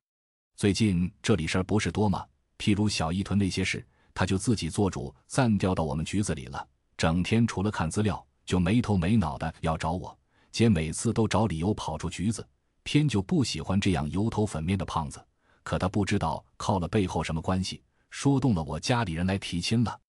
[0.54, 2.26] 最近这里事儿不是多吗？
[2.58, 3.82] 譬如小义屯那些事，
[4.12, 6.68] 他就自己做主，暂调到我们局子里了。
[6.98, 10.16] 整天除了看资料，就没头没脑的要找我。
[10.50, 12.46] 姐每次都找理由跑出局子，
[12.82, 15.24] 偏就不喜欢这样油头粉面的胖子。
[15.62, 20.00] 可他不知道靠了背后什么关系，说动了我家里人来提亲了。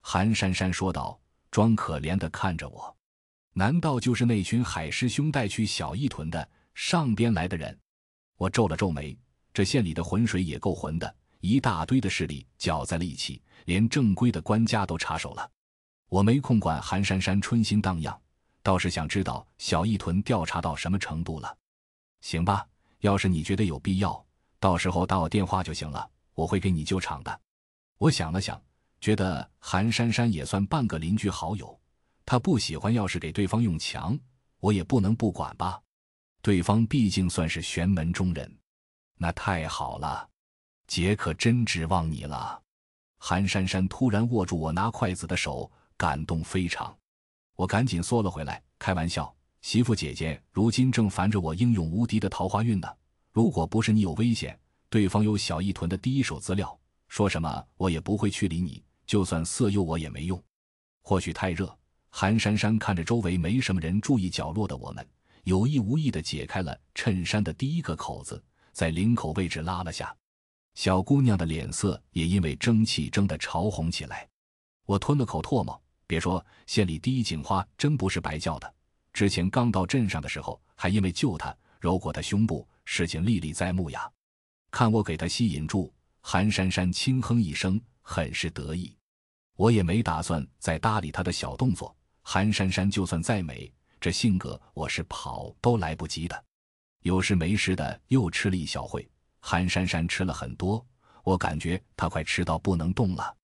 [0.00, 1.18] 韩珊珊说道，
[1.50, 2.94] 装可怜的看着我。
[3.52, 7.78] 难道就是那群海师兄带去小义屯的上边来的人？
[8.36, 9.16] 我皱了皱眉。
[9.54, 15.50] 这县里的浑水也够浑的，一大堆的势力搅在了一起，连正规的官家都插手了。
[16.08, 18.20] 我没空管韩珊珊春心荡漾。
[18.62, 21.56] 倒是想知道小义屯调查到什么程度了，
[22.26, 22.66] 行吧？
[23.02, 24.26] 要是你觉得有必要，
[24.58, 27.40] 到时候打我电话就行了，我会给你救场的。
[27.98, 28.60] 我想了想，
[29.00, 31.80] 觉得韩珊珊也算半个邻居好友，
[32.24, 34.18] 她不喜欢，要是给对方用强，
[34.58, 35.80] 我也不能不管吧。
[36.42, 38.58] 对方毕竟算是玄门中人，
[39.18, 40.28] 那太好了，
[40.88, 42.60] 姐可真指望你了。
[43.18, 46.92] 韩珊珊突然握住我拿筷子的手，感动非常。
[47.54, 49.32] 我赶紧缩了回来，开玩笑，
[49.66, 52.86] 媳妇姐姐如今正烦着我英勇无敌的桃花运呢。
[53.32, 54.56] 如果不是你有危险，
[54.88, 56.78] 对方有小义屯的第一手资料，
[57.08, 58.80] 说什么我也不会去理你。
[59.08, 60.40] 就算色诱我也没用。
[61.02, 61.76] 或许太热，
[62.10, 65.04] 韩珊珊看着周围没什么人注意角落的我们，
[65.42, 68.40] 有意无意地解开了衬衫的第一个口子，
[68.72, 70.16] 在领口位置拉了下。
[70.74, 74.28] 小姑娘的脸色也因为争气争得潮红起来。
[74.84, 78.74] 我吞了口唾沫，别说县里第一警花真不是白叫的。
[79.16, 84.06] 之前刚到镇上的时候，还因为救她揉过她胸部，事情历历在目呀。
[84.70, 85.90] 看我给她吸引住，
[86.20, 88.94] 韩珊珊轻哼一声，很是得意。
[89.54, 91.96] 我也没打算再搭理她的小动作。
[92.20, 96.44] 韩珊珊就算再美，这性格我是跑都来不及的。
[97.00, 99.08] 有事没事的又吃了一小会，
[99.40, 100.86] 韩珊珊吃了很多，
[101.24, 103.34] 我感觉她快吃到不能动了。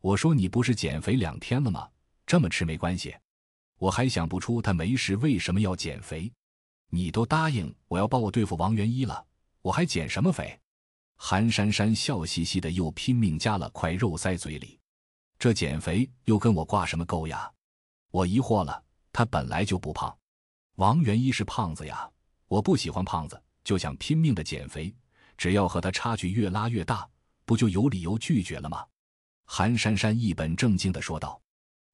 [0.00, 1.88] 我说你不是减肥两天了吗？
[2.26, 3.14] 这么吃没关系。
[3.82, 6.32] 我还想不出他没事为什么要减肥。
[6.90, 9.26] 你都答应我要帮我对付王元一了，
[9.60, 10.56] 我还减什么肥？
[11.16, 14.78] 韩珊珊笑嘻嘻的又拼命夹了块肉塞嘴里。
[15.36, 17.50] 这减肥又跟我挂什么钩呀？
[18.12, 18.84] 我疑惑了。
[19.12, 20.16] 他本来就不胖，
[20.76, 22.08] 王元一是胖子呀。
[22.46, 24.94] 我不喜欢胖子，就想拼命的减肥。
[25.36, 27.06] 只要和他差距越拉越大，
[27.44, 28.86] 不就有理由拒绝了吗？
[29.44, 31.42] 韩珊珊一本正经的说道。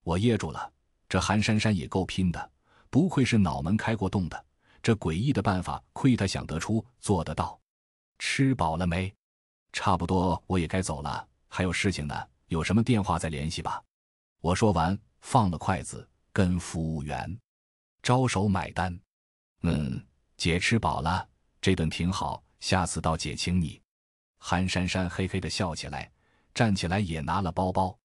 [0.04, 0.70] 我噎住了。
[1.08, 2.50] 这韩珊珊也够拼的，
[2.90, 4.44] 不愧是脑门开过洞的。
[4.82, 7.58] 这诡异的办法，亏他想得出，做得到。
[8.18, 9.12] 吃饱了没？
[9.72, 11.26] 差不多，我也该走了。
[11.48, 12.14] 还有事情呢，
[12.46, 13.82] 有什么电话再联系吧。
[14.40, 17.38] 我说完，放了筷子，跟服务员
[18.02, 18.98] 招手买单。
[19.62, 20.02] 嗯。
[20.36, 21.28] 姐吃饱了，
[21.60, 23.82] 这顿挺好，下次到姐请你。
[24.38, 26.08] 韩珊珊嘿嘿的笑起来，
[26.54, 27.98] 站起来也拿了包包。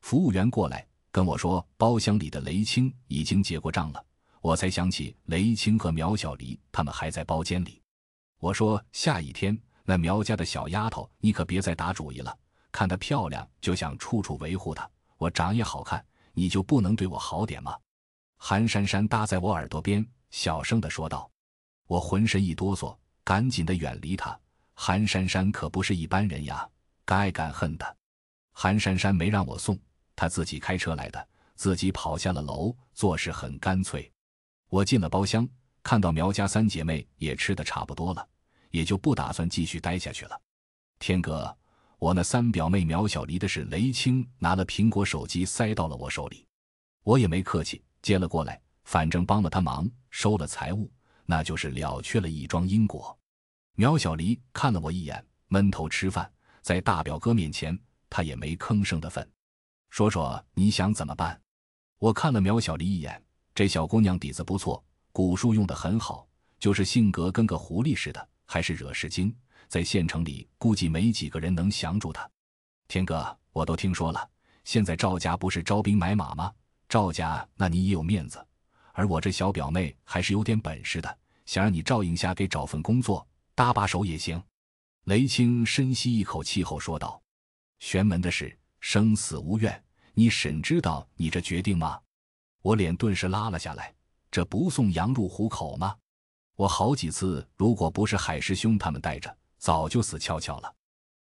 [0.00, 4.04] 服务员过来跟我说，包厢里的雷青已经结过账了。
[4.40, 7.80] 我才想起雷青和苗小黎他们还在包间里。
[8.40, 12.36] 我说下一天那苗家的小丫头，你可别再打主意了。
[12.72, 17.78] 看她漂亮就想处处维护她，我长也好看，你就不能对我好点吗？
[18.36, 21.30] 韩珊珊搭在我耳朵边，小声的说道。
[21.86, 22.92] 我浑身一哆嗦，
[23.22, 24.36] 赶紧的远离他。
[24.74, 26.68] 韩珊珊可不是一般人呀，
[27.04, 27.96] 敢爱敢恨的。
[28.50, 29.78] 韩珊珊没让我送，
[30.16, 34.10] 他自己开车来的，自己跑下了楼，做事很干脆。
[34.68, 35.48] 我进了包厢，
[35.82, 38.26] 看到苗家三姐妹也吃的差不多了，
[38.70, 40.40] 也就不打算继续待下去了。
[40.98, 41.56] 天哥，
[41.98, 46.46] 我那三表妹苗小黎的是雷青拿了苹果手机塞到了我手里，
[47.02, 50.90] 我也没客气，接了过来，反正帮了他忙，收了财物。
[51.26, 53.18] 那就是了却了一桩因果。
[53.76, 56.30] 苗小黎看了我一眼，闷头吃饭。
[56.60, 57.78] 在大表哥面前，
[58.10, 59.26] 他也没吭声的份。
[59.94, 61.40] 说说你想怎么办？
[62.00, 63.22] 我看了苗小丽一眼，
[63.54, 66.26] 这小姑娘底子不错，蛊术用的很好，
[66.58, 69.32] 就是性格跟个狐狸似的，还是惹事精。
[69.68, 72.28] 在县城里，估计没几个人能降住她。
[72.88, 74.28] 天哥，我都听说了，
[74.64, 76.52] 现在赵家不是招兵买马吗？
[76.88, 78.44] 赵家，那你也有面子。
[78.94, 84.42] 而我这小表妹还是有点本事的，想让你照应下，给找份工作，搭把手也行。
[85.04, 87.22] 雷青深吸一口气后说道
[87.78, 89.82] ：“玄门的事，生死无怨，
[90.12, 91.98] 你沈知道你这决定吗？”
[92.60, 93.92] 我脸顿时拉了下来，
[94.30, 95.96] 这不送羊入虎口吗？
[96.54, 100.72] 我好几次，如果不是海师兄他们带着，早就死翘翘了。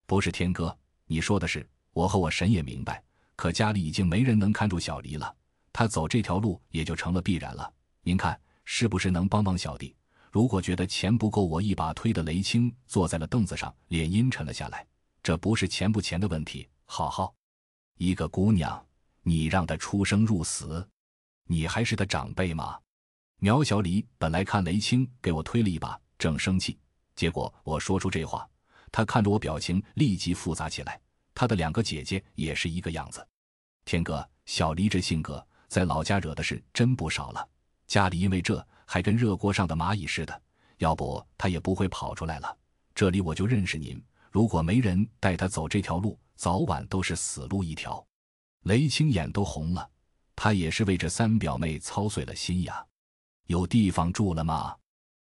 [0.06, 0.78] 不是天哥，
[1.08, 3.04] 你说的是，我和我婶也明白，
[3.36, 5.36] 可家里已经没人能看住小黎了。
[5.74, 7.74] 他走这条路也就成了必然了。
[8.04, 9.96] 您看是不是能帮帮小弟？
[10.32, 14.86] 如果觉得钱不够，我一把推的雷青坐在了凳子上，脸阴沉了下来。
[15.24, 16.70] 这不是钱不钱的问题。
[16.86, 17.36] 好好，
[17.98, 18.86] 一个姑娘，
[19.24, 20.88] 你让她出生入死，
[21.45, 22.80] 你还是她长辈吗？
[23.40, 26.78] 苗小李本来看雷青给我推了一把，正生气，
[27.15, 28.48] 结果我说出这话，
[28.91, 30.99] 他看着我，表情立即复杂起来。
[31.36, 33.28] 他的两个姐姐也是一个样子。
[33.86, 35.45] 天哥，小黎这性格。
[35.68, 37.45] 在老家惹的事真不少了，
[37.88, 40.41] 家里因为这还跟热锅上的蚂蚁似的，
[40.78, 42.57] 要不他也不会跑出来了。
[42.95, 44.02] 这里我就认识您，
[44.32, 48.06] 如果没人带他走这条路，早晚都是死路一条。
[48.64, 49.90] 雷青眼都红了，
[50.36, 52.86] 他也是为这三表妹操碎了心呀。
[53.48, 54.76] 有地方住了吗？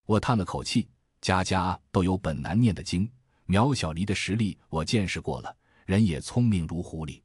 [0.05, 0.89] 我叹了口气，
[1.21, 3.09] 家家都有本难念的经。
[3.45, 5.55] 苗小黎的实力我见识过了，
[5.85, 7.21] 人也聪明如狐狸，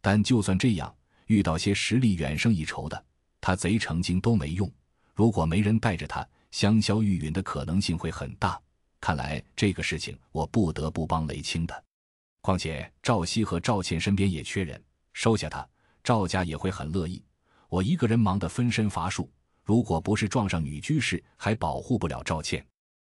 [0.00, 0.94] 但就算这样。
[1.26, 3.04] 遇到些实力远胜一筹的，
[3.40, 4.70] 他贼成精都没用。
[5.12, 8.60] 如果没人带着他，香消玉殒的可能性会很大。
[9.00, 11.84] 看来这个事情我不得不帮雷青的。
[12.46, 14.80] 况且赵熙和赵倩身边也缺人，
[15.12, 15.68] 收下他，
[16.04, 17.20] 赵家也会很乐意。
[17.68, 19.28] 我一个人忙得分身乏术，
[19.64, 22.64] 如果不是撞上女居士，还保护不了赵倩。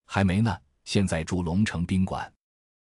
[0.04, 2.32] 还没呢，现在住龙城宾馆。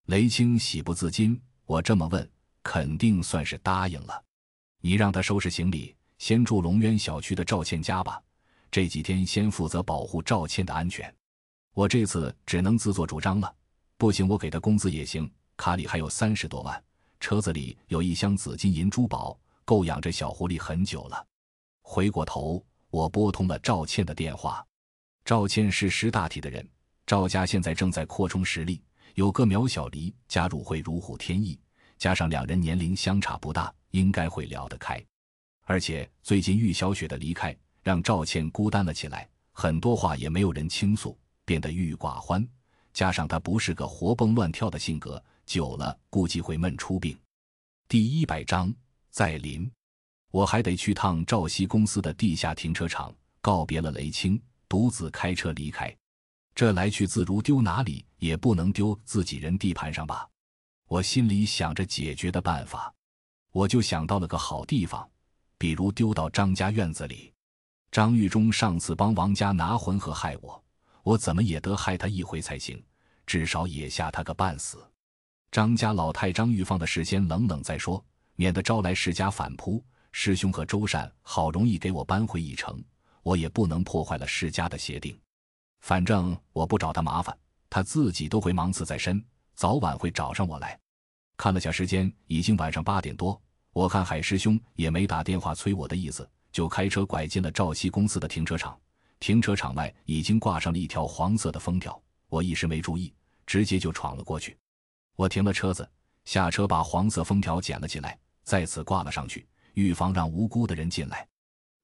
[0.08, 2.28] 雷青喜不自禁，我这么问，
[2.64, 4.24] 肯定算是答应了。
[4.80, 8.20] 你让他收拾行李，先住龙渊小区的赵倩家吧。
[8.72, 11.14] 这几天先负责保护赵倩的安全。
[11.76, 13.56] 我这次只能自作主张了。
[13.96, 15.32] 不行，我给他工资也行，
[15.62, 16.84] 卡里还有三十多万，
[17.20, 21.24] 车子里有一箱紫金银珠宝，够养这小狐狸很久了。
[21.84, 24.66] 回过头，我拨通了赵倩的电话。
[25.24, 26.68] 赵倩是识大体的人，
[27.06, 28.82] 赵家现在正在扩充实力，
[29.14, 31.60] 有个苗小黎加入会如虎添翼，
[32.00, 35.00] 加上两人年龄相差不大，应该会聊得开。
[35.66, 41.16] 而且最近玉小雪的离开，让赵倩孤单了起来，很多话也没有人倾诉，
[41.46, 42.44] 变得郁郁寡欢。
[42.94, 47.18] 加上她不是个活蹦乱跳的性格，久了估计会闷出病。
[47.88, 48.74] 第一百章
[49.10, 49.70] 在临，
[50.30, 54.42] 我还得去趟赵熙公司的地下停车场，告别了雷青。
[54.70, 55.94] 独自开车离开，
[56.56, 60.26] 这来去自如，丢哪里也不能丢自己人地盘上吧？
[60.88, 62.94] 我心里想着解决的办法，
[63.52, 65.06] 我就想到了个好地方，
[65.58, 67.34] 比如丢到张家院子里。
[67.92, 70.64] 张玉忠上次帮王家拿魂盒害我，
[71.04, 72.82] 我怎么也得害他一回才行，
[73.26, 74.82] 至少也吓他个半死。
[75.52, 78.02] 张家老太张玉芳的事先冷冷再说，
[78.38, 79.84] 免得招来世家反扑。
[80.14, 82.82] 师兄和周善好容易给我扳回一城。
[83.22, 85.20] 我也不能破坏了世家的协定，
[85.82, 87.38] 反正我不找他麻烦，
[87.70, 89.24] 他自己都会芒刺在身，
[89.54, 90.80] 早晚会找上我来。
[91.36, 93.40] 看了下时间，已经晚上八点多。
[93.74, 98.80] 我看海师兄也没打电话催我的意思，就开车拐进了赵熙公司的停车场。
[99.20, 103.14] 停车场外已经挂上了一条黄色的封条，我一时没注意，
[103.46, 104.58] 直接就闯了过去。
[105.22, 105.88] 我停了车子，
[106.26, 111.28] 下车把黄色封条捡了起来，再次挂了上去，预防让无辜的人进来。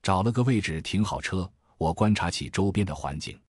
[0.02, 1.48] 找了个位置停好车，
[1.78, 3.40] 我观察起周边的环境。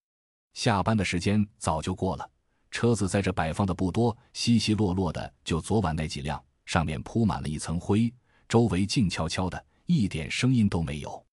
[0.52, 2.30] 下班的时间早就过了，
[2.70, 8.12] 车子在这摆放的不多，稀稀落落的就昨晚那几辆，上面铺满了一层灰，
[8.46, 11.24] 周围静悄悄的，一点声音都没有。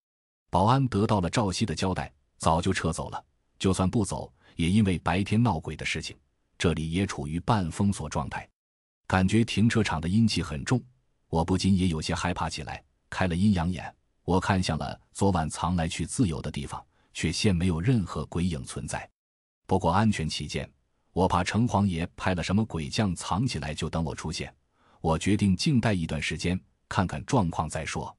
[0.50, 3.22] 保安得到了赵熙的交代，早就撤走了。
[3.60, 6.16] 就算不走，也因为白天闹鬼的事情，
[6.58, 8.48] 这里也处于半封锁状态。
[9.08, 10.82] 感觉停车场的阴气很重，
[11.30, 13.94] 我不禁也有些害怕起来，开了阴阳眼。
[14.24, 16.84] 我看向了昨晚藏来去自由的地方，
[17.14, 19.08] 却现没有任何鬼影存在。
[19.68, 20.68] 不过安全起见，
[21.12, 24.52] 我怕城隍爷派了什么鬼将藏起来，就等我出现。
[25.02, 26.60] 我决定静待一段时间，
[26.90, 28.16] 看看状况再说。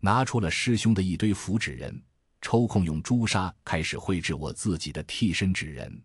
[0.00, 2.02] 拿出了师兄的一堆符纸人，
[2.40, 6.02] 抽空用朱砂开始绘制我自己的替身纸人。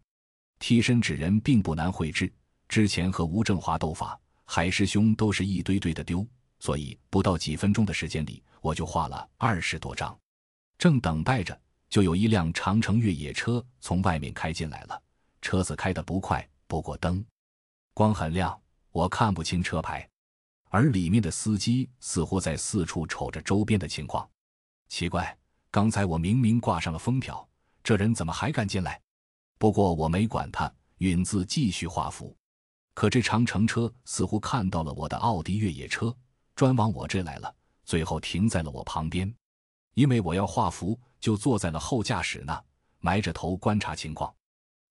[0.59, 2.31] 替身纸人并不难绘制，
[2.67, 6.25] 之前和吴正华斗法，海师兄都是一堆堆的丢。
[6.59, 10.17] 所以不到几分钟的时间里，我就画了二十多张。
[10.77, 11.59] 正等待着，
[11.89, 15.01] 就有一辆长城越野车从外面开进来了。
[15.41, 17.23] 车子开得不快，不过灯
[17.93, 18.59] 光很亮，
[18.91, 20.07] 我看不清车牌。
[20.69, 24.27] 而里面的司机似乎在四处瞅着周边的情况。
[24.89, 25.37] 奇怪，
[25.69, 27.47] 刚才我明明挂上了封条，
[27.83, 28.99] 这人怎么还敢进来？
[29.57, 32.35] 不过我没管他，允字继续画符。
[32.93, 36.15] 可这长城车似乎看到了我的奥迪越野车。
[36.55, 37.53] 专往我这来了，
[37.85, 39.31] 最后停在了我旁边，
[39.93, 42.59] 因为我要画符，就坐在了后驾驶那，
[42.99, 44.33] 埋着头观察情况。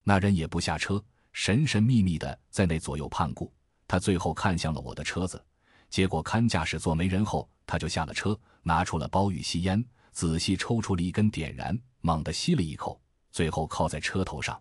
[0.03, 1.03] 那人也不下车，
[1.33, 3.51] 神神秘秘的在那左右盼顾。
[3.85, 5.43] 他最后看向了我的车子，
[5.89, 9.83] 结果看驾驶座没人后，他就下了车，拿出了包玉吸烟，
[10.13, 13.01] 仔细抽出了一根点燃，猛地吸了一口，
[13.37, 14.59] 最后靠在车头上。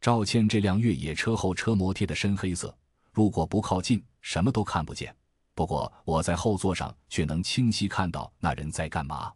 [0.00, 2.74] 赵倩这辆越野车后车膜贴的深黑色，
[3.12, 5.14] 如果不靠近，什么都看不见。
[5.54, 9.30] 不过我在后座上却能清晰看到那人在干嘛。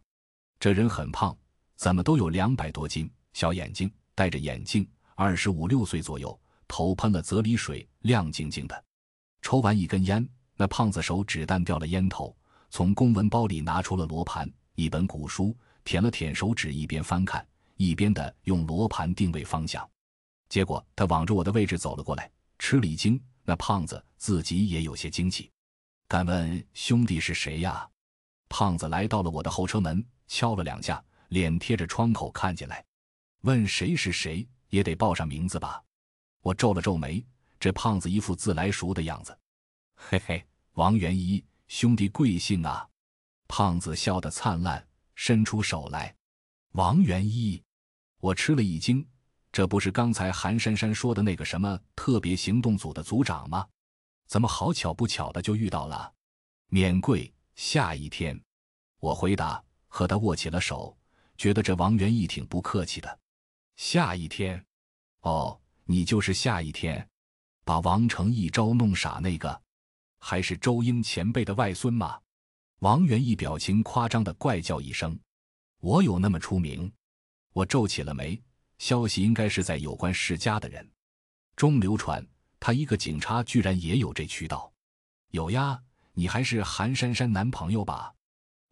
[0.59, 1.37] 这人很胖，
[1.75, 8.83] 怎么都有两百多斤，小眼睛，戴着眼镜，二十五六岁左右，头喷了啫喱水，亮晶晶的。
[9.43, 12.35] 抽完一根烟，那胖子手指淡掉了烟头，
[12.71, 17.45] 从公文包里拿出了罗盘，一本古书，舔了舔手指，一边翻看，
[17.89, 19.89] 一边的用罗盘定位方向。
[20.49, 22.29] 结果他往着我的位置走了过来，
[22.59, 23.21] 吃了一惊。
[23.43, 25.51] 那胖子自己也有些惊奇。
[26.07, 27.89] 敢问兄弟是谁呀？
[28.49, 32.85] 胖子来到了我的后车门，敲了两下，脸贴着窗口看进来，
[33.41, 35.81] 问谁是谁，也得报上名字吧。
[36.41, 37.25] 我皱了皱眉，
[37.59, 39.35] 这胖子一副自来熟的样子。
[39.95, 42.87] 嘿嘿，王元一兄弟贵姓啊？
[43.47, 46.15] 胖子笑得灿烂，伸出手来。
[46.73, 47.61] 王元一，
[48.21, 49.03] 我吃了一惊，
[49.51, 53.67] 这不是刚才韩珊珊说的那个什么特别行动组的组长吗？
[54.27, 56.13] 怎么好巧不巧的就遇到了？
[56.67, 58.39] 免贵，下一天，
[58.99, 60.95] 我回答，和他握起了手，
[61.35, 63.19] 觉得这王元义挺不客气的。
[63.75, 64.63] 下一天，
[65.21, 67.09] 哦，你就是下一天，
[67.65, 69.61] 把王成一招弄傻那个，
[70.19, 72.19] 还是周英前辈的外孙吗？
[72.81, 75.19] 王元义表情夸张的怪叫一声
[75.81, 76.91] ：“我有那么出名？”
[77.53, 78.41] 我皱起了眉，
[78.77, 80.89] 消息应该是在有关世家的人
[81.55, 82.25] 中流传。
[82.59, 84.71] 他一个警察居然也有这渠道？
[85.31, 85.81] 有呀，
[86.13, 88.13] 你还是韩珊珊男朋友吧？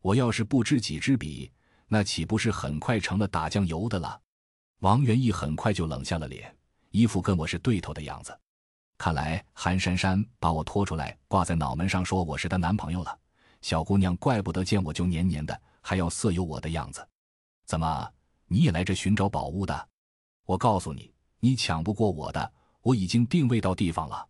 [0.01, 1.51] 我要是不知己知彼，
[1.88, 4.22] 那岂不是很快成了打酱油的了？
[4.80, 6.56] 王元义很快就冷下了脸，
[6.91, 8.39] 一副跟我是对头的样子。
[8.97, 13.19] 看来韩珊珊把我拖出来挂在脑门上，说我是她男朋友了。
[13.61, 17.06] 小姑娘怪不得见我就黏黏的，还要色诱我的样子。
[17.65, 18.10] 怎么，
[18.51, 19.89] 你也来这寻找宝物的？
[20.43, 22.51] 我告诉你，你抢不过我的，
[22.81, 24.27] 我已经定位到地方了。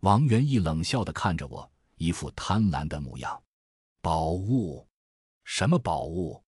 [0.00, 3.42] 王元义冷笑的看着我，一副贪婪的模样。
[4.02, 4.86] 宝物？
[5.44, 6.44] 什么宝物？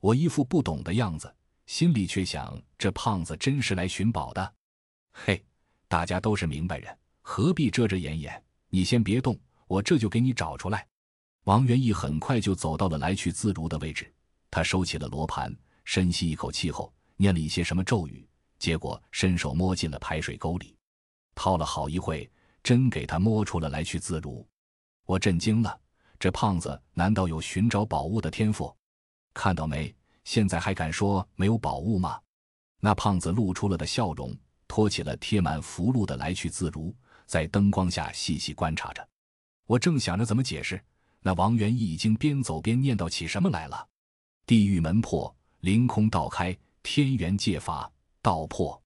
[0.00, 1.34] 我一副不懂的样子，
[1.66, 4.54] 心里却想：这胖子真是来寻宝的。
[5.12, 5.44] 嘿，
[5.86, 6.98] 大家都是明白人。
[7.20, 8.42] 何必遮遮掩掩？
[8.70, 10.86] 你先别动，我这就给你找出来。
[11.44, 14.10] 王元义很快就走到了来去自如的位置，
[14.50, 15.54] 他收起了罗盘，
[15.84, 18.26] 深吸一口气后，念了一些什么咒语，
[18.58, 20.76] 结果伸手摸进了排水沟里，
[21.34, 22.30] 掏了好一会，
[22.62, 24.46] 真给他摸出了来去自如。
[25.06, 25.78] 我震惊了，
[26.18, 28.74] 这胖子难道有寻找宝物的天赋？
[29.32, 29.94] 看到没？
[30.24, 32.18] 现在还敢说没有宝物吗？
[32.80, 34.34] 那胖子露出了的笑容，
[34.66, 36.94] 托起了贴满符箓的来去自如。
[37.26, 39.06] 在灯光下细细观察着，
[39.66, 40.78] 我正想着怎么解释，
[41.20, 43.88] 那王元义已经边走边念叨起什么来了
[44.44, 45.34] ：“地狱门破，
[45.64, 48.78] 凌空道开，天元戒法道破。”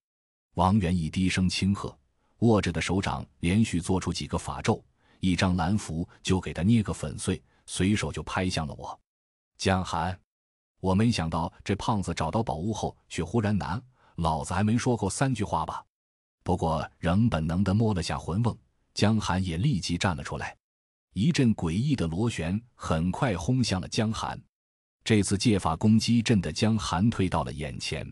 [0.55, 1.93] 王元义低声轻喝，
[2.37, 4.81] 握着的手掌连续做出几个法咒，
[5.19, 8.97] 一张蓝符就给他捏个粉碎，随手就拍向了我。
[9.57, 10.17] 江寒，
[10.79, 13.81] 我没想到这胖子找到宝物后却忽然难，
[14.15, 15.85] 老子还没说够三句话吧？
[16.43, 18.57] 不过，仍本能地摸了下魂瓮，
[18.93, 20.55] 江寒也立即站了出来。
[21.11, 24.41] 一阵诡异的螺旋很快轰向了江寒。
[25.03, 28.07] 这次借法攻击震得将寒退到了眼前。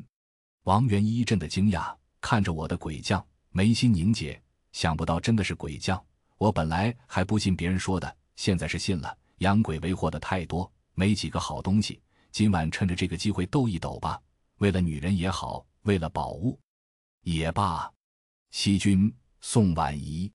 [0.63, 4.41] 王元一阵的惊讶，看着我的鬼将，眉心凝结。
[4.73, 6.03] 想不到真的是鬼将，
[6.37, 9.17] 我本来还不信别人说的，现在是信了。
[9.39, 12.01] 养鬼为祸的太多，没几个好东西。
[12.31, 14.19] 今晚趁着这个机会斗一斗吧，
[14.57, 16.59] 为了女人也好，为了宝物
[17.21, 17.91] 也罢。
[18.51, 20.31] 西君宋婉仪，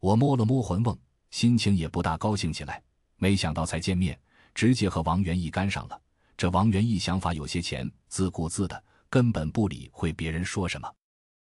[0.00, 0.98] 我摸了摸魂瓮，
[1.30, 2.82] 心情也不大高兴起来。
[3.16, 4.18] 没想到才见面，
[4.58, 6.02] 直接和王元义干上了。
[6.36, 10.92] 这王元义想法有些前，自顾自的，根本不理会别人说什么。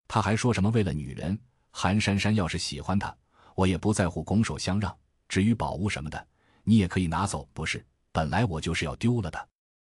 [0.07, 1.37] 他还说什么为了女人，
[1.69, 3.15] 韩珊珊要是喜欢他，
[3.53, 4.91] 我也不在乎拱手相让。
[5.29, 6.27] 至于宝物什么的，
[6.63, 7.47] 你也可以拿走。
[7.53, 9.47] 不是，本来我就是要丢了的。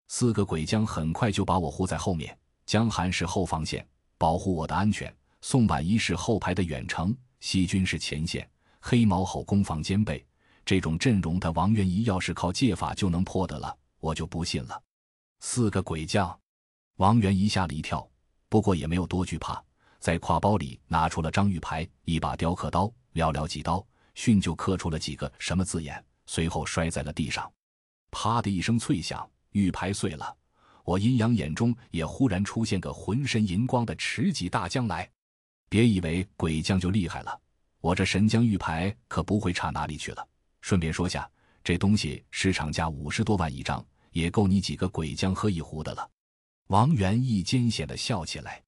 [0.09, 3.87] 四个鬼将很快就把我护在后面，江寒是后防线，
[4.17, 5.15] 保护我的安全。
[5.39, 8.45] 宋婉一是后排的远程，西军是前线，
[8.81, 10.25] 黑毛吼攻防兼备。
[10.65, 14.81] 这种阵容的王元仪要是靠借法就能破的了，我就不信了。
[15.39, 16.37] 四个鬼将，
[16.95, 18.07] 王元仪吓了一跳，
[18.49, 19.63] 不过也没有多惧怕，
[19.99, 23.85] 在挎包里拿出了张玉牌，一把雕刻刀，寥寥几刀，
[24.15, 27.51] 迅就刻出了几个什么字眼，随后摔在了地上，
[28.09, 30.35] 啪的一声脆响，玉牌碎了。
[30.83, 35.07] 我阴阳眼中也忽然出现个浑身银光的持戟大将来。
[35.69, 37.39] 别以为鬼将就厉害了，
[37.81, 40.27] 我这神将玉牌可不会差哪里去了。
[40.65, 41.29] 顺便说下，
[41.63, 46.09] 这东西市场价五十多万一张，也够你几个鬼将喝一壶的了。
[46.69, 48.63] 王元义艰险的笑起来。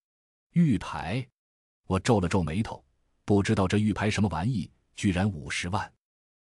[0.52, 1.28] 玉牌，
[1.88, 2.86] 我皱了皱眉头，
[3.26, 5.91] 不知道这玉牌什么玩意，居然五十万。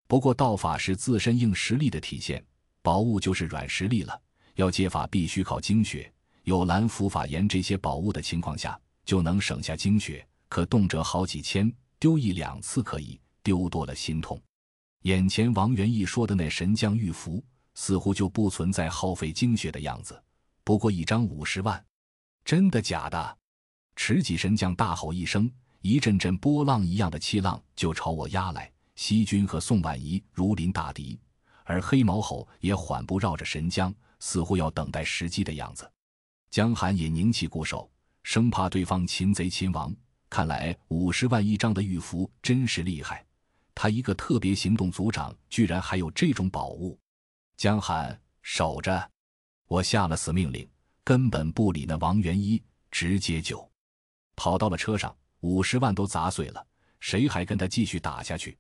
[0.09, 2.43] 不过道法是自身硬实力的体现，
[2.81, 4.19] 宝物就是软实力了。
[4.55, 6.11] 要接法必须靠精血，
[6.45, 10.27] 有蓝符法言这些宝物的情况下，就能省下精血。
[10.49, 14.43] 可动辄好几千，丢一两次可以，丢多了心痛。
[15.03, 17.43] 眼前王元义说的那神将玉符，
[17.74, 20.20] 似乎就不存在耗费精血的样子。
[20.65, 21.85] 不过一张五十万，
[22.45, 23.39] 真的假的？
[23.97, 25.51] 持戟神将大吼一声，
[25.81, 28.70] 一阵阵波浪一样的气浪就朝我压来。
[28.95, 31.19] 西军和宋婉仪如临大敌，
[31.65, 35.91] 而黑毛吼也缓步绕着神将，似乎要等待时机的样子。
[36.51, 37.91] 江寒也凝气固守，
[38.23, 39.95] 生怕对方擒贼擒王。
[40.31, 43.24] 看来五十万一张的玉符真是厉害，
[43.74, 46.99] 他一个特别行动组长居然还有这种宝物。
[47.57, 49.11] 江寒守着，
[49.66, 50.69] 我下了死命令，
[51.05, 53.70] 根本不理那王元一，直接就
[54.36, 55.15] 跑到了车上。
[55.40, 56.65] 五十万都砸碎了，
[57.01, 58.57] 谁还跟他继续打下去？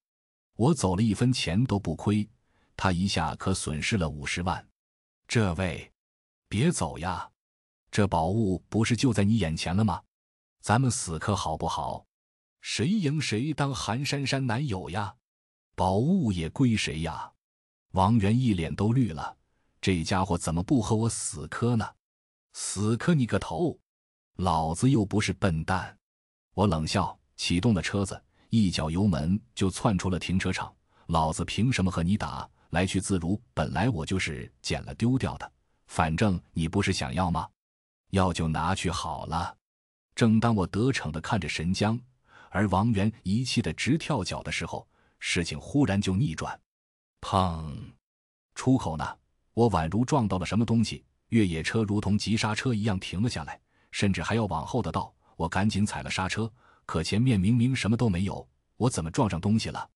[0.56, 2.28] 我走了一分钱都不亏，
[2.76, 4.68] 他一下可损失了五十万。
[5.28, 5.92] 这位，
[6.48, 7.30] 别走呀，
[7.90, 10.02] 这宝物不是就在你眼前了吗？
[10.60, 12.04] 咱们死磕好不好？
[12.62, 15.12] 谁赢谁当韩珊珊男友呀？
[15.74, 17.32] 宝物也归谁呀？
[17.90, 19.36] 王源一脸都绿了，
[19.80, 21.84] 这家伙怎么不和我死磕呢？
[22.52, 23.76] 死磕你个头！
[24.36, 25.98] 老子又不是笨蛋！
[26.54, 30.72] 我冷笑，启动了车子，一脚油门就窜出了停车场。
[31.06, 32.48] 老子凭什么和你打？
[32.70, 35.52] 来去自如，本来我就是捡了丢掉的，
[35.88, 37.48] 反正你不是想要吗？
[38.10, 39.58] 要就拿去好了。
[40.14, 41.98] 正当我得逞的看着神江，
[42.52, 44.86] 而王源遗弃的直跳脚的时候，
[45.18, 46.58] 事情忽然就逆转。
[47.22, 47.74] 砰！
[48.54, 49.18] 出口呢，
[49.54, 53.58] 我宛如撞到了什么东西，越野车如同急刹车一样停了下来，
[53.90, 55.12] 甚至还要往后的倒。
[55.36, 56.52] 我赶紧踩了刹车，
[56.84, 58.46] 可前面明明什么都没有，
[58.76, 59.88] 我怎么撞上东西了？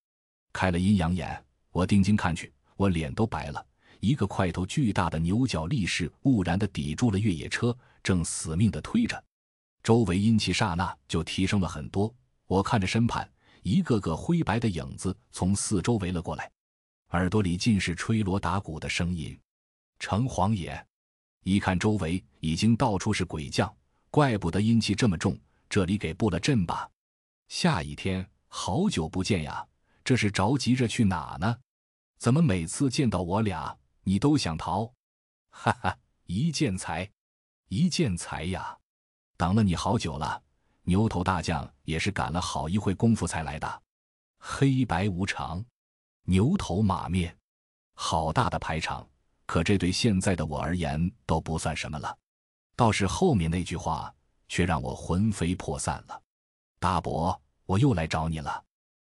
[0.50, 3.64] 开了阴阳眼，我定睛看去，我脸都白了。
[4.00, 9.22] 一个块头巨大的牛角力士兀然地抵住了越野车，正死命地推着。
[9.82, 12.12] 周围阴气刹那就提升了很多。
[12.46, 13.28] 我看着身畔，
[13.62, 16.50] 一个个灰白的影子从四周围了过来，
[17.10, 19.38] 耳朵里尽是吹锣打鼓的声音。
[19.98, 20.86] 城隍爷，
[21.42, 23.74] 一看周围已经到处是鬼将，
[24.10, 25.38] 怪不得阴气这么重。
[25.68, 26.88] 这里给布了阵吧。
[27.48, 29.66] 下一天，好久不见呀，
[30.04, 31.58] 这是着急着去哪呢？
[32.18, 34.92] 怎么每次见到我俩，你都想逃？
[35.50, 37.10] 哈哈，一见财，
[37.68, 38.78] 一见财呀！
[39.36, 40.42] 等了你好久了，
[40.84, 43.82] 牛头大将也是赶了好一会功夫才来的。
[44.38, 45.64] 黑白无常，
[46.24, 47.34] 牛头马面，
[47.94, 49.08] 好大的排场，
[49.46, 52.14] 可这对现在的我而言都不算什么了。
[52.76, 54.14] 倒是后面那句话，
[54.48, 56.22] 却让我魂飞魄散了。
[56.78, 58.62] 大伯，我又来找你了。